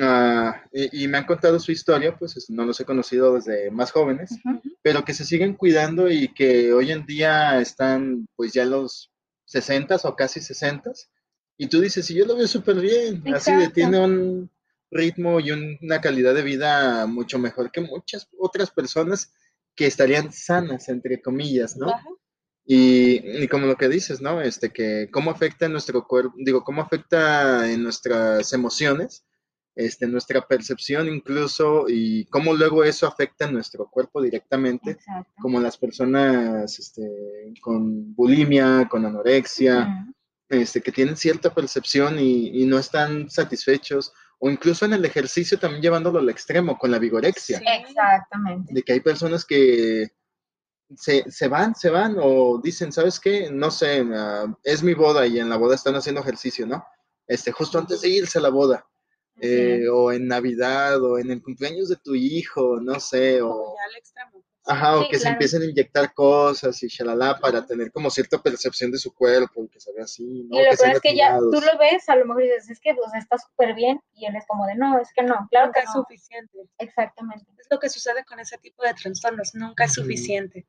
ah, 0.02 0.62
y, 0.72 1.08
me 1.08 1.18
han 1.18 1.26
contado 1.26 1.60
su 1.60 1.72
historia, 1.72 2.16
pues 2.18 2.50
no 2.50 2.66
los 2.66 2.80
he 2.80 2.86
conocido 2.86 3.36
desde 3.36 3.72
más 3.72 3.92
jóvenes, 3.92 4.40
pero 4.82 5.06
que 5.06 5.14
se 5.14 5.26
siguen 5.26 5.54
cuidando 5.54 6.10
y 6.10 6.30
que 6.30 6.74
hoy 6.74 6.92
en 6.92 7.06
día 7.06 7.60
están 7.60 8.28
pues 8.36 8.54
ya 8.54 8.66
los 8.66 9.12
60 9.46 9.98
o 10.04 10.16
casi 10.16 10.42
60 10.42 10.92
y 11.58 11.68
tú 11.68 11.80
dices, 11.80 12.10
y 12.10 12.16
yo 12.16 12.26
lo 12.26 12.36
veo 12.36 12.48
súper 12.48 12.80
bien, 12.82 13.24
así 13.34 13.54
de 13.54 13.70
tiene 13.70 14.00
un 14.00 14.50
ritmo 14.92 15.40
y 15.40 15.52
una 15.52 16.02
calidad 16.02 16.34
de 16.34 16.42
vida 16.42 17.06
mucho 17.06 17.40
mejor 17.40 17.72
que 17.72 17.82
muchas 17.82 18.28
otras 18.38 18.72
personas 18.72 19.34
que 19.76 19.88
estarían 19.88 20.32
sanas, 20.32 20.90
entre 20.90 21.22
comillas, 21.22 21.76
¿no? 21.78 21.88
Y, 22.68 23.48
como 23.48 23.68
lo 23.68 23.76
que 23.76 23.88
dices, 23.88 24.22
¿no? 24.22 24.42
Este, 24.42 24.72
que 24.72 25.10
cómo 25.12 25.30
afecta 25.30 25.68
en 25.68 25.74
nuestro 25.74 26.08
cuerpo, 26.08 26.34
digo, 26.38 26.64
cómo 26.64 26.82
afecta 26.82 27.72
en 27.72 27.84
nuestras 27.84 28.52
emociones, 28.54 29.24
este, 29.76 30.08
nuestra 30.08 30.42
percepción 30.42 31.08
incluso, 31.08 31.86
y 31.88 32.26
cómo 32.26 32.54
luego 32.54 32.84
eso 32.84 33.06
afecta 33.06 33.46
en 33.46 33.54
nuestro 33.54 33.88
cuerpo 33.88 34.20
directamente, 34.20 34.98
como 35.40 35.60
las 35.60 35.78
personas 35.78 36.80
este, 36.80 37.04
con 37.62 38.16
bulimia, 38.16 38.88
con 38.90 39.06
anorexia, 39.06 40.08
este, 40.50 40.82
que 40.82 40.92
tienen 40.92 41.18
cierta 41.18 41.54
percepción 41.54 42.18
y, 42.18 42.62
y, 42.62 42.66
no 42.66 42.80
están 42.80 43.30
satisfechos, 43.30 44.12
o 44.40 44.50
incluso 44.50 44.86
en 44.86 44.94
el 44.94 45.06
ejercicio 45.06 45.60
también 45.60 45.84
llevándolo 45.84 46.18
al 46.18 46.30
extremo, 46.30 46.80
con 46.80 46.90
la 46.90 47.00
vigorexia. 47.00 47.60
exactamente. 47.60 48.74
De 48.74 48.82
que 48.82 48.94
hay 48.94 49.02
personas 49.02 49.46
que 49.46 50.12
se, 50.96 51.30
se, 51.32 51.48
van, 51.48 51.76
se 51.76 51.90
van 51.90 52.16
o 52.20 52.60
dicen, 52.62 52.92
¿sabes 52.92 53.20
qué? 53.20 53.50
No 53.52 53.72
sé, 53.72 54.06
ah, 54.14 54.46
es 54.64 54.84
mi 54.84 54.94
boda 54.94 55.26
y 55.26 55.40
en 55.40 55.50
la 55.50 55.58
boda 55.58 55.76
están 55.76 55.96
haciendo 55.96 56.22
ejercicio, 56.22 56.66
¿no? 56.68 56.86
Este, 57.28 57.52
justo 57.52 57.80
antes 57.80 58.02
de 58.02 58.10
irse 58.10 58.38
a 58.38 58.42
la 58.42 58.50
boda. 58.50 58.86
Eh, 59.42 59.90
o 59.92 60.14
en 60.14 60.30
Navidad, 60.30 61.04
o 61.04 61.20
en 61.20 61.30
el 61.30 61.44
cumpleaños 61.44 61.90
de 61.90 61.98
tu 61.98 62.16
hijo, 62.16 62.80
no 62.80 63.00
sé, 63.02 63.42
o... 63.42 63.76
Ajá, 64.68 64.98
o 64.98 65.08
que 65.08 65.20
se 65.20 65.28
empiecen 65.28 65.62
a 65.62 65.66
inyectar 65.66 66.12
cosas 66.14 66.82
y 66.82 66.88
shalala 66.88 67.38
para 67.40 67.64
tener 67.64 67.92
como 67.92 68.10
cierta 68.10 68.42
percepción 68.42 68.90
de 68.92 68.98
su 68.98 69.14
cuerpo 69.14 69.64
y 69.64 69.68
que 69.68 69.80
se 69.80 69.94
vea 69.94 70.06
así, 70.06 70.48
¿no? 70.50 70.60
Y 70.60 70.64
lo 70.64 70.72
que 70.72 70.92
es 70.92 71.02
que 71.02 71.16
ya 71.16 71.38
tú 71.38 71.52
lo 71.62 71.78
ves, 71.78 72.10
a 72.10 72.16
lo 72.16 72.26
mejor 72.26 72.44
dices, 72.44 72.70
es 72.72 72.80
que 72.80 72.96
pues, 72.96 73.14
está 73.14 73.38
súper 73.38 73.76
bien, 73.76 74.02
y 74.16 74.26
él 74.26 74.36
es 74.36 74.44
como 74.48 74.66
de, 74.66 74.74
no, 74.74 75.00
es 75.00 75.10
que 75.14 75.22
no, 75.22 75.48
claro 75.52 75.68
nunca 75.68 75.82
que 75.82 75.86
es 75.86 75.94
suficiente. 75.94 76.58
Exactamente. 76.80 77.46
Es 77.60 77.68
lo 77.70 77.78
que 77.78 77.90
sucede 77.90 78.26
con 78.26 78.40
ese 78.40 78.58
tipo 78.58 78.82
de 78.82 78.96
trastornos, 78.96 79.54
nunca 79.54 79.84
es 79.84 79.94
suficiente 79.94 80.66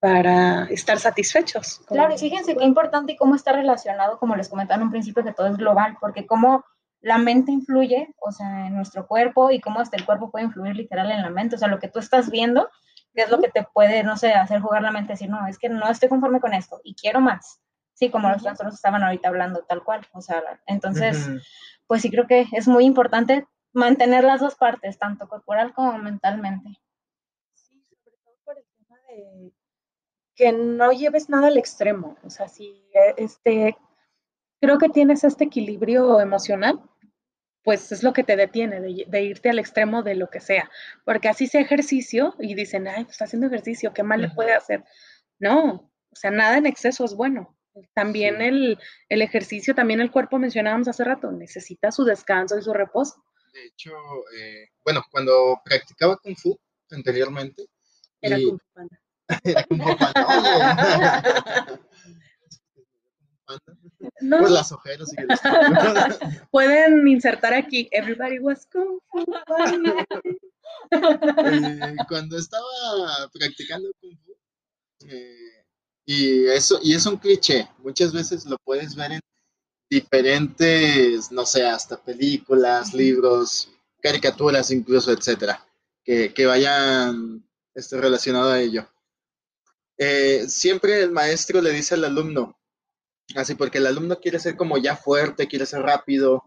para 0.00 0.64
estar 0.64 0.98
satisfechos. 0.98 1.80
Claro, 1.86 2.14
y 2.14 2.18
fíjense 2.18 2.56
qué 2.56 2.64
importante 2.64 3.12
y 3.12 3.16
cómo 3.16 3.34
está 3.34 3.52
relacionado, 3.52 4.18
como 4.18 4.36
les 4.36 4.48
comentaba 4.48 4.76
en 4.76 4.84
un 4.84 4.90
principio, 4.90 5.24
que 5.24 5.32
todo 5.32 5.48
es 5.48 5.56
global, 5.56 5.96
porque 6.00 6.26
cómo 6.26 6.64
la 7.00 7.18
mente 7.18 7.52
influye, 7.52 8.14
o 8.20 8.32
sea, 8.32 8.66
en 8.66 8.74
nuestro 8.74 9.06
cuerpo 9.06 9.50
y 9.50 9.60
cómo 9.60 9.80
hasta 9.80 9.96
el 9.96 10.04
cuerpo 10.04 10.30
puede 10.30 10.46
influir 10.46 10.76
literal 10.76 11.10
en 11.10 11.22
la 11.22 11.30
mente, 11.30 11.56
o 11.56 11.58
sea, 11.58 11.68
lo 11.68 11.78
que 11.78 11.88
tú 11.88 11.98
estás 11.98 12.30
viendo, 12.30 12.68
que 13.14 13.22
es 13.22 13.30
lo 13.30 13.40
que 13.40 13.48
te 13.48 13.64
puede, 13.72 14.02
no 14.02 14.16
sé, 14.16 14.32
hacer 14.32 14.60
jugar 14.60 14.82
la 14.82 14.90
mente, 14.90 15.12
decir, 15.12 15.30
no, 15.30 15.46
es 15.46 15.58
que 15.58 15.68
no 15.68 15.88
estoy 15.88 16.08
conforme 16.08 16.40
con 16.40 16.54
esto 16.54 16.80
y 16.84 16.94
quiero 16.94 17.20
más. 17.20 17.60
Sí, 17.94 18.10
como 18.10 18.28
los 18.28 18.42
trastornos 18.42 18.76
estaban 18.76 19.02
ahorita 19.02 19.28
hablando, 19.28 19.64
tal 19.64 19.82
cual, 19.82 20.06
o 20.12 20.20
sea, 20.20 20.40
entonces, 20.66 21.28
pues 21.88 22.02
sí 22.02 22.10
creo 22.10 22.28
que 22.28 22.46
es 22.52 22.68
muy 22.68 22.84
importante 22.84 23.48
mantener 23.72 24.22
las 24.22 24.40
dos 24.40 24.54
partes, 24.54 24.98
tanto 24.98 25.28
corporal 25.28 25.72
como 25.74 25.98
mentalmente. 25.98 26.78
Sí, 27.54 27.82
sobre 27.82 28.16
todo 28.22 28.36
por 28.44 28.56
el 28.56 28.64
tema 28.76 28.96
de 29.08 29.52
que 30.38 30.52
no 30.52 30.92
lleves 30.92 31.28
nada 31.28 31.48
al 31.48 31.58
extremo. 31.58 32.16
O 32.22 32.30
sea, 32.30 32.48
si 32.48 32.68
eh, 32.94 33.14
este, 33.16 33.76
creo 34.60 34.78
que 34.78 34.88
tienes 34.88 35.24
este 35.24 35.44
equilibrio 35.44 36.20
emocional, 36.20 36.80
pues 37.64 37.90
es 37.90 38.04
lo 38.04 38.12
que 38.12 38.22
te 38.22 38.36
detiene 38.36 38.80
de, 38.80 39.22
irte 39.22 39.50
al 39.50 39.58
extremo 39.58 40.04
de 40.04 40.14
lo 40.14 40.30
que 40.30 40.40
sea. 40.40 40.70
Porque 41.04 41.28
así 41.28 41.48
sea 41.48 41.60
ejercicio 41.60 42.36
y 42.38 42.54
dicen, 42.54 42.86
ay, 42.86 43.02
pues 43.02 43.14
está 43.14 43.24
haciendo 43.24 43.48
ejercicio, 43.48 43.92
¿qué 43.92 44.04
mal 44.04 44.22
le 44.22 44.30
puede 44.30 44.54
hacer? 44.54 44.84
No, 45.40 45.90
o 46.10 46.16
sea, 46.16 46.30
nada 46.30 46.56
en 46.56 46.66
exceso 46.66 47.04
es 47.04 47.14
bueno. 47.14 47.58
También 47.94 48.40
el, 48.40 48.78
el, 49.08 49.22
ejercicio, 49.22 49.74
también 49.74 50.00
el 50.00 50.10
cuerpo 50.10 50.38
mencionábamos 50.38 50.88
hace 50.88 51.04
rato, 51.04 51.32
necesita 51.32 51.90
su 51.90 52.04
descanso 52.04 52.56
y 52.56 52.62
su 52.62 52.72
reposo. 52.72 53.24
De 53.52 53.66
hecho, 53.66 53.92
eh, 54.36 54.68
bueno, 54.84 55.02
cuando 55.10 55.60
practicaba 55.64 56.16
Kung 56.16 56.36
Fu 56.36 56.58
anteriormente. 56.90 57.66
Era 58.20 58.36
Kung 58.36 58.58
Fu 58.58 58.72
Panda. 58.72 59.00
era 59.44 59.66
Panda. 59.66 61.80
No. 64.20 64.40
Pues 64.40 64.52
las 64.52 64.72
ojeras 64.72 65.10
y 65.12 65.16
Pueden 66.50 67.06
insertar 67.08 67.54
aquí, 67.54 67.88
everybody 67.92 68.38
was 68.38 68.66
Kung 68.66 69.00
Fu. 69.10 69.24
Eh, 70.90 71.96
cuando 72.08 72.38
estaba 72.38 72.64
practicando 73.32 73.90
Kung 74.00 74.16
Fu, 74.18 74.36
eh, 75.08 75.64
y 76.04 76.46
eso, 76.46 76.78
y 76.82 76.94
es 76.94 77.04
un 77.06 77.16
cliché, 77.16 77.68
muchas 77.78 78.12
veces 78.12 78.44
lo 78.44 78.58
puedes 78.58 78.94
ver 78.94 79.12
en 79.12 79.20
diferentes, 79.90 81.32
no 81.32 81.46
sé, 81.46 81.66
hasta 81.66 82.02
películas, 82.02 82.94
libros, 82.94 83.70
caricaturas 84.00 84.70
incluso, 84.70 85.12
etcétera, 85.12 85.66
que, 86.04 86.32
que 86.32 86.46
vayan 86.46 87.44
este, 87.74 87.98
relacionado 87.98 88.50
a 88.50 88.60
ello. 88.60 88.88
Eh, 89.98 90.44
siempre 90.48 91.02
el 91.02 91.10
maestro 91.10 91.60
le 91.60 91.72
dice 91.72 91.94
al 91.94 92.04
alumno, 92.04 92.56
así 93.34 93.54
porque 93.56 93.78
el 93.78 93.86
alumno 93.86 94.20
quiere 94.20 94.38
ser 94.38 94.56
como 94.56 94.78
ya 94.78 94.96
fuerte, 94.96 95.48
quiere 95.48 95.66
ser 95.66 95.82
rápido, 95.82 96.44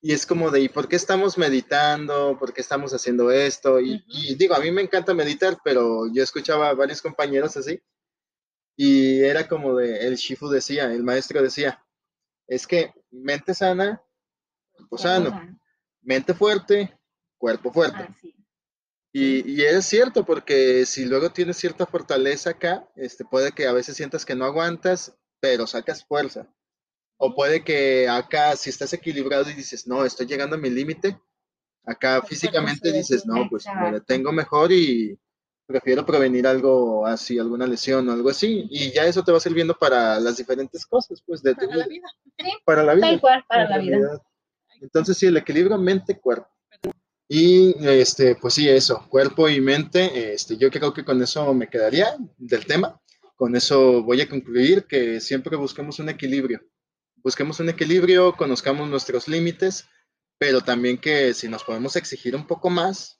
y 0.00 0.12
es 0.12 0.26
como 0.26 0.50
de, 0.50 0.60
¿y 0.60 0.68
por 0.68 0.88
qué 0.88 0.96
estamos 0.96 1.38
meditando? 1.38 2.36
¿Por 2.38 2.52
qué 2.52 2.60
estamos 2.60 2.92
haciendo 2.92 3.30
esto? 3.30 3.80
Y, 3.80 4.04
y, 4.08 4.34
digo, 4.34 4.56
a 4.56 4.60
mí 4.60 4.72
me 4.72 4.82
encanta 4.82 5.14
meditar, 5.14 5.58
pero 5.62 6.12
yo 6.12 6.24
escuchaba 6.24 6.70
a 6.70 6.74
varios 6.74 7.00
compañeros 7.00 7.56
así, 7.56 7.80
y 8.76 9.20
era 9.20 9.46
como 9.46 9.76
de, 9.76 10.06
el 10.06 10.16
Shifu 10.16 10.48
decía, 10.48 10.92
el 10.92 11.04
maestro 11.04 11.40
decía, 11.40 11.84
es 12.48 12.66
que 12.66 12.92
mente 13.10 13.54
sana, 13.54 14.02
cuerpo 14.72 14.98
sano, 14.98 15.58
mente 16.00 16.34
fuerte, 16.34 16.98
cuerpo 17.38 17.72
fuerte. 17.72 18.08
Ah, 18.08 18.16
y, 19.12 19.50
y, 19.50 19.62
es 19.62 19.84
cierto, 19.84 20.24
porque 20.24 20.86
si 20.86 21.04
luego 21.04 21.30
tienes 21.30 21.58
cierta 21.58 21.86
fortaleza 21.86 22.50
acá, 22.50 22.88
este, 22.96 23.24
puede 23.24 23.52
que 23.52 23.66
a 23.66 23.72
veces 23.72 23.96
sientas 23.96 24.24
que 24.24 24.34
no 24.34 24.44
aguantas, 24.46 25.14
pero 25.40 25.66
sacas 25.66 26.04
fuerza. 26.04 26.48
O 27.18 27.34
puede 27.34 27.62
que 27.62 28.08
acá, 28.08 28.56
si 28.56 28.70
estás 28.70 28.92
equilibrado 28.92 29.50
y 29.50 29.54
dices, 29.54 29.86
no, 29.86 30.04
estoy 30.04 30.26
llegando 30.26 30.56
a 30.56 30.58
mi 30.58 30.70
límite, 30.70 31.20
acá 31.84 32.22
físicamente 32.22 32.92
dices, 32.92 33.26
no, 33.26 33.48
pues 33.50 33.64
me 33.66 33.92
detengo 33.92 34.32
mejor 34.32 34.72
y 34.72 35.18
prefiero 35.66 36.04
prevenir 36.04 36.46
algo 36.46 37.06
así, 37.06 37.38
alguna 37.38 37.66
lesión 37.66 38.08
o 38.08 38.12
algo 38.12 38.30
así, 38.30 38.66
y 38.70 38.92
ya 38.92 39.06
eso 39.06 39.22
te 39.22 39.32
va 39.32 39.40
sirviendo 39.40 39.74
para 39.74 40.18
las 40.20 40.36
diferentes 40.36 40.86
cosas, 40.86 41.22
pues, 41.26 41.42
de 41.42 41.54
para 41.54 41.76
la 41.76 41.86
vida. 41.86 42.08
Para 42.64 42.82
la 42.82 42.94
vida. 42.94 43.20
para, 43.48 43.68
la 43.68 43.78
vida. 43.78 44.22
Entonces, 44.80 45.16
sí, 45.16 45.26
el 45.26 45.36
equilibrio 45.36 45.78
mente-cuerpo. 45.78 46.51
Y, 47.34 47.74
este, 47.88 48.34
pues 48.34 48.52
sí, 48.52 48.68
eso, 48.68 49.06
cuerpo 49.08 49.48
y 49.48 49.58
mente, 49.58 50.34
este, 50.34 50.58
yo 50.58 50.70
creo 50.70 50.92
que 50.92 51.02
con 51.02 51.22
eso 51.22 51.54
me 51.54 51.66
quedaría 51.66 52.14
del 52.36 52.66
tema. 52.66 53.00
Con 53.36 53.56
eso 53.56 54.02
voy 54.02 54.20
a 54.20 54.28
concluir 54.28 54.84
que 54.84 55.18
siempre 55.18 55.56
busquemos 55.56 55.98
un 55.98 56.10
equilibrio. 56.10 56.60
Busquemos 57.24 57.58
un 57.60 57.70
equilibrio, 57.70 58.36
conozcamos 58.36 58.86
nuestros 58.86 59.28
límites, 59.28 59.86
pero 60.36 60.60
también 60.60 60.98
que 60.98 61.32
si 61.32 61.48
nos 61.48 61.64
podemos 61.64 61.96
exigir 61.96 62.36
un 62.36 62.46
poco 62.46 62.68
más, 62.68 63.18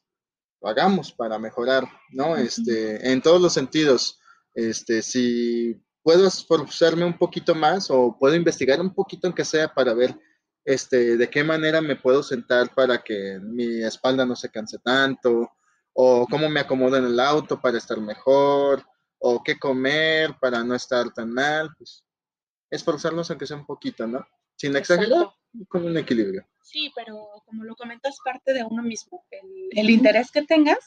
hagamos 0.61 1.11
para 1.11 1.39
mejorar, 1.39 1.85
¿no? 2.11 2.37
Este, 2.37 3.11
en 3.11 3.23
todos 3.23 3.41
los 3.41 3.55
sentidos. 3.55 4.21
Este, 4.55 5.01
si 5.01 5.83
puedo 6.03 6.27
esforzarme 6.27 7.07
un 7.07 7.17
poquito 7.17 7.55
más 7.55 7.91
o 7.91 8.15
puedo 8.21 8.35
investigar 8.35 8.79
un 8.79 8.95
poquito 8.95 9.27
aunque 9.27 9.47
sea 9.47 9.73
para 9.73 9.95
ver 9.95 10.15
este, 10.65 11.17
de 11.17 11.31
qué 11.31 11.45
manera 11.45 11.81
me 11.81 11.97
puedo 11.97 12.23
sentar 12.23 12.75
para 12.75 13.03
que 13.03 13.39
mi 13.41 13.83
espalda 13.83 14.25
no 14.25 14.37
se 14.37 14.51
canse 14.51 14.79
tanto, 14.79 15.51
o 15.93 16.27
cómo 16.29 16.49
me 16.49 16.61
acomodo 16.61 16.97
en 16.97 17.05
el 17.05 17.21
auto 17.21 17.61
para 17.61 17.79
estar 17.79 18.01
mejor, 18.01 18.85
o 19.19 19.43
qué 19.43 19.59
comer 19.59 20.35
para 20.41 20.65
no 20.65 20.75
estar 20.75 21.13
tan 21.13 21.33
mal, 21.33 21.71
pues 21.77 22.05
esforzarnos 22.71 23.31
aunque 23.31 23.47
sea 23.47 23.57
un 23.57 23.67
poquito, 23.67 24.07
¿no? 24.07 24.27
Sin 24.57 24.75
exagerar, 24.77 25.31
con 25.69 25.85
un 25.85 25.97
equilibrio. 25.97 26.47
Sí, 26.63 26.91
pero 26.95 27.29
como 27.45 27.65
lo 27.65 27.77
comentas, 27.77 28.17
parte 28.25 28.53
de 28.53 28.65
uno 28.65 28.83
mismo, 28.83 29.25
el, 29.71 29.91
interés 29.91 30.31
que 30.31 30.43
tengas 30.43 30.79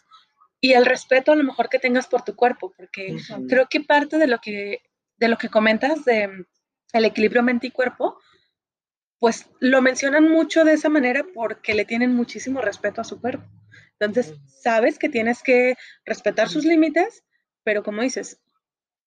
y 0.59 0.73
el 0.73 0.85
respeto 0.85 1.31
a 1.31 1.35
lo 1.35 1.43
mejor 1.43 1.69
que 1.69 1.79
tengas 1.79 2.07
por 2.07 2.23
tu 2.23 2.35
cuerpo, 2.35 2.73
porque 2.75 3.15
creo 3.47 3.67
que 3.69 3.81
parte 3.81 4.17
de 4.17 4.27
lo 4.27 4.39
que, 4.39 4.81
de 5.17 5.27
lo 5.27 5.37
que 5.37 5.49
comentas 5.49 6.03
de 6.05 6.27
mm, 6.27 6.45
el 6.93 7.05
equilibrio 7.05 7.43
mente 7.43 7.67
y 7.67 7.71
cuerpo, 7.71 8.17
pues 9.19 9.47
lo 9.59 9.81
mencionan 9.81 10.29
mucho 10.29 10.63
de 10.63 10.73
esa 10.73 10.89
manera 10.89 11.25
porque 11.33 11.73
le 11.73 11.85
tienen 11.85 12.15
muchísimo 12.15 12.61
respeto 12.61 13.01
a 13.01 13.05
su 13.05 13.19
cuerpo. 13.19 13.45
Entonces, 13.99 14.35
sabes 14.47 14.99
que 14.99 15.09
tienes 15.09 15.41
que 15.41 15.75
respetar 16.05 16.49
sus 16.49 16.65
límites, 16.65 17.23
pero 17.63 17.81
como 17.81 18.01
dices, 18.01 18.41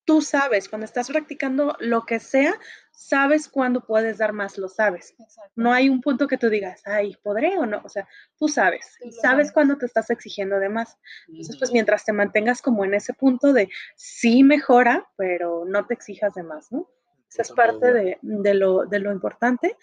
tú 0.09 0.21
sabes, 0.21 0.67
cuando 0.67 0.85
estás 0.85 1.09
practicando 1.09 1.75
lo 1.79 2.03
que 2.07 2.19
sea, 2.19 2.55
sabes 2.91 3.47
cuándo 3.47 3.85
puedes 3.85 4.17
dar 4.17 4.33
más, 4.33 4.57
lo 4.57 4.67
sabes. 4.67 5.13
No 5.55 5.71
hay 5.71 5.87
un 5.87 6.01
punto 6.01 6.27
que 6.27 6.37
tú 6.37 6.49
digas, 6.49 6.81
ay, 6.85 7.15
¿podré 7.21 7.57
o 7.59 7.67
no? 7.67 7.81
O 7.85 7.89
sea, 7.89 8.07
tú 8.37 8.47
sabes, 8.47 8.97
sabes 9.21 9.51
cuándo 9.51 9.77
te 9.77 9.85
estás 9.85 10.09
exigiendo 10.09 10.59
de 10.59 10.69
más. 10.69 10.97
Entonces, 11.27 11.57
pues 11.59 11.71
mientras 11.71 12.05
te 12.05 12.13
mantengas 12.13 12.61
como 12.61 12.83
en 12.83 12.95
ese 12.95 13.13
punto 13.13 13.53
de 13.53 13.69
sí 13.95 14.43
mejora, 14.43 15.07
pero 15.15 15.65
no 15.65 15.85
te 15.85 15.93
exijas 15.93 16.33
de 16.33 16.41
más, 16.41 16.71
¿no? 16.71 16.89
Esa 17.29 17.43
es 17.43 17.51
parte 17.51 17.93
de, 17.93 18.53
lo, 18.53 18.85
de 18.85 18.99
lo, 18.99 19.11
importante. 19.11 19.77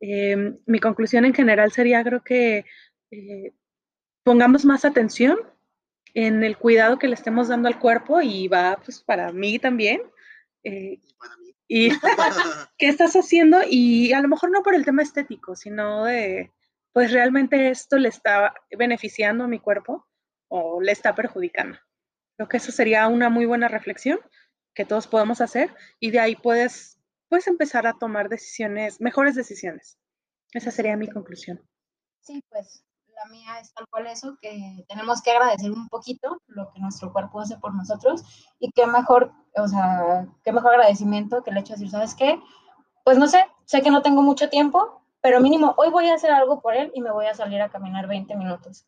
Em, 0.00 0.58
mi 0.66 0.78
conclusión 0.78 1.24
en 1.24 1.34
general 1.34 1.72
sería, 1.72 2.02
creo 2.04 2.22
que 2.22 2.64
eh, 3.10 3.52
pongamos 4.22 4.64
más 4.64 4.84
atención 4.84 5.38
en 6.14 6.44
el 6.44 6.56
cuidado 6.56 6.98
que 6.98 7.08
le 7.08 7.14
estemos 7.14 7.48
dando 7.48 7.68
al 7.68 7.78
cuerpo 7.78 8.20
y 8.20 8.48
va 8.48 8.78
pues 8.84 9.00
para 9.00 9.32
mí 9.32 9.58
también. 9.58 10.02
Eh, 10.64 11.00
y 11.68 11.88
qué 12.78 12.88
estás 12.88 13.14
haciendo 13.14 13.60
y 13.68 14.12
a 14.12 14.20
lo 14.20 14.28
mejor 14.28 14.50
no 14.50 14.62
por 14.62 14.74
el 14.74 14.84
tema 14.84 15.02
estético, 15.02 15.56
sino 15.56 16.04
de, 16.04 16.52
pues 16.92 17.12
realmente 17.12 17.70
esto 17.70 17.98
le 17.98 18.08
está 18.08 18.54
beneficiando 18.76 19.44
a 19.44 19.48
mi 19.48 19.58
cuerpo 19.58 20.06
o 20.48 20.80
le 20.82 20.92
está 20.92 21.14
perjudicando. 21.14 21.78
Creo 22.36 22.48
que 22.48 22.58
eso 22.58 22.72
sería 22.72 23.08
una 23.08 23.30
muy 23.30 23.46
buena 23.46 23.68
reflexión 23.68 24.20
que 24.74 24.84
todos 24.84 25.06
podemos 25.06 25.40
hacer 25.40 25.74
y 26.00 26.10
de 26.10 26.20
ahí 26.20 26.36
puedes, 26.36 26.98
puedes 27.28 27.46
empezar 27.46 27.86
a 27.86 27.94
tomar 27.94 28.28
decisiones, 28.28 29.00
mejores 29.00 29.34
decisiones. 29.34 29.98
Esa 30.52 30.70
sería 30.70 30.96
mi 30.96 31.08
conclusión. 31.08 31.60
Sí, 32.20 32.42
pues 32.48 32.84
mía 33.30 33.58
es 33.60 33.72
tal 33.74 33.86
cual 33.88 34.06
eso, 34.06 34.36
que 34.40 34.84
tenemos 34.88 35.22
que 35.22 35.30
agradecer 35.30 35.70
un 35.70 35.88
poquito 35.88 36.40
lo 36.46 36.72
que 36.72 36.80
nuestro 36.80 37.12
cuerpo 37.12 37.40
hace 37.40 37.56
por 37.58 37.74
nosotros 37.74 38.22
y 38.58 38.70
qué 38.72 38.86
mejor, 38.86 39.32
o 39.56 39.68
sea, 39.68 40.26
qué 40.44 40.52
mejor 40.52 40.72
agradecimiento 40.72 41.42
que 41.42 41.50
el 41.50 41.58
hecho 41.58 41.74
de 41.74 41.80
decir, 41.80 41.90
¿sabes 41.90 42.14
qué? 42.14 42.40
Pues 43.04 43.18
no 43.18 43.26
sé, 43.26 43.46
sé 43.64 43.82
que 43.82 43.90
no 43.90 44.02
tengo 44.02 44.22
mucho 44.22 44.48
tiempo, 44.48 45.02
pero 45.20 45.40
mínimo 45.40 45.74
hoy 45.76 45.90
voy 45.90 46.08
a 46.08 46.14
hacer 46.14 46.30
algo 46.30 46.60
por 46.60 46.74
él 46.74 46.90
y 46.94 47.00
me 47.00 47.12
voy 47.12 47.26
a 47.26 47.34
salir 47.34 47.60
a 47.62 47.70
caminar 47.70 48.06
20 48.06 48.34
minutos. 48.36 48.86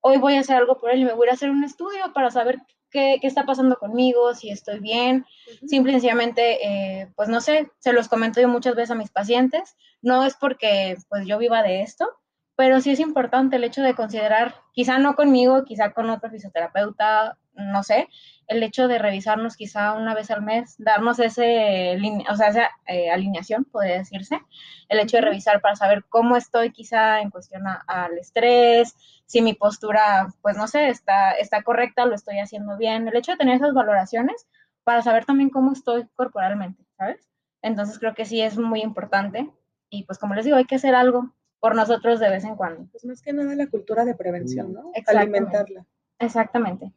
Hoy 0.00 0.18
voy 0.18 0.36
a 0.36 0.40
hacer 0.40 0.56
algo 0.56 0.78
por 0.78 0.90
él 0.90 1.00
y 1.00 1.04
me 1.04 1.14
voy 1.14 1.28
a 1.28 1.32
hacer 1.32 1.50
un 1.50 1.64
estudio 1.64 2.12
para 2.12 2.30
saber 2.30 2.60
qué, 2.94 3.18
qué 3.20 3.26
está 3.26 3.44
pasando 3.44 3.76
conmigo, 3.76 4.34
si 4.34 4.50
estoy 4.50 4.78
bien. 4.78 5.26
Simple 5.66 5.90
y 5.90 5.94
sencillamente, 5.94 6.66
eh, 6.66 7.12
pues 7.16 7.28
no 7.28 7.40
sé, 7.40 7.68
se 7.80 7.92
los 7.92 8.08
comento 8.08 8.40
yo 8.40 8.48
muchas 8.48 8.76
veces 8.76 8.92
a 8.92 8.94
mis 8.94 9.10
pacientes. 9.10 9.76
No 10.00 10.24
es 10.24 10.36
porque 10.36 10.96
pues 11.08 11.26
yo 11.26 11.36
viva 11.36 11.62
de 11.62 11.82
esto, 11.82 12.08
pero 12.56 12.80
sí 12.80 12.92
es 12.92 13.00
importante 13.00 13.56
el 13.56 13.64
hecho 13.64 13.82
de 13.82 13.94
considerar, 13.94 14.54
quizá 14.72 14.98
no 14.98 15.14
conmigo, 15.16 15.64
quizá 15.64 15.92
con 15.92 16.10
otro 16.10 16.30
fisioterapeuta, 16.30 17.36
no 17.54 17.82
sé, 17.82 18.08
el 18.46 18.62
hecho 18.62 18.88
de 18.88 18.98
revisarnos 18.98 19.56
quizá 19.56 19.92
una 19.94 20.14
vez 20.14 20.30
al 20.30 20.42
mes, 20.42 20.74
darnos 20.78 21.18
ese, 21.18 21.96
o 22.30 22.36
sea, 22.36 22.48
esa 22.48 22.70
eh, 22.86 23.10
alineación, 23.10 23.64
podría 23.64 23.98
decirse, 23.98 24.40
el 24.88 25.00
hecho 25.00 25.16
de 25.16 25.22
revisar 25.22 25.60
para 25.60 25.76
saber 25.76 26.04
cómo 26.08 26.36
estoy 26.36 26.70
quizá 26.72 27.20
en 27.20 27.30
cuestión 27.30 27.62
al 27.86 28.18
estrés, 28.18 28.94
si 29.26 29.40
mi 29.40 29.54
postura, 29.54 30.28
pues 30.42 30.56
no 30.56 30.68
sé, 30.68 30.88
está, 30.88 31.32
está 31.32 31.62
correcta, 31.62 32.06
lo 32.06 32.14
estoy 32.14 32.38
haciendo 32.38 32.76
bien, 32.76 33.08
el 33.08 33.16
hecho 33.16 33.32
de 33.32 33.38
tener 33.38 33.56
esas 33.56 33.74
valoraciones 33.74 34.46
para 34.84 35.02
saber 35.02 35.24
también 35.24 35.50
cómo 35.50 35.72
estoy 35.72 36.06
corporalmente, 36.14 36.84
¿sabes? 36.98 37.26
Entonces 37.62 37.98
creo 37.98 38.14
que 38.14 38.26
sí 38.26 38.40
es 38.42 38.58
muy 38.58 38.82
importante 38.82 39.50
y 39.88 40.04
pues 40.04 40.18
como 40.18 40.34
les 40.34 40.44
digo, 40.44 40.56
hay 40.56 40.66
que 40.66 40.74
hacer 40.74 40.94
algo 40.94 41.32
por 41.64 41.74
nosotros 41.74 42.20
de 42.20 42.28
vez 42.28 42.44
en 42.44 42.56
cuando. 42.56 42.86
Pues 42.92 43.06
más 43.06 43.22
que 43.22 43.32
nada 43.32 43.54
la 43.54 43.66
cultura 43.68 44.04
de 44.04 44.14
prevención, 44.14 44.74
¿no? 44.74 44.92
Alimentarla. 45.06 45.86
Exactamente. 46.18 46.92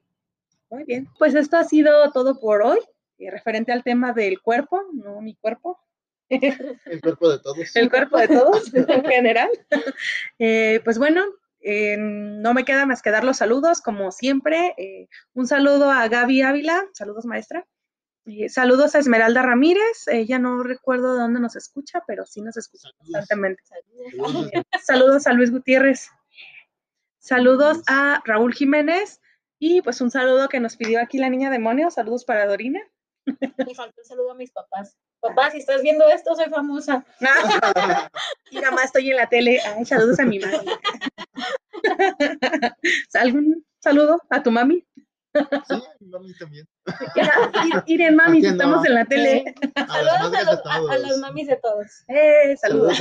Muy 0.69 0.83
bien. 0.83 1.07
Pues 1.17 1.35
esto 1.35 1.55
ha 1.55 1.63
sido 1.63 2.11
todo 2.11 2.37
por 2.41 2.61
hoy, 2.61 2.79
y 3.17 3.29
referente 3.29 3.71
al 3.71 3.85
tema 3.85 4.11
del 4.11 4.41
cuerpo, 4.41 4.83
no 4.91 5.21
mi 5.21 5.35
cuerpo. 5.35 5.79
El 6.29 6.99
cuerpo 7.01 7.29
de 7.29 7.39
todos. 7.39 7.75
El 7.77 7.89
cuerpo 7.89 8.17
de 8.17 8.27
todos, 8.27 8.73
en 8.73 9.05
general. 9.05 9.49
Eh, 10.37 10.81
pues 10.83 10.97
bueno, 10.97 11.23
eh, 11.61 11.95
no 11.97 12.53
me 12.53 12.65
queda 12.65 12.85
más 12.85 13.01
que 13.01 13.11
dar 13.11 13.23
los 13.23 13.37
saludos, 13.37 13.79
como 13.79 14.11
siempre. 14.11 14.73
Eh, 14.77 15.07
un 15.33 15.47
saludo 15.47 15.89
a 15.89 16.09
Gaby 16.09 16.41
Ávila, 16.41 16.85
saludos 16.91 17.25
maestra. 17.25 17.65
Eh, 18.29 18.49
saludos 18.49 18.93
a 18.93 18.99
Esmeralda 18.99 19.41
Ramírez, 19.41 20.05
ella 20.07 20.37
no 20.37 20.61
recuerdo 20.61 21.13
de 21.13 21.21
dónde 21.21 21.39
nos 21.39 21.55
escucha, 21.55 22.03
pero 22.05 22.25
sí 22.25 22.41
nos 22.41 22.57
escucha 22.57 22.89
constantemente. 22.97 23.63
Saludos. 24.83 25.27
a 25.27 25.33
Luis 25.33 25.49
Gutiérrez. 25.49 26.09
Saludos 27.19 27.83
a 27.87 28.21
Raúl 28.25 28.53
Jiménez 28.53 29.21
y 29.59 29.81
pues 29.81 30.01
un 30.01 30.11
saludo 30.11 30.49
que 30.49 30.59
nos 30.59 30.75
pidió 30.75 31.01
aquí 31.01 31.19
la 31.19 31.29
niña 31.29 31.49
demonio. 31.49 31.89
Saludos 31.89 32.25
para 32.25 32.45
Dorina. 32.45 32.81
Me 33.25 33.73
faltó 33.73 34.01
un 34.01 34.05
saludo 34.05 34.31
a 34.31 34.35
mis 34.35 34.51
papás. 34.51 34.97
Papá, 35.21 35.49
si 35.51 35.59
estás 35.59 35.81
viendo 35.81 36.05
esto, 36.09 36.35
soy 36.35 36.49
famosa. 36.49 37.05
y 38.51 38.59
nada 38.59 38.71
más 38.71 38.85
estoy 38.85 39.09
en 39.09 39.15
la 39.15 39.29
tele. 39.29 39.61
Ay, 39.61 39.85
saludos 39.85 40.19
a 40.19 40.25
mi 40.25 40.39
mami. 40.39 40.57
¿Algún 43.13 43.65
saludo 43.79 44.21
a 44.29 44.43
tu 44.43 44.51
mami? 44.51 44.85
Sí, 45.33 45.83
mi 45.99 46.09
mami 46.09 46.33
también. 46.35 46.67
Iren, 47.85 48.15
mami, 48.15 48.45
estamos 48.45 48.85
en 48.85 48.93
la 48.93 49.05
tele. 49.05 49.55
saludos 49.75 50.61
a, 50.65 50.97
las 50.97 51.17
mamis 51.19 51.47
de 51.47 51.57
todos. 51.57 52.03
Eh, 52.07 52.55
saludos. 52.57 52.99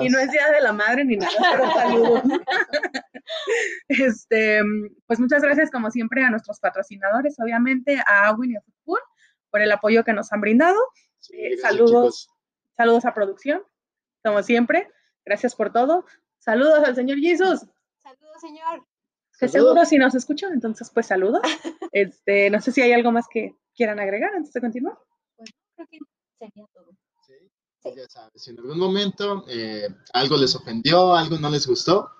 y 0.00 0.08
no 0.08 0.18
es 0.18 0.30
día 0.30 0.50
de 0.50 0.60
la 0.60 0.72
madre 0.72 1.04
ni 1.04 1.16
nada, 1.16 1.32
pero 1.52 1.70
saludos. 1.72 2.22
este, 3.88 4.62
pues 5.06 5.20
muchas 5.20 5.42
gracias, 5.42 5.70
como 5.70 5.90
siempre, 5.90 6.24
a 6.24 6.30
nuestros 6.30 6.60
patrocinadores, 6.60 7.36
obviamente, 7.40 8.00
a 8.06 8.28
Awin 8.28 8.52
y 8.52 8.56
a 8.56 8.60
Fútbol, 8.60 9.00
por 9.50 9.60
el 9.60 9.72
apoyo 9.72 10.04
que 10.04 10.12
nos 10.12 10.32
han 10.32 10.40
brindado. 10.40 10.78
Eh, 11.32 11.56
saludos, 11.58 12.28
saludos 12.76 13.04
a 13.04 13.14
producción, 13.14 13.62
como 14.22 14.42
siempre. 14.42 14.90
Gracias 15.24 15.54
por 15.54 15.72
todo. 15.72 16.04
Saludos 16.38 16.84
al 16.84 16.94
señor 16.94 17.18
Jesús. 17.18 17.66
Saludos, 18.02 18.40
señor. 18.40 18.84
Que 19.38 19.48
seguro 19.48 19.84
si 19.84 19.98
nos 19.98 20.14
escuchan, 20.14 20.52
entonces 20.52 20.90
pues 20.92 21.06
saludos. 21.06 21.42
Este, 21.92 22.50
no 22.50 22.60
sé 22.60 22.72
si 22.72 22.82
hay 22.82 22.92
algo 22.92 23.12
más 23.12 23.26
que 23.32 23.54
quieran 23.76 24.00
agregar 24.00 24.34
antes 24.34 24.52
de 24.52 24.60
continuar. 24.60 24.98
Pues 25.36 25.50
creo 25.76 25.86
que 25.88 25.98
sería 26.38 26.66
todo. 26.74 26.90
Sí, 27.24 27.34
ya 27.96 28.08
sabes, 28.08 28.42
si 28.42 28.50
en 28.50 28.58
algún 28.58 28.78
momento 28.78 29.44
eh, 29.48 29.88
algo 30.12 30.36
les 30.36 30.56
ofendió, 30.56 31.14
algo 31.14 31.38
no 31.38 31.50
les 31.50 31.66
gustó, 31.66 32.10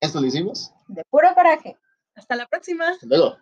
esto 0.00 0.20
lo 0.20 0.26
hicimos. 0.26 0.72
De 0.88 1.04
puro 1.10 1.32
coraje. 1.34 1.76
Hasta 2.16 2.34
la 2.34 2.46
próxima. 2.46 2.90
Hasta 2.90 3.06
luego. 3.06 3.36